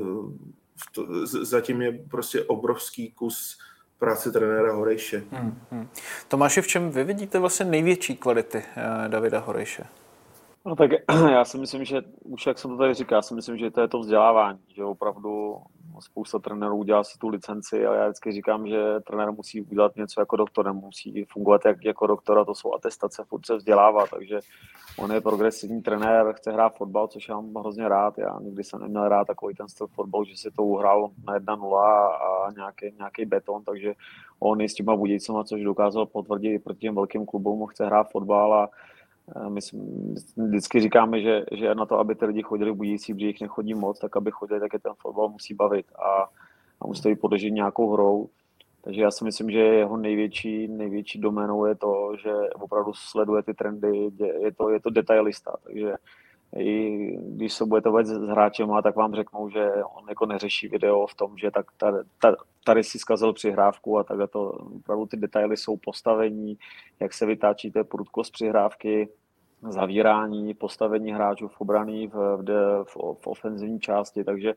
to, 0.92 1.08
zatím 1.46 1.82
je 1.82 2.00
prostě 2.10 2.44
obrovský 2.44 3.12
kus 3.12 3.60
práce 4.00 4.32
trenéra 4.32 4.74
Horejše. 4.74 5.24
Hmm, 5.32 5.60
hmm. 5.72 5.88
Tomáši, 6.28 6.62
v 6.62 6.68
čem 6.68 6.92
vy 6.92 7.04
vidíte 7.04 7.40
vlastně 7.40 7.66
největší 7.66 8.18
kvality 8.18 8.58
eh, 8.58 9.10
Davida 9.10 9.40
Horejše? 9.40 9.84
No 10.68 10.76
tak 10.76 10.92
já 11.32 11.46
si 11.46 11.58
myslím, 11.58 11.86
že 11.86 12.02
už 12.24 12.46
jak 12.46 12.60
jsem 12.60 12.72
to 12.72 12.78
tady 12.78 12.94
říkal, 12.94 13.18
já 13.18 13.22
si 13.22 13.34
myslím, 13.34 13.58
že 13.58 13.72
to 13.72 13.82
je 13.82 13.88
to 13.88 14.00
vzdělávání, 14.00 14.60
že 14.76 14.84
opravdu 14.84 15.58
spousta 16.00 16.40
trenérů 16.40 16.78
udělá 16.78 17.04
si 17.04 17.18
tu 17.18 17.28
licenci, 17.28 17.86
ale 17.86 17.98
já 17.98 18.06
vždycky 18.06 18.32
říkám, 18.32 18.68
že 18.68 19.00
trenér 19.08 19.32
musí 19.32 19.62
udělat 19.62 19.96
něco 19.96 20.22
jako 20.22 20.36
doktor, 20.36 20.66
nemusí 20.66 21.26
fungovat 21.30 21.62
jak, 21.66 21.86
jako 21.86 22.08
doktor 22.08 22.40
a 22.40 22.46
to 22.46 22.56
jsou 22.56 22.74
atestace, 22.74 23.24
furt 23.28 23.46
se 23.46 23.56
vzdělává, 23.56 24.08
takže 24.08 24.40
on 25.00 25.12
je 25.12 25.22
progresivní 25.22 25.82
trenér, 25.82 26.34
chce 26.34 26.52
hrát 26.52 26.76
fotbal, 26.76 27.08
což 27.08 27.30
já 27.30 27.36
mám 27.36 27.56
hrozně 27.56 27.88
rád, 27.88 28.18
já 28.18 28.40
nikdy 28.42 28.64
jsem 28.64 28.80
neměl 28.80 29.10
rád 29.10 29.28
takový 29.28 29.56
ten 29.56 29.70
styl 29.70 29.88
fotbal, 29.88 30.26
že 30.26 30.38
si 30.38 30.52
to 30.52 30.64
uhrál 30.64 31.10
na 31.28 31.40
1-0 31.40 31.78
a 31.78 32.52
nějaký, 32.56 32.86
nějaký 32.98 33.26
beton, 33.26 33.64
takže 33.64 33.94
on 34.40 34.62
i 34.62 34.70
s 34.70 34.74
těma 34.74 34.96
Budějcema, 34.96 35.44
což 35.44 35.64
dokázal 35.64 36.06
potvrdit 36.06 36.64
proti 36.64 36.80
těm 36.80 36.96
velkým 36.96 37.26
klubům, 37.26 37.68
chce 37.68 37.86
hrát 37.86 38.12
fotbal 38.12 38.54
a 38.54 38.70
my 39.50 39.60
vždycky 40.38 40.80
říkáme, 40.80 41.22
že, 41.22 41.46
že 41.52 41.76
na 41.76 41.86
to, 41.86 42.00
aby 42.00 42.16
ty 42.16 42.26
lidi 42.26 42.44
chodili 42.44 42.74
budící, 42.74 43.14
protože 43.14 43.28
jich 43.28 43.42
nechodí 43.42 43.74
moc, 43.74 44.00
tak 44.00 44.18
aby 44.18 44.32
chodili, 44.32 44.60
tak 44.60 44.74
je 44.74 44.80
ten 44.80 44.94
fotbal 45.02 45.30
musí 45.30 45.54
bavit 45.54 45.86
a, 45.96 46.30
a 46.82 46.88
musí 46.88 47.02
to 47.02 47.22
podržet 47.22 47.50
nějakou 47.50 47.94
hrou. 47.94 48.30
Takže 48.82 49.02
já 49.02 49.12
si 49.12 49.24
myslím, 49.24 49.52
že 49.52 49.60
jeho 49.60 49.98
největší, 49.98 50.68
největší 50.68 51.20
doménou 51.20 51.66
je 51.66 51.76
to, 51.76 52.12
že 52.24 52.32
opravdu 52.56 52.94
sleduje 52.94 53.44
ty 53.44 53.54
trendy, 53.54 54.12
je 54.40 54.52
to, 54.52 54.70
je 54.70 54.80
to 54.80 54.90
detailista, 54.90 55.56
takže 55.64 55.94
i 56.58 56.98
když 57.22 57.54
se 57.54 57.66
budete 57.66 57.90
bavit 57.90 58.08
s 58.08 58.12
hráčem, 58.12 58.70
tak 58.84 58.96
vám 58.96 59.16
řeknou, 59.16 59.50
že 59.50 59.72
on 59.84 60.10
jako 60.10 60.26
neřeší 60.26 60.68
video 60.68 61.08
v 61.08 61.16
tom, 61.16 61.38
že 61.38 61.52
tak 61.52 61.66
tady, 61.78 61.98
tady 62.66 62.84
si 62.84 63.00
zkazil 63.00 63.34
přihrávku 63.34 63.98
a 63.98 64.04
tak 64.04 64.32
to 64.32 64.50
opravdu 64.52 65.06
ty 65.06 65.18
detaily 65.18 65.58
jsou 65.58 65.78
postavení, 65.78 66.58
jak 67.00 67.14
se 67.14 67.26
vytáčíte 67.26 67.84
prudkost 67.84 68.34
přihrávky, 68.34 69.10
zavírání, 69.62 70.54
postavení 70.54 71.12
hráčů 71.12 71.48
v 71.48 71.62
obraný, 71.62 72.08
v, 72.08 72.14
v, 72.14 72.84
v, 72.84 72.96
v 73.22 73.28
ofenzivní 73.28 73.80
části, 73.80 74.24
takže 74.24 74.54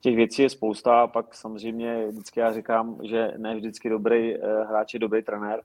těch 0.00 0.16
věcí 0.16 0.42
je 0.42 0.50
spousta. 0.50 1.02
A 1.02 1.06
pak 1.06 1.34
samozřejmě 1.34 2.06
vždycky 2.08 2.40
já 2.40 2.52
říkám, 2.52 2.98
že 3.02 3.32
ne 3.36 3.56
vždycky 3.56 3.88
dobrý 3.88 4.34
eh, 4.34 4.64
hráč 4.68 4.94
je 4.94 5.00
dobrý 5.00 5.22
trenér, 5.22 5.62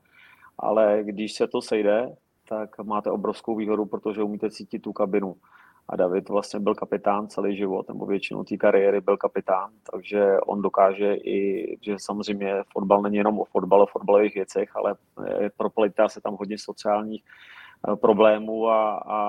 ale 0.58 1.00
když 1.04 1.34
se 1.34 1.48
to 1.48 1.62
sejde, 1.62 2.16
tak 2.50 2.80
máte 2.80 3.12
obrovskou 3.12 3.56
výhodu, 3.56 3.86
protože 3.86 4.24
umíte 4.24 4.52
cítit 4.52 4.80
tu 4.80 4.94
kabinu 4.94 5.36
a 5.90 5.96
David 5.96 6.30
vlastně 6.30 6.60
byl 6.60 6.76
kapitán 6.76 7.28
celý 7.28 7.58
život, 7.58 7.88
nebo 7.88 8.06
většinou 8.06 8.44
té 8.44 8.58
kariéry 8.58 9.02
byl 9.02 9.18
kapitán, 9.18 9.70
takže 9.92 10.40
on 10.40 10.62
dokáže 10.62 11.14
i, 11.14 11.78
že 11.82 11.96
samozřejmě 12.00 12.56
fotbal 12.74 13.02
není 13.02 13.18
jenom 13.18 13.40
o 13.40 13.46
fotbale, 13.46 13.84
o 13.84 13.86
fotbalových 13.86 14.36
věcech, 14.36 14.76
ale 14.76 14.96
proplitá 15.58 16.10
se 16.10 16.22
tam 16.22 16.36
hodně 16.40 16.58
sociálních 16.58 17.24
eh, 17.24 17.96
problémů 17.96 18.70
a, 18.70 18.92
a 18.98 19.20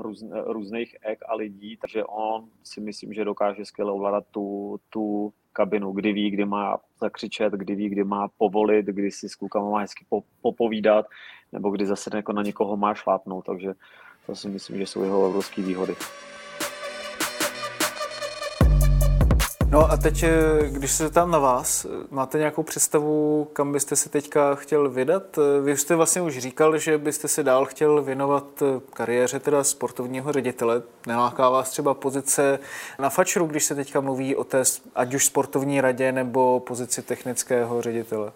růz, 0.00 0.24
různých 0.44 0.96
ek 1.02 1.18
a 1.28 1.34
lidí, 1.34 1.76
takže 1.76 2.04
on 2.04 2.44
si 2.62 2.80
myslím, 2.80 3.12
že 3.12 3.24
dokáže 3.24 3.64
skvěle 3.64 3.92
ovládat 3.92 4.24
tu, 4.30 4.76
tu 4.90 5.32
kabinu, 5.52 5.92
kdy 5.92 6.12
ví, 6.12 6.30
kdy 6.30 6.44
má 6.44 6.78
zakřičet, 7.00 7.52
kdy 7.52 7.74
ví, 7.74 7.88
kdy 7.88 8.04
má 8.04 8.28
povolit, 8.38 8.86
kdy 8.86 9.10
si 9.10 9.28
s 9.28 9.34
klukama 9.34 9.70
má 9.70 9.80
hezky 9.80 10.06
popovídat, 10.42 11.06
nebo 11.52 11.70
kdy 11.70 11.86
zase 11.86 12.10
jako 12.14 12.32
na 12.32 12.42
někoho 12.42 12.76
má 12.76 12.94
šlápnout, 12.94 13.44
takže 13.44 13.74
to 14.26 14.36
si 14.36 14.48
myslím, 14.48 14.78
že 14.78 14.86
jsou 14.86 15.02
jeho 15.02 15.28
obrovské 15.28 15.62
výhody. 15.62 15.96
No 19.74 19.90
a 19.90 19.96
teď, 19.96 20.22
eh, 20.22 20.30
když 20.70 20.92
se 20.92 21.10
tam 21.10 21.30
na 21.30 21.38
vás, 21.38 21.86
máte 22.10 22.38
nějakou 22.38 22.62
představu, 22.62 23.48
kam 23.52 23.72
byste 23.72 23.96
se 23.96 24.08
teďka 24.08 24.54
chtěl 24.54 24.90
vydat? 24.90 25.38
Vy 25.62 25.76
jste 25.76 25.96
vlastně 25.96 26.22
už 26.22 26.38
říkal, 26.38 26.78
že 26.78 26.98
byste 26.98 27.28
se 27.28 27.42
dál 27.42 27.64
chtěl 27.64 28.02
věnovat 28.02 28.62
eh, 28.62 28.80
kariéře 28.92 29.40
teda 29.40 29.64
sportovního 29.64 30.32
ředitele. 30.32 30.82
Neláká 31.06 31.50
vás 31.50 31.70
třeba 31.70 31.94
pozice 31.94 32.58
na 32.98 33.10
fačru, 33.10 33.46
když 33.46 33.64
se 33.64 33.74
teďka 33.74 34.00
mluví 34.00 34.36
o 34.36 34.44
té 34.44 34.62
ať 34.94 35.14
už 35.14 35.26
sportovní 35.26 35.80
radě 35.80 36.12
nebo 36.12 36.60
pozici 36.60 37.02
technického 37.02 37.82
ředitele? 37.82 38.32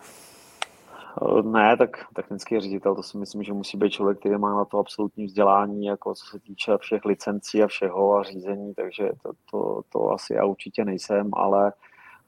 Eh, 1.22 1.42
ne, 1.42 1.76
tak 1.76 2.04
technický 2.14 2.61
ředitel, 2.61 2.94
to 2.94 3.02
si 3.02 3.18
myslím, 3.18 3.42
že 3.42 3.52
musí 3.52 3.78
být 3.78 3.90
člověk, 3.90 4.18
který 4.18 4.38
má 4.38 4.54
na 4.54 4.64
to 4.64 4.78
absolutní 4.78 5.24
vzdělání, 5.24 5.86
jako 5.86 6.14
co 6.14 6.26
se 6.26 6.40
týče 6.40 6.78
všech 6.78 7.04
licencí 7.04 7.62
a 7.62 7.66
všeho 7.66 8.16
a 8.16 8.22
řízení, 8.22 8.74
takže 8.74 9.11
to, 9.22 9.32
to, 9.50 9.82
to 9.88 10.11
asi 10.11 10.34
já 10.34 10.44
určitě 10.44 10.84
nejsem, 10.84 11.30
ale, 11.32 11.72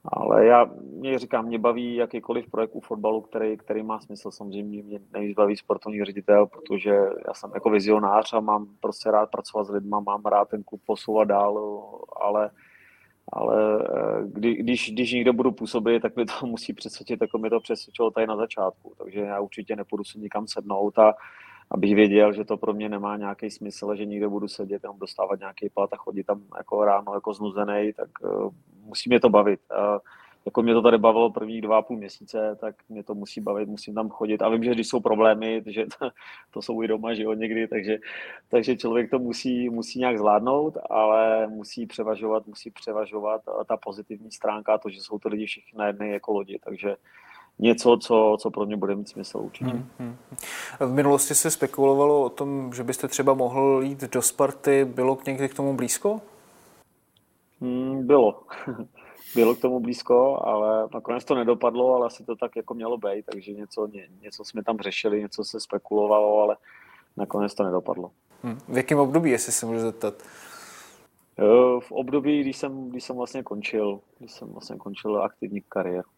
ale 0.03 0.45
já 0.45 0.69
mě 0.83 1.19
říkám, 1.19 1.45
mě 1.45 1.59
baví 1.59 1.95
jakýkoliv 1.95 2.51
projekt 2.51 2.71
u 2.73 2.79
fotbalu, 2.79 3.21
který, 3.21 3.57
který 3.57 3.83
má 3.83 3.99
smysl. 3.99 4.31
Samozřejmě 4.31 4.83
mě 4.83 4.99
nejvíc 5.13 5.35
baví 5.35 5.57
sportovní 5.57 6.03
ředitel, 6.05 6.45
protože 6.47 6.95
já 7.27 7.33
jsem 7.33 7.51
jako 7.53 7.69
vizionář 7.69 8.33
a 8.33 8.39
mám 8.39 8.67
prostě 8.79 9.11
rád 9.11 9.31
pracovat 9.31 9.63
s 9.63 9.69
lidmi, 9.69 9.95
mám 10.05 10.21
rád 10.25 10.49
ten 10.49 10.63
klub 10.63 10.81
posouvat 10.85 11.27
dál, 11.27 11.83
ale 12.21 12.49
ale 13.31 13.83
eh, 13.83 14.21
kdy, 14.25 14.55
když, 14.55 14.91
když 14.91 15.11
někde 15.11 15.31
budu 15.31 15.51
působit, 15.51 15.99
tak 15.99 16.15
mi 16.15 16.25
to 16.25 16.45
musí 16.45 16.73
přesvědčit, 16.73 17.21
jako 17.21 17.37
mi 17.37 17.49
to 17.49 17.59
přesvědčilo 17.59 18.11
tady 18.11 18.27
na 18.27 18.35
začátku. 18.35 18.93
Takže 18.97 19.19
já 19.19 19.39
určitě 19.39 19.75
nepůjdu 19.75 20.03
si 20.03 20.19
nikam 20.19 20.47
sednout 20.47 20.99
a 20.99 21.13
abych 21.71 21.95
věděl, 21.95 22.33
že 22.33 22.45
to 22.45 22.57
pro 22.57 22.73
mě 22.73 22.89
nemá 22.89 23.17
nějaký 23.17 23.51
smysl, 23.51 23.95
že 23.95 24.05
někde 24.05 24.27
budu 24.27 24.47
sedět 24.47 24.85
a 24.85 24.93
dostávat 24.99 25.39
nějaký 25.39 25.69
plat 25.69 25.93
a 25.93 25.97
chodit 25.97 26.23
tam 26.23 26.41
jako 26.57 26.85
ráno 26.85 27.13
jako 27.13 27.33
znuzený, 27.33 27.93
tak 27.93 28.09
uh, 28.21 28.53
musí 28.85 29.09
mě 29.09 29.19
to 29.19 29.29
bavit. 29.29 29.59
Uh, 29.71 29.97
jako 30.45 30.61
mě 30.61 30.73
to 30.73 30.81
tady 30.81 30.97
bavilo 30.97 31.31
první 31.31 31.61
dva 31.61 31.77
a 31.77 31.81
půl 31.81 31.97
měsíce, 31.97 32.57
tak 32.61 32.75
mě 32.89 33.03
to 33.03 33.15
musí 33.15 33.41
bavit, 33.41 33.69
musím 33.69 33.93
tam 33.93 34.09
chodit. 34.09 34.41
A 34.41 34.49
vím, 34.49 34.63
že 34.63 34.71
když 34.71 34.87
jsou 34.87 34.99
problémy, 34.99 35.63
že 35.65 35.85
to, 35.99 36.09
to 36.51 36.61
jsou 36.61 36.83
i 36.83 36.87
doma, 36.87 37.13
že 37.13 37.23
jo, 37.23 37.33
někdy, 37.33 37.67
takže, 37.67 37.97
takže 38.49 38.77
člověk 38.77 39.09
to 39.09 39.19
musí, 39.19 39.69
musí 39.69 39.99
nějak 39.99 40.17
zvládnout, 40.17 40.77
ale 40.89 41.47
musí 41.47 41.85
převažovat, 41.85 42.47
musí 42.47 42.71
převažovat 42.71 43.41
ta 43.67 43.77
pozitivní 43.77 44.31
stránka, 44.31 44.77
to, 44.77 44.89
že 44.89 45.01
jsou 45.01 45.19
to 45.19 45.29
lidi 45.29 45.45
všichni 45.45 45.77
na 45.77 45.87
jedné 45.87 46.07
jako 46.07 46.31
lodi, 46.33 46.59
takže 46.63 46.95
něco, 47.59 47.97
co, 47.97 48.37
co 48.39 48.51
pro 48.51 48.65
mě 48.65 48.77
bude 48.77 48.95
mít 48.95 49.09
smysl 49.09 49.37
určitě. 49.37 49.69
Hmm, 49.69 49.89
hmm. 49.99 50.15
V 50.79 50.93
minulosti 50.93 51.35
se 51.35 51.51
spekulovalo 51.51 52.23
o 52.23 52.29
tom, 52.29 52.73
že 52.73 52.83
byste 52.83 53.07
třeba 53.07 53.33
mohl 53.33 53.81
jít 53.83 54.01
do 54.01 54.21
Sparty, 54.21 54.85
bylo 54.85 55.17
někdy 55.27 55.49
k 55.49 55.53
tomu 55.53 55.73
blízko? 55.73 56.21
Hmm, 57.61 58.07
bylo. 58.07 58.43
bylo 59.35 59.55
k 59.55 59.61
tomu 59.61 59.79
blízko, 59.79 60.41
ale 60.43 60.87
nakonec 60.93 61.25
to 61.25 61.35
nedopadlo, 61.35 61.95
ale 61.95 62.07
asi 62.07 62.23
to 62.23 62.35
tak 62.35 62.55
jako 62.55 62.73
mělo 62.73 62.97
být, 62.97 63.25
takže 63.25 63.51
něco, 63.51 63.87
ně, 63.87 64.07
něco 64.21 64.45
jsme 64.45 64.63
tam 64.63 64.77
řešili, 64.77 65.21
něco 65.21 65.43
se 65.43 65.59
spekulovalo, 65.59 66.41
ale 66.41 66.57
nakonec 67.17 67.53
to 67.53 67.63
nedopadlo. 67.63 68.11
Hmm. 68.43 68.59
V 68.67 68.77
jakém 68.77 68.99
období, 68.99 69.31
jestli 69.31 69.51
se 69.51 69.65
můžu 69.65 69.79
zeptat? 69.79 70.13
V 71.79 71.91
období, 71.91 72.41
když 72.41 72.57
jsem, 72.57 72.89
když 72.89 73.03
jsem 73.03 73.15
vlastně 73.15 73.43
končil, 73.43 73.99
když 74.19 74.31
jsem 74.31 74.47
vlastně 74.47 74.75
končil 74.75 75.23
aktivní 75.23 75.61
kariéru. 75.69 76.09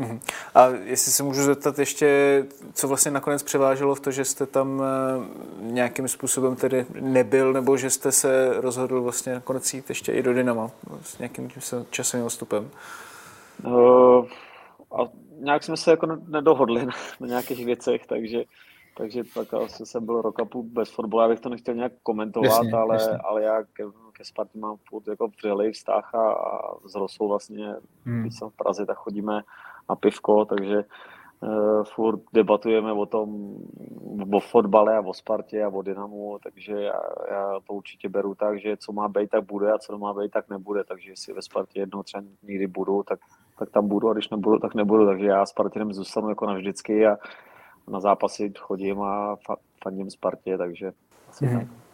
Mhm. 0.00 0.20
A 0.54 0.66
jestli 0.66 1.12
se 1.12 1.22
můžu 1.22 1.42
zeptat 1.42 1.78
ještě, 1.78 2.46
co 2.74 2.88
vlastně 2.88 3.10
nakonec 3.10 3.42
převáželo 3.42 3.94
v 3.94 4.00
to, 4.00 4.10
že 4.10 4.24
jste 4.24 4.46
tam 4.46 4.82
eh, 4.82 5.24
nějakým 5.60 6.08
způsobem 6.08 6.56
tedy 6.56 6.86
nebyl, 7.00 7.52
nebo 7.52 7.76
že 7.76 7.90
jste 7.90 8.12
se 8.12 8.60
rozhodl 8.60 9.02
vlastně 9.02 9.34
nakonec 9.34 9.74
jít 9.74 9.88
ještě 9.88 10.12
i 10.12 10.22
do 10.22 10.34
Dynama 10.34 10.70
s 11.02 11.18
nějakým 11.18 11.48
časovým 11.90 12.26
odstupem? 12.26 12.70
Uh, 13.64 14.26
a 14.98 15.08
nějak 15.38 15.64
jsme 15.64 15.76
se 15.76 15.90
jako 15.90 16.06
nedohodli 16.28 16.86
na, 16.86 16.92
na 17.20 17.26
nějakých 17.26 17.66
věcech, 17.66 18.06
takže 18.06 18.44
takže 18.96 19.22
tak 19.34 19.54
asi 19.54 19.86
jsem 19.86 20.06
byl 20.06 20.22
rok 20.22 20.40
a 20.40 20.44
půl 20.44 20.62
bez 20.62 20.90
fotbalu, 20.90 21.22
já 21.22 21.28
bych 21.28 21.40
to 21.40 21.48
nechtěl 21.48 21.74
nějak 21.74 21.92
komentovat, 22.02 22.46
jasně, 22.46 22.72
ale, 22.72 22.94
jasně. 22.94 23.16
ale 23.16 23.42
já 23.42 23.62
ke, 23.62 23.84
ke 24.12 24.24
Spartě 24.24 24.58
mám 24.58 24.76
furt 24.88 25.08
jako 25.08 25.28
vřelej 25.28 25.72
vztah 25.72 26.14
a, 26.14 26.32
a 26.32 26.74
s 26.88 26.94
Rosou 26.94 27.28
vlastně, 27.28 27.74
hmm. 28.04 28.22
když 28.22 28.38
jsem 28.38 28.50
v 28.50 28.56
Praze, 28.56 28.86
tak 28.86 28.96
chodíme 28.96 29.42
na 29.90 29.96
pivko, 29.96 30.44
takže 30.44 30.84
uh, 31.40 31.84
furt 31.84 32.20
debatujeme 32.32 32.92
o 32.92 33.06
tom, 33.06 33.56
o 34.32 34.40
fotbale 34.40 34.96
a 34.96 35.00
o 35.00 35.14
Spartě 35.14 35.64
a 35.64 35.68
o 35.68 35.82
Dynamu, 35.82 36.38
takže 36.42 36.72
já, 36.72 37.00
já 37.30 37.60
to 37.66 37.72
určitě 37.72 38.08
beru 38.08 38.34
tak, 38.34 38.60
že 38.60 38.76
co 38.76 38.92
má 38.92 39.08
být, 39.08 39.30
tak 39.30 39.44
bude 39.44 39.72
a 39.72 39.78
co 39.78 39.98
má 39.98 40.14
být, 40.14 40.30
tak 40.30 40.50
nebude, 40.50 40.84
takže 40.84 41.10
jestli 41.10 41.34
ve 41.34 41.42
Spartě 41.42 41.80
jednou 41.80 42.02
třeba 42.02 42.22
někdy 42.42 42.66
budu, 42.66 43.02
tak, 43.02 43.18
tak 43.58 43.70
tam 43.70 43.88
budu 43.88 44.08
a 44.08 44.12
když 44.12 44.30
nebudu, 44.30 44.58
tak 44.58 44.74
nebudu, 44.74 45.06
takže 45.06 45.26
já 45.26 45.46
Spartinem 45.46 45.92
zůstanu 45.92 46.28
jako 46.28 46.46
navždycky 46.46 47.06
a 47.06 47.16
na 47.88 48.00
zápasy 48.00 48.52
chodím 48.58 49.02
a 49.02 49.36
fandím 49.82 50.10
Spartě, 50.10 50.58
takže 50.58 50.92
asi 51.28 51.46
mm. 51.46 51.58
tak. 51.58 51.89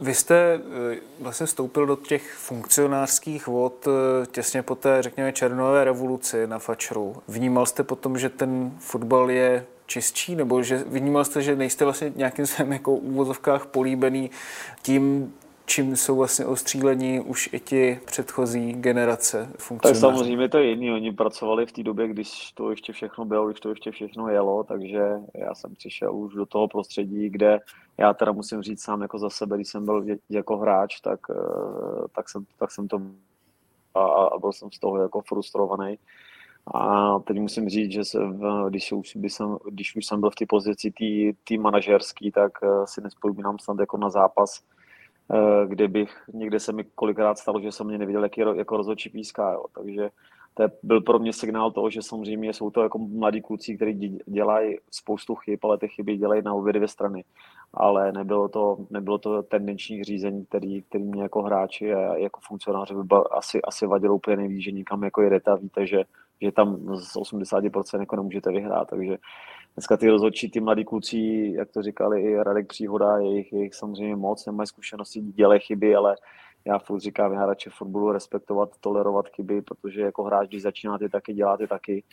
Vy 0.00 0.14
jste 0.14 0.60
eh, 0.92 0.96
vlastně 1.20 1.46
vstoupil 1.46 1.86
do 1.86 1.96
těch 1.96 2.34
funkcionářských 2.34 3.46
vod 3.46 3.88
eh, 3.88 4.26
těsně 4.26 4.62
po 4.62 4.74
té, 4.74 5.02
řekněme, 5.02 5.32
černové 5.32 5.84
revoluci 5.84 6.46
na 6.46 6.58
Fačru. 6.58 7.16
Vnímal 7.28 7.66
jste 7.66 7.82
potom, 7.82 8.18
že 8.18 8.28
ten 8.28 8.72
fotbal 8.78 9.30
je 9.30 9.66
čistší, 9.86 10.36
nebo 10.36 10.62
že 10.62 10.84
vnímal 10.86 11.24
jste, 11.24 11.42
že 11.42 11.56
nejste 11.56 11.84
vlastně 11.84 12.12
nějakým 12.16 12.46
svým 12.46 12.72
jako 12.72 12.94
úvozovkách 12.94 13.66
políbený 13.66 14.30
tím, 14.82 15.34
čím 15.70 15.96
jsou 15.96 16.16
vlastně 16.16 16.46
ostřílení 16.46 17.20
už 17.20 17.48
i 17.52 17.60
ti 17.60 18.00
předchozí 18.06 18.72
generace 18.72 19.52
funkcionářů. 19.58 20.00
Tak 20.00 20.10
samozřejmě 20.10 20.48
to 20.48 20.58
je 20.58 20.70
jiný. 20.70 20.90
Oni 20.90 21.12
pracovali 21.12 21.66
v 21.66 21.72
té 21.72 21.82
době, 21.82 22.08
když 22.08 22.52
to 22.52 22.70
ještě 22.70 22.92
všechno 22.92 23.24
bylo, 23.24 23.46
když 23.46 23.60
to 23.60 23.68
ještě 23.68 23.90
všechno 23.90 24.28
jelo, 24.28 24.64
takže 24.64 25.00
já 25.34 25.54
jsem 25.54 25.74
přišel 25.74 26.16
už 26.16 26.34
do 26.34 26.46
toho 26.46 26.68
prostředí, 26.68 27.30
kde 27.30 27.58
já 27.98 28.14
teda 28.14 28.32
musím 28.32 28.62
říct 28.62 28.82
sám 28.82 29.02
jako 29.02 29.18
za 29.18 29.30
sebe, 29.30 29.56
když 29.56 29.68
jsem 29.68 29.84
byl 29.84 30.04
jako 30.30 30.56
hráč, 30.56 31.00
tak, 31.00 31.20
eh, 31.30 32.08
tak, 32.14 32.28
jsem, 32.28 32.46
tak 32.58 32.70
jsem 32.70 32.88
to 32.88 33.00
a, 33.94 34.00
a 34.04 34.38
byl 34.38 34.52
jsem 34.52 34.72
z 34.72 34.78
toho 34.78 35.02
jako 35.02 35.20
frustrovaný. 35.20 35.98
A 36.74 37.18
teď 37.18 37.36
musím 37.36 37.68
říct, 37.68 37.92
že 37.92 38.04
se, 38.04 38.18
když, 38.68 38.92
už, 38.92 39.12
když, 39.14 39.34
jsem, 39.34 39.58
když 39.70 39.96
už 39.96 40.06
jsem 40.06 40.20
byl 40.20 40.30
v 40.30 40.34
té 40.34 40.46
pozici 40.48 40.92
té 41.48 41.58
manažerské, 41.58 42.30
tak 42.34 42.52
eh, 42.62 42.86
si 42.86 43.00
nespomínám 43.00 43.58
snad 43.58 43.78
jako 43.80 43.96
na 43.96 44.10
zápas, 44.10 44.60
Eh, 44.60 44.79
kde 45.66 45.88
bych, 45.88 46.22
někde 46.32 46.60
se 46.60 46.72
mi 46.72 46.84
kolikrát 46.84 47.38
stalo, 47.38 47.60
že 47.60 47.72
jsem 47.72 47.86
mě 47.86 47.98
neviděl, 47.98 48.22
jaký 48.22 48.40
jako 48.54 48.76
rozhodčí 48.76 49.10
píská, 49.10 49.52
jo. 49.52 49.64
takže 49.74 50.10
to 50.54 50.64
byl 50.82 51.00
pro 51.00 51.18
mě 51.18 51.32
signál 51.32 51.70
toho, 51.70 51.90
že 51.90 52.02
samozřejmě 52.02 52.52
jsou 52.52 52.70
to 52.70 52.82
jako 52.82 52.98
mladí 52.98 53.42
kluci, 53.42 53.76
kteří 53.76 54.18
dělají 54.26 54.76
spoustu 54.90 55.34
chyb, 55.34 55.58
ale 55.62 55.78
ty 55.78 55.88
chyby 55.88 56.16
dělají 56.16 56.42
na 56.42 56.54
obě 56.54 56.72
dvě 56.72 56.88
strany. 56.88 57.24
Ale 57.74 58.12
nebylo 58.12 58.48
to, 58.48 58.76
nebylo 58.90 59.18
to 59.18 59.42
tendenční 59.42 60.04
řízení, 60.04 60.44
který, 60.46 60.82
který 60.82 61.04
mě 61.04 61.22
jako 61.22 61.42
hráči 61.42 61.94
a 61.94 62.16
jako 62.16 62.40
funkcionáři 62.40 62.94
by 62.94 63.16
asi, 63.30 63.62
asi 63.62 63.86
vadilo 63.86 64.14
úplně 64.14 64.36
nejvíc, 64.36 64.64
že 64.64 64.70
nikam 64.70 65.04
jako 65.04 65.22
jedete 65.22 65.50
a 65.50 65.56
víte, 65.56 65.86
že, 65.86 66.04
že 66.42 66.52
tam 66.52 66.96
z 66.96 67.16
80% 67.16 68.00
jako 68.00 68.16
nemůžete 68.16 68.50
vyhrát. 68.52 68.88
Takže 68.88 69.18
dneska 69.76 69.96
ty 69.96 70.08
rozhodčí, 70.08 70.50
ty 70.50 70.60
mladí 70.60 70.84
kluci, 70.84 71.52
jak 71.56 71.70
to 71.70 71.82
říkali 71.82 72.22
i 72.22 72.42
Radek 72.42 72.66
Příhoda, 72.66 73.18
jejich, 73.18 73.52
jejich 73.52 73.74
samozřejmě 73.74 74.16
moc, 74.16 74.46
nemají 74.46 74.66
zkušenosti, 74.66 75.20
dělají 75.20 75.60
chyby, 75.60 75.94
ale 75.94 76.16
já 76.64 76.78
furt 76.78 77.00
říkám 77.00 77.32
hráče 77.32 77.70
fotbalu 77.70 78.12
respektovat, 78.12 78.70
tolerovat 78.80 79.28
chyby, 79.28 79.62
protože 79.62 80.00
jako 80.00 80.22
hráč, 80.22 80.48
když 80.48 80.62
začínáte, 80.62 81.08
taky 81.08 81.34
děláte 81.34 81.66
taky, 81.66 82.04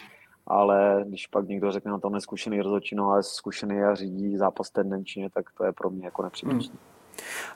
ale 0.48 1.04
když 1.08 1.28
pak 1.28 1.48
někdo 1.48 1.72
řekne 1.72 1.92
na 1.92 2.00
tom 2.00 2.14
neskušený 2.14 2.62
rozhodčí, 2.62 2.96
no 2.96 3.10
ale 3.10 3.24
zkušený 3.24 3.82
a 3.82 3.96
řídí 3.96 4.38
zápas 4.38 4.70
tendenčně, 4.70 5.30
tak 5.30 5.46
to 5.58 5.66
je 5.66 5.74
pro 5.74 5.90
mě 5.90 6.06
jako 6.06 6.24
nepřípustné. 6.24 6.78
Hmm. 6.80 6.97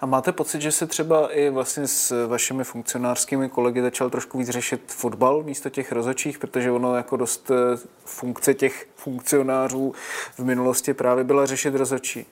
A 0.01 0.05
máte 0.05 0.31
pocit, 0.31 0.61
že 0.61 0.71
se 0.71 0.87
třeba 0.87 1.33
i 1.33 1.49
vlastně 1.49 1.87
s 1.87 2.27
vašimi 2.27 2.63
funkcionářskými 2.63 3.49
kolegy 3.49 3.81
začal 3.81 4.09
trošku 4.09 4.37
víc 4.37 4.49
řešit 4.49 4.81
fotbal 4.87 5.43
místo 5.43 5.69
těch 5.69 5.91
rozočích, 5.91 6.39
protože 6.39 6.71
ono 6.71 6.95
jako 6.95 7.17
dost 7.17 7.51
eh, 7.51 7.77
funkce 8.05 8.53
těch 8.53 8.87
funkcionářů 8.95 9.93
v 10.33 10.39
minulosti 10.39 10.93
právě 10.93 11.23
byla 11.23 11.45
řešit 11.45 11.75
rozočí. 11.75 12.25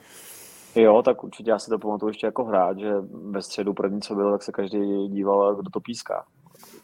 Jo, 0.76 1.02
tak 1.02 1.24
určitě 1.24 1.50
já 1.50 1.60
si 1.60 1.70
to 1.70 1.80
pamatuju 1.80 2.10
ještě 2.10 2.28
jako 2.28 2.44
hrát, 2.44 2.80
že 2.80 2.94
ve 3.12 3.42
středu 3.42 3.74
první, 3.74 4.02
co 4.02 4.16
bylo, 4.16 4.32
tak 4.32 4.44
se 4.44 4.52
každý 4.52 5.08
díval, 5.08 5.56
kdo 5.56 5.70
to 5.70 5.80
píská. 5.80 6.26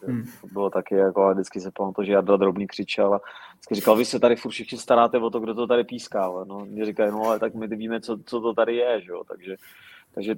Hmm. 0.08 0.24
To 0.42 0.48
bylo 0.48 0.70
taky 0.70 0.96
jako, 0.96 1.24
a 1.24 1.34
vždycky 1.34 1.62
se 1.62 1.72
pamatuju, 1.72 2.06
že 2.06 2.14
Jarda 2.14 2.38
Drobný 2.38 2.68
křičel 2.68 3.14
a 3.14 3.22
vždycky 3.54 3.76
říkal, 3.76 3.96
vy 3.96 4.06
se 4.06 4.20
tady 4.20 4.36
furt 4.36 4.52
všichni 4.52 4.78
staráte 4.78 5.18
o 5.18 5.30
to, 5.30 5.40
kdo 5.40 5.54
to 5.54 5.68
tady 5.68 5.84
píská. 5.84 6.32
No, 6.48 6.66
mě 6.66 6.86
říkají, 6.86 7.12
no 7.12 7.24
ale 7.24 7.40
tak 7.40 7.54
my 7.54 7.68
víme, 7.68 8.02
co, 8.02 8.18
co 8.26 8.42
to 8.42 8.54
tady 8.54 8.76
je, 8.76 9.02
že 9.02 9.12
jo? 9.12 9.24
takže 9.28 9.56
takže 10.16 10.36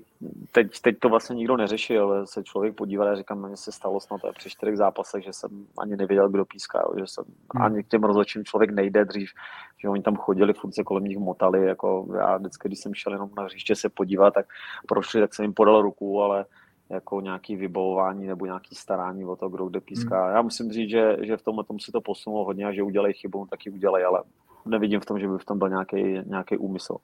teď, 0.51 0.81
teď 0.81 0.99
to 0.99 1.09
vlastně 1.09 1.35
nikdo 1.35 1.57
neřeší, 1.57 1.97
ale 1.97 2.27
se 2.27 2.43
člověk 2.43 2.75
podívá 2.75 3.11
a 3.11 3.15
říkám, 3.15 3.47
mně 3.47 3.57
se 3.57 3.71
stalo 3.71 3.99
snad 3.99 4.21
při 4.37 4.49
čtyřech 4.49 4.77
zápasech, 4.77 5.23
že 5.23 5.33
jsem 5.33 5.65
ani 5.77 5.95
nevěděl, 5.95 6.29
kdo 6.29 6.45
píská, 6.45 6.83
že 6.99 7.07
jsem 7.07 7.25
hmm. 7.53 7.65
ani 7.65 7.83
k 7.83 7.87
těm 7.87 8.03
rozhodčím 8.03 8.45
člověk 8.45 8.71
nejde 8.71 9.05
dřív, 9.05 9.29
že 9.77 9.89
oni 9.89 10.03
tam 10.03 10.15
chodili, 10.15 10.53
furt 10.53 10.73
se 10.73 10.83
kolem 10.83 11.03
nich 11.03 11.17
motali, 11.17 11.65
jako 11.65 12.07
já 12.17 12.37
vždycky, 12.37 12.67
když 12.67 12.79
jsem 12.79 12.93
šel 12.93 13.13
jenom 13.13 13.29
na 13.37 13.43
hřiště 13.43 13.75
se 13.75 13.89
podívat, 13.89 14.33
tak 14.33 14.45
prošli, 14.87 15.21
tak 15.21 15.35
jsem 15.35 15.43
jim 15.43 15.53
podal 15.53 15.81
ruku, 15.81 16.21
ale 16.21 16.45
jako 16.89 17.21
nějaký 17.21 17.55
vybavování 17.55 18.27
nebo 18.27 18.45
nějaký 18.45 18.75
starání 18.75 19.25
o 19.25 19.35
to, 19.35 19.49
kdo 19.49 19.65
kde 19.65 19.81
píská. 19.81 20.25
Hmm. 20.25 20.35
Já 20.35 20.41
musím 20.41 20.71
říct, 20.71 20.89
že, 20.89 21.17
že 21.21 21.37
v 21.37 21.41
tomhle 21.41 21.63
tom 21.63 21.79
si 21.79 21.91
to 21.91 22.01
posunulo 22.01 22.45
hodně 22.45 22.65
a 22.65 22.71
že 22.71 22.83
udělají 22.83 23.13
chybu, 23.13 23.45
taky 23.49 23.69
udělají, 23.69 24.05
ale 24.05 24.23
nevidím 24.65 24.99
v 24.99 25.05
tom, 25.05 25.19
že 25.19 25.27
by 25.27 25.37
v 25.37 25.45
tom 25.45 25.59
byl 25.59 25.69
nějaký, 25.69 26.19
nějaký 26.25 26.57
úmysl. 26.57 26.97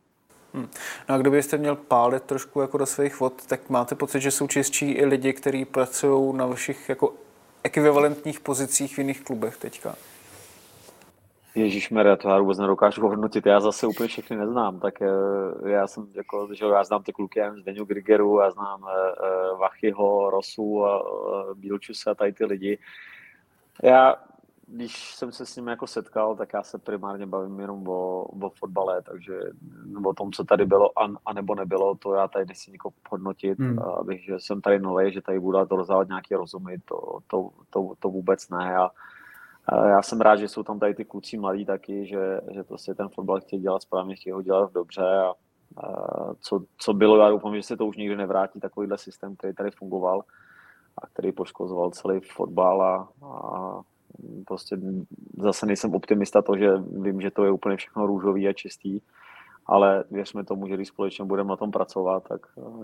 Hmm. 0.53 0.69
No 1.09 1.15
a 1.15 1.17
kdybyste 1.17 1.57
měl 1.57 1.75
pálit 1.75 2.23
trošku 2.23 2.61
jako 2.61 2.77
do 2.77 2.85
svých 2.85 3.19
vod, 3.19 3.45
tak 3.45 3.69
máte 3.69 3.95
pocit, 3.95 4.21
že 4.21 4.31
jsou 4.31 4.47
čistší 4.47 4.91
i 4.91 5.05
lidi, 5.05 5.33
kteří 5.33 5.65
pracují 5.65 6.37
na 6.37 6.45
vašich 6.45 6.89
jako 6.89 7.13
ekvivalentních 7.63 8.39
pozicích 8.39 8.95
v 8.95 8.97
jiných 8.97 9.23
klubech 9.23 9.57
teďka? 9.57 9.95
Ježíš 11.55 11.89
Maria, 11.89 12.15
to 12.15 12.29
já 12.29 12.39
vůbec 12.39 12.57
nedokážu 12.57 13.07
hodnotit. 13.07 13.45
Já 13.45 13.59
zase 13.59 13.87
úplně 13.87 14.07
všechny 14.07 14.37
neznám, 14.37 14.79
tak 14.79 15.01
eh, 15.01 15.69
já 15.69 15.87
jsem 15.87 16.07
jako, 16.13 16.49
že 16.53 16.65
já 16.65 16.83
znám 16.83 17.03
ty 17.03 17.13
kluky, 17.13 17.39
já 17.39 17.51
znám 17.51 17.85
Grigeru, 17.85 18.39
já 18.39 18.51
znám 18.51 18.81
uh, 18.83 19.59
Vachyho, 19.59 20.29
Rosu 20.29 20.85
a 20.85 21.03
Bílčuse 21.53 22.09
a 22.09 22.15
tady 22.15 22.33
ty 22.33 22.45
lidi. 22.45 22.77
Já 23.83 24.15
když 24.73 25.15
jsem 25.15 25.31
se 25.31 25.45
s 25.45 25.55
ním 25.55 25.67
jako 25.67 25.87
setkal, 25.87 26.35
tak 26.35 26.53
já 26.53 26.63
se 26.63 26.77
primárně 26.77 27.25
bavím 27.25 27.59
jenom 27.59 27.87
o, 27.87 28.23
o 28.23 28.49
fotbale, 28.49 29.01
takže 29.01 29.39
o 30.05 30.13
tom, 30.13 30.31
co 30.31 30.43
tady 30.43 30.65
bylo 30.65 30.99
a, 30.99 31.07
a 31.25 31.33
nebo 31.33 31.55
nebylo, 31.55 31.95
to 31.95 32.13
já 32.13 32.27
tady 32.27 32.45
nechci 32.45 32.71
nikoho 32.71 32.93
hodnotit, 33.09 33.59
hmm. 33.59 33.79
abych, 33.79 34.23
že 34.25 34.39
jsem 34.39 34.61
tady 34.61 34.79
nový, 34.79 35.13
že 35.13 35.21
tady 35.21 35.39
budu 35.39 35.65
to 35.65 35.75
rozdávat 35.75 36.07
nějaký 36.07 36.35
rozumy, 36.35 36.77
to, 36.85 37.19
to, 37.27 37.49
to, 37.69 37.93
to 37.99 38.09
vůbec 38.09 38.49
ne. 38.49 38.75
A, 38.75 38.89
a 39.65 39.87
já 39.87 40.01
jsem 40.01 40.21
rád, 40.21 40.35
že 40.35 40.47
jsou 40.47 40.63
tam 40.63 40.79
tady 40.79 40.93
ty 40.93 41.05
kluci 41.05 41.37
mladí 41.37 41.65
taky, 41.65 42.07
že, 42.07 42.41
že 42.51 42.63
prostě 42.63 42.93
ten 42.93 43.09
fotbal 43.09 43.39
chtějí 43.39 43.61
dělat 43.61 43.81
správně, 43.81 44.15
chtějí 44.15 44.33
ho 44.33 44.41
dělat 44.41 44.73
dobře 44.73 45.05
a, 45.05 45.33
a 45.77 46.33
co, 46.39 46.63
co 46.77 46.93
bylo, 46.93 47.17
já 47.17 47.29
doufám, 47.29 47.55
že 47.55 47.63
se 47.63 47.77
to 47.77 47.85
už 47.85 47.97
nikdy 47.97 48.15
nevrátí, 48.15 48.59
takovýhle 48.59 48.97
systém, 48.97 49.35
který 49.35 49.53
tady 49.53 49.71
fungoval 49.71 50.21
a 50.97 51.07
který 51.07 51.31
poškozoval 51.31 51.91
celý 51.91 52.19
fotbal 52.19 52.81
a, 52.81 53.09
a 53.25 53.81
prostě 54.47 54.77
zase 55.39 55.65
nejsem 55.65 55.95
optimista 55.95 56.41
to, 56.41 56.57
že 56.57 56.71
vím, 57.01 57.21
že 57.21 57.31
to 57.31 57.45
je 57.45 57.51
úplně 57.51 57.77
všechno 57.77 58.07
růžový 58.07 58.47
a 58.47 58.53
čistý, 58.53 59.01
ale 59.65 60.03
věřme 60.11 60.43
tomu, 60.43 60.67
že 60.67 60.73
když 60.73 60.87
společně 60.87 61.25
budeme 61.25 61.49
na 61.49 61.55
tom 61.55 61.71
pracovat, 61.71 62.23
tak 62.29 62.41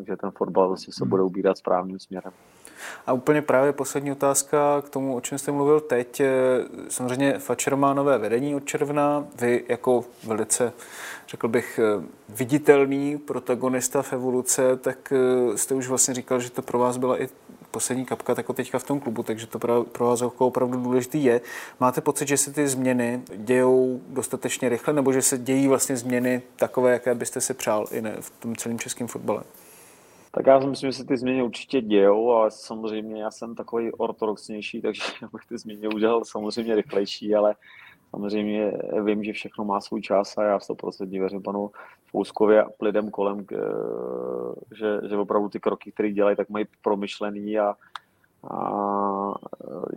že 0.08 0.16
ten 0.16 0.32
fotbal 0.32 0.68
vlastně 0.68 0.94
se 0.94 1.04
hmm. 1.04 1.10
bude 1.10 1.24
ubírat 1.24 1.58
správným 1.58 2.00
směrem. 2.00 2.32
A 3.08 3.14
úplně 3.14 3.42
právě 3.42 3.74
poslední 3.74 4.12
otázka 4.12 4.82
k 4.82 4.90
tomu, 4.90 5.16
o 5.16 5.22
čem 5.22 5.38
jste 5.38 5.52
mluvil 5.52 5.80
teď. 5.80 6.22
Samozřejmě 6.90 7.40
Fatscher 7.40 7.76
má 7.76 7.94
nové 7.94 8.18
vedení 8.18 8.56
od 8.56 8.66
června. 8.66 9.28
Vy 9.42 9.66
jako 9.70 10.06
velice, 10.28 10.74
řekl 11.28 11.48
bych, 11.48 11.80
viditelný 12.30 13.18
protagonista 13.18 14.02
v 14.02 14.14
evoluce, 14.14 14.78
tak 14.78 15.14
jste 15.56 15.76
už 15.76 15.88
vlastně 15.88 16.14
říkal, 16.14 16.40
že 16.40 16.52
to 16.52 16.62
pro 16.62 16.80
vás 16.80 16.98
byla 16.98 17.22
i 17.22 17.30
poslední 17.72 18.06
kapka 18.06 18.34
jako 18.38 18.54
teďka 18.54 18.80
v 18.80 18.84
tom 18.84 19.00
klubu, 19.00 19.24
takže 19.24 19.48
to 19.48 19.60
pro 19.60 20.06
vás 20.06 20.22
jako 20.22 20.48
opravdu 20.48 20.82
důležitý 20.82 21.24
je. 21.24 21.42
Máte 21.80 22.02
pocit, 22.02 22.28
že 22.28 22.38
se 22.38 22.54
ty 22.54 22.68
změny 22.68 23.22
dějou 23.36 24.02
dostatečně 24.08 24.70
rychle, 24.70 24.94
nebo 24.94 25.14
že 25.14 25.22
se 25.22 25.38
dějí 25.38 25.68
vlastně 25.68 25.98
změny 25.98 26.42
takové, 26.56 26.92
jaké 26.92 27.16
byste 27.16 27.42
si 27.42 27.54
přál 27.54 27.86
i 27.92 28.02
ne, 28.02 28.16
v 28.20 28.30
tom 28.30 28.56
celém 28.56 28.80
českém 28.80 29.08
fotbale? 29.08 29.44
Tak 30.32 30.48
já 30.48 30.62
si 30.62 30.68
myslím, 30.68 30.92
že 30.92 30.98
se 30.98 31.06
ty 31.06 31.18
změny 31.18 31.44
určitě 31.44 31.82
dějou, 31.82 32.32
ale 32.32 32.52
samozřejmě 32.52 33.22
já 33.22 33.32
jsem 33.32 33.56
takový 33.56 33.92
ortodoxnější, 33.92 34.82
takže 34.86 35.04
bych 35.34 35.46
ty 35.50 35.58
změny 35.58 35.88
udělal 35.88 36.26
samozřejmě 36.26 36.76
rychlejší, 36.76 37.36
ale 37.36 37.56
samozřejmě 38.10 38.74
vím, 39.04 39.24
že 39.24 39.34
všechno 39.34 39.66
má 39.66 39.82
svůj 39.82 40.02
čas 40.02 40.38
a 40.38 40.44
já 40.44 40.58
100% 40.58 41.10
věřím 41.10 41.42
panu 41.42 41.72
Fouskovi 42.12 42.60
a 42.60 42.66
lidem 42.82 43.12
kolem, 43.12 43.46
že, 44.78 45.08
že 45.10 45.18
opravdu 45.18 45.50
ty 45.50 45.60
kroky, 45.60 45.92
které 45.92 46.12
dělají, 46.12 46.36
tak 46.36 46.50
mají 46.50 46.66
promyšlený 46.82 47.60
a, 47.60 47.74
a 48.52 49.34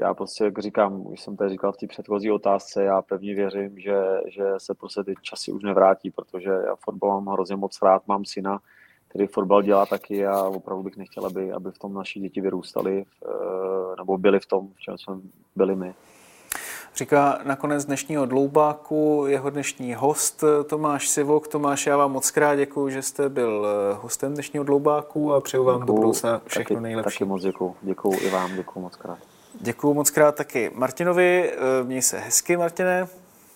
já 0.01 0.15
prostě, 0.15 0.45
jak 0.45 0.59
říkám, 0.59 1.07
už 1.07 1.21
jsem 1.21 1.37
tady 1.37 1.51
říkal 1.51 1.73
v 1.73 1.77
té 1.77 1.87
předchozí 1.87 2.31
otázce, 2.31 2.83
já 2.83 3.03
pevně 3.03 3.35
věřím, 3.35 3.79
že, 3.79 4.03
že 4.29 4.45
se 4.59 4.75
prostě 4.75 5.05
ty 5.05 5.15
časy 5.23 5.53
už 5.53 5.63
nevrátí, 5.63 6.11
protože 6.11 6.51
já 6.51 6.77
fotbal 6.77 7.21
mám 7.21 7.35
hrozně 7.35 7.57
moc 7.57 7.83
rád, 7.83 8.09
mám 8.09 8.25
syna, 8.25 8.59
který 9.09 9.27
fotbal 9.27 9.63
dělá 9.63 9.87
taky 9.87 10.27
a 10.27 10.43
opravdu 10.43 10.83
bych 10.83 10.97
nechtěl, 10.97 11.27
aby, 11.27 11.53
aby 11.53 11.71
v 11.71 11.79
tom 11.79 11.95
naši 11.95 12.21
děti 12.21 12.41
vyrůstali 12.41 13.05
nebo 13.99 14.19
byli 14.19 14.41
v 14.41 14.47
tom, 14.47 14.69
v 14.75 14.81
čem 14.81 14.99
jsme 14.99 15.15
byli 15.57 15.77
my. 15.77 15.95
Říká 16.97 17.39
nakonec 17.45 17.85
dnešního 17.85 18.27
dloubáku 18.27 19.25
jeho 19.29 19.51
dnešní 19.51 19.95
host 19.95 20.45
Tomáš 20.67 21.09
Sivok. 21.09 21.49
Tomáš, 21.49 21.87
já 21.87 21.97
vám 21.97 22.13
moc 22.13 22.31
krát 22.31 22.55
děkuji, 22.55 22.91
že 22.91 23.03
jste 23.03 23.29
byl 23.29 23.67
hostem 24.01 24.35
dnešního 24.35 24.65
dloubáku 24.65 25.35
a 25.35 25.41
přeju 25.41 25.65
vám 25.65 25.87
do 25.87 25.93
budoucna 25.93 26.43
všechno 26.47 26.77
taky, 26.77 26.83
nejlepší. 26.83 27.19
Taky 27.19 27.25
moc 27.25 27.43
děkuji. 27.43 27.77
Děkuji 27.83 28.17
i 28.17 28.31
vám, 28.31 28.57
děkuji 28.57 28.81
moc 28.81 28.97
krát. 28.97 29.19
Děkuji 29.61 29.95
moc 29.95 30.11
krát 30.11 30.35
taky 30.35 30.71
Martinovi. 30.75 31.53
Měj 31.83 32.03
se 32.03 32.19
hezky, 32.19 32.57
Martine. 32.57 33.09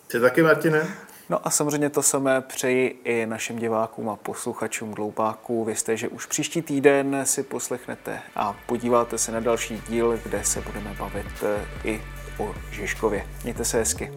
Ty 0.07 0.21
taky, 0.21 0.43
Martine. 0.43 0.89
No 1.31 1.47
a 1.47 1.51
samozřejmě 1.51 1.91
to 1.91 2.03
samé 2.03 2.41
přeji 2.41 3.01
i 3.05 3.27
našim 3.27 3.59
divákům 3.59 4.09
a 4.09 4.17
posluchačům 4.17 4.95
Dloupáků. 4.95 5.65
Vězte, 5.65 5.97
že 5.97 6.09
už 6.09 6.27
příští 6.27 6.63
týden 6.63 7.21
si 7.25 7.43
poslechnete 7.43 8.21
a 8.37 8.57
podíváte 8.67 9.19
se 9.19 9.33
na 9.33 9.41
další 9.41 9.83
díl, 9.89 10.21
kde 10.25 10.45
se 10.45 10.61
budeme 10.61 10.97
bavit 10.99 11.45
i 11.85 12.03
o 12.39 12.55
Žižkově. 12.73 13.27
Mějte 13.45 13.65
se 13.65 13.79
hezky. 13.79 14.13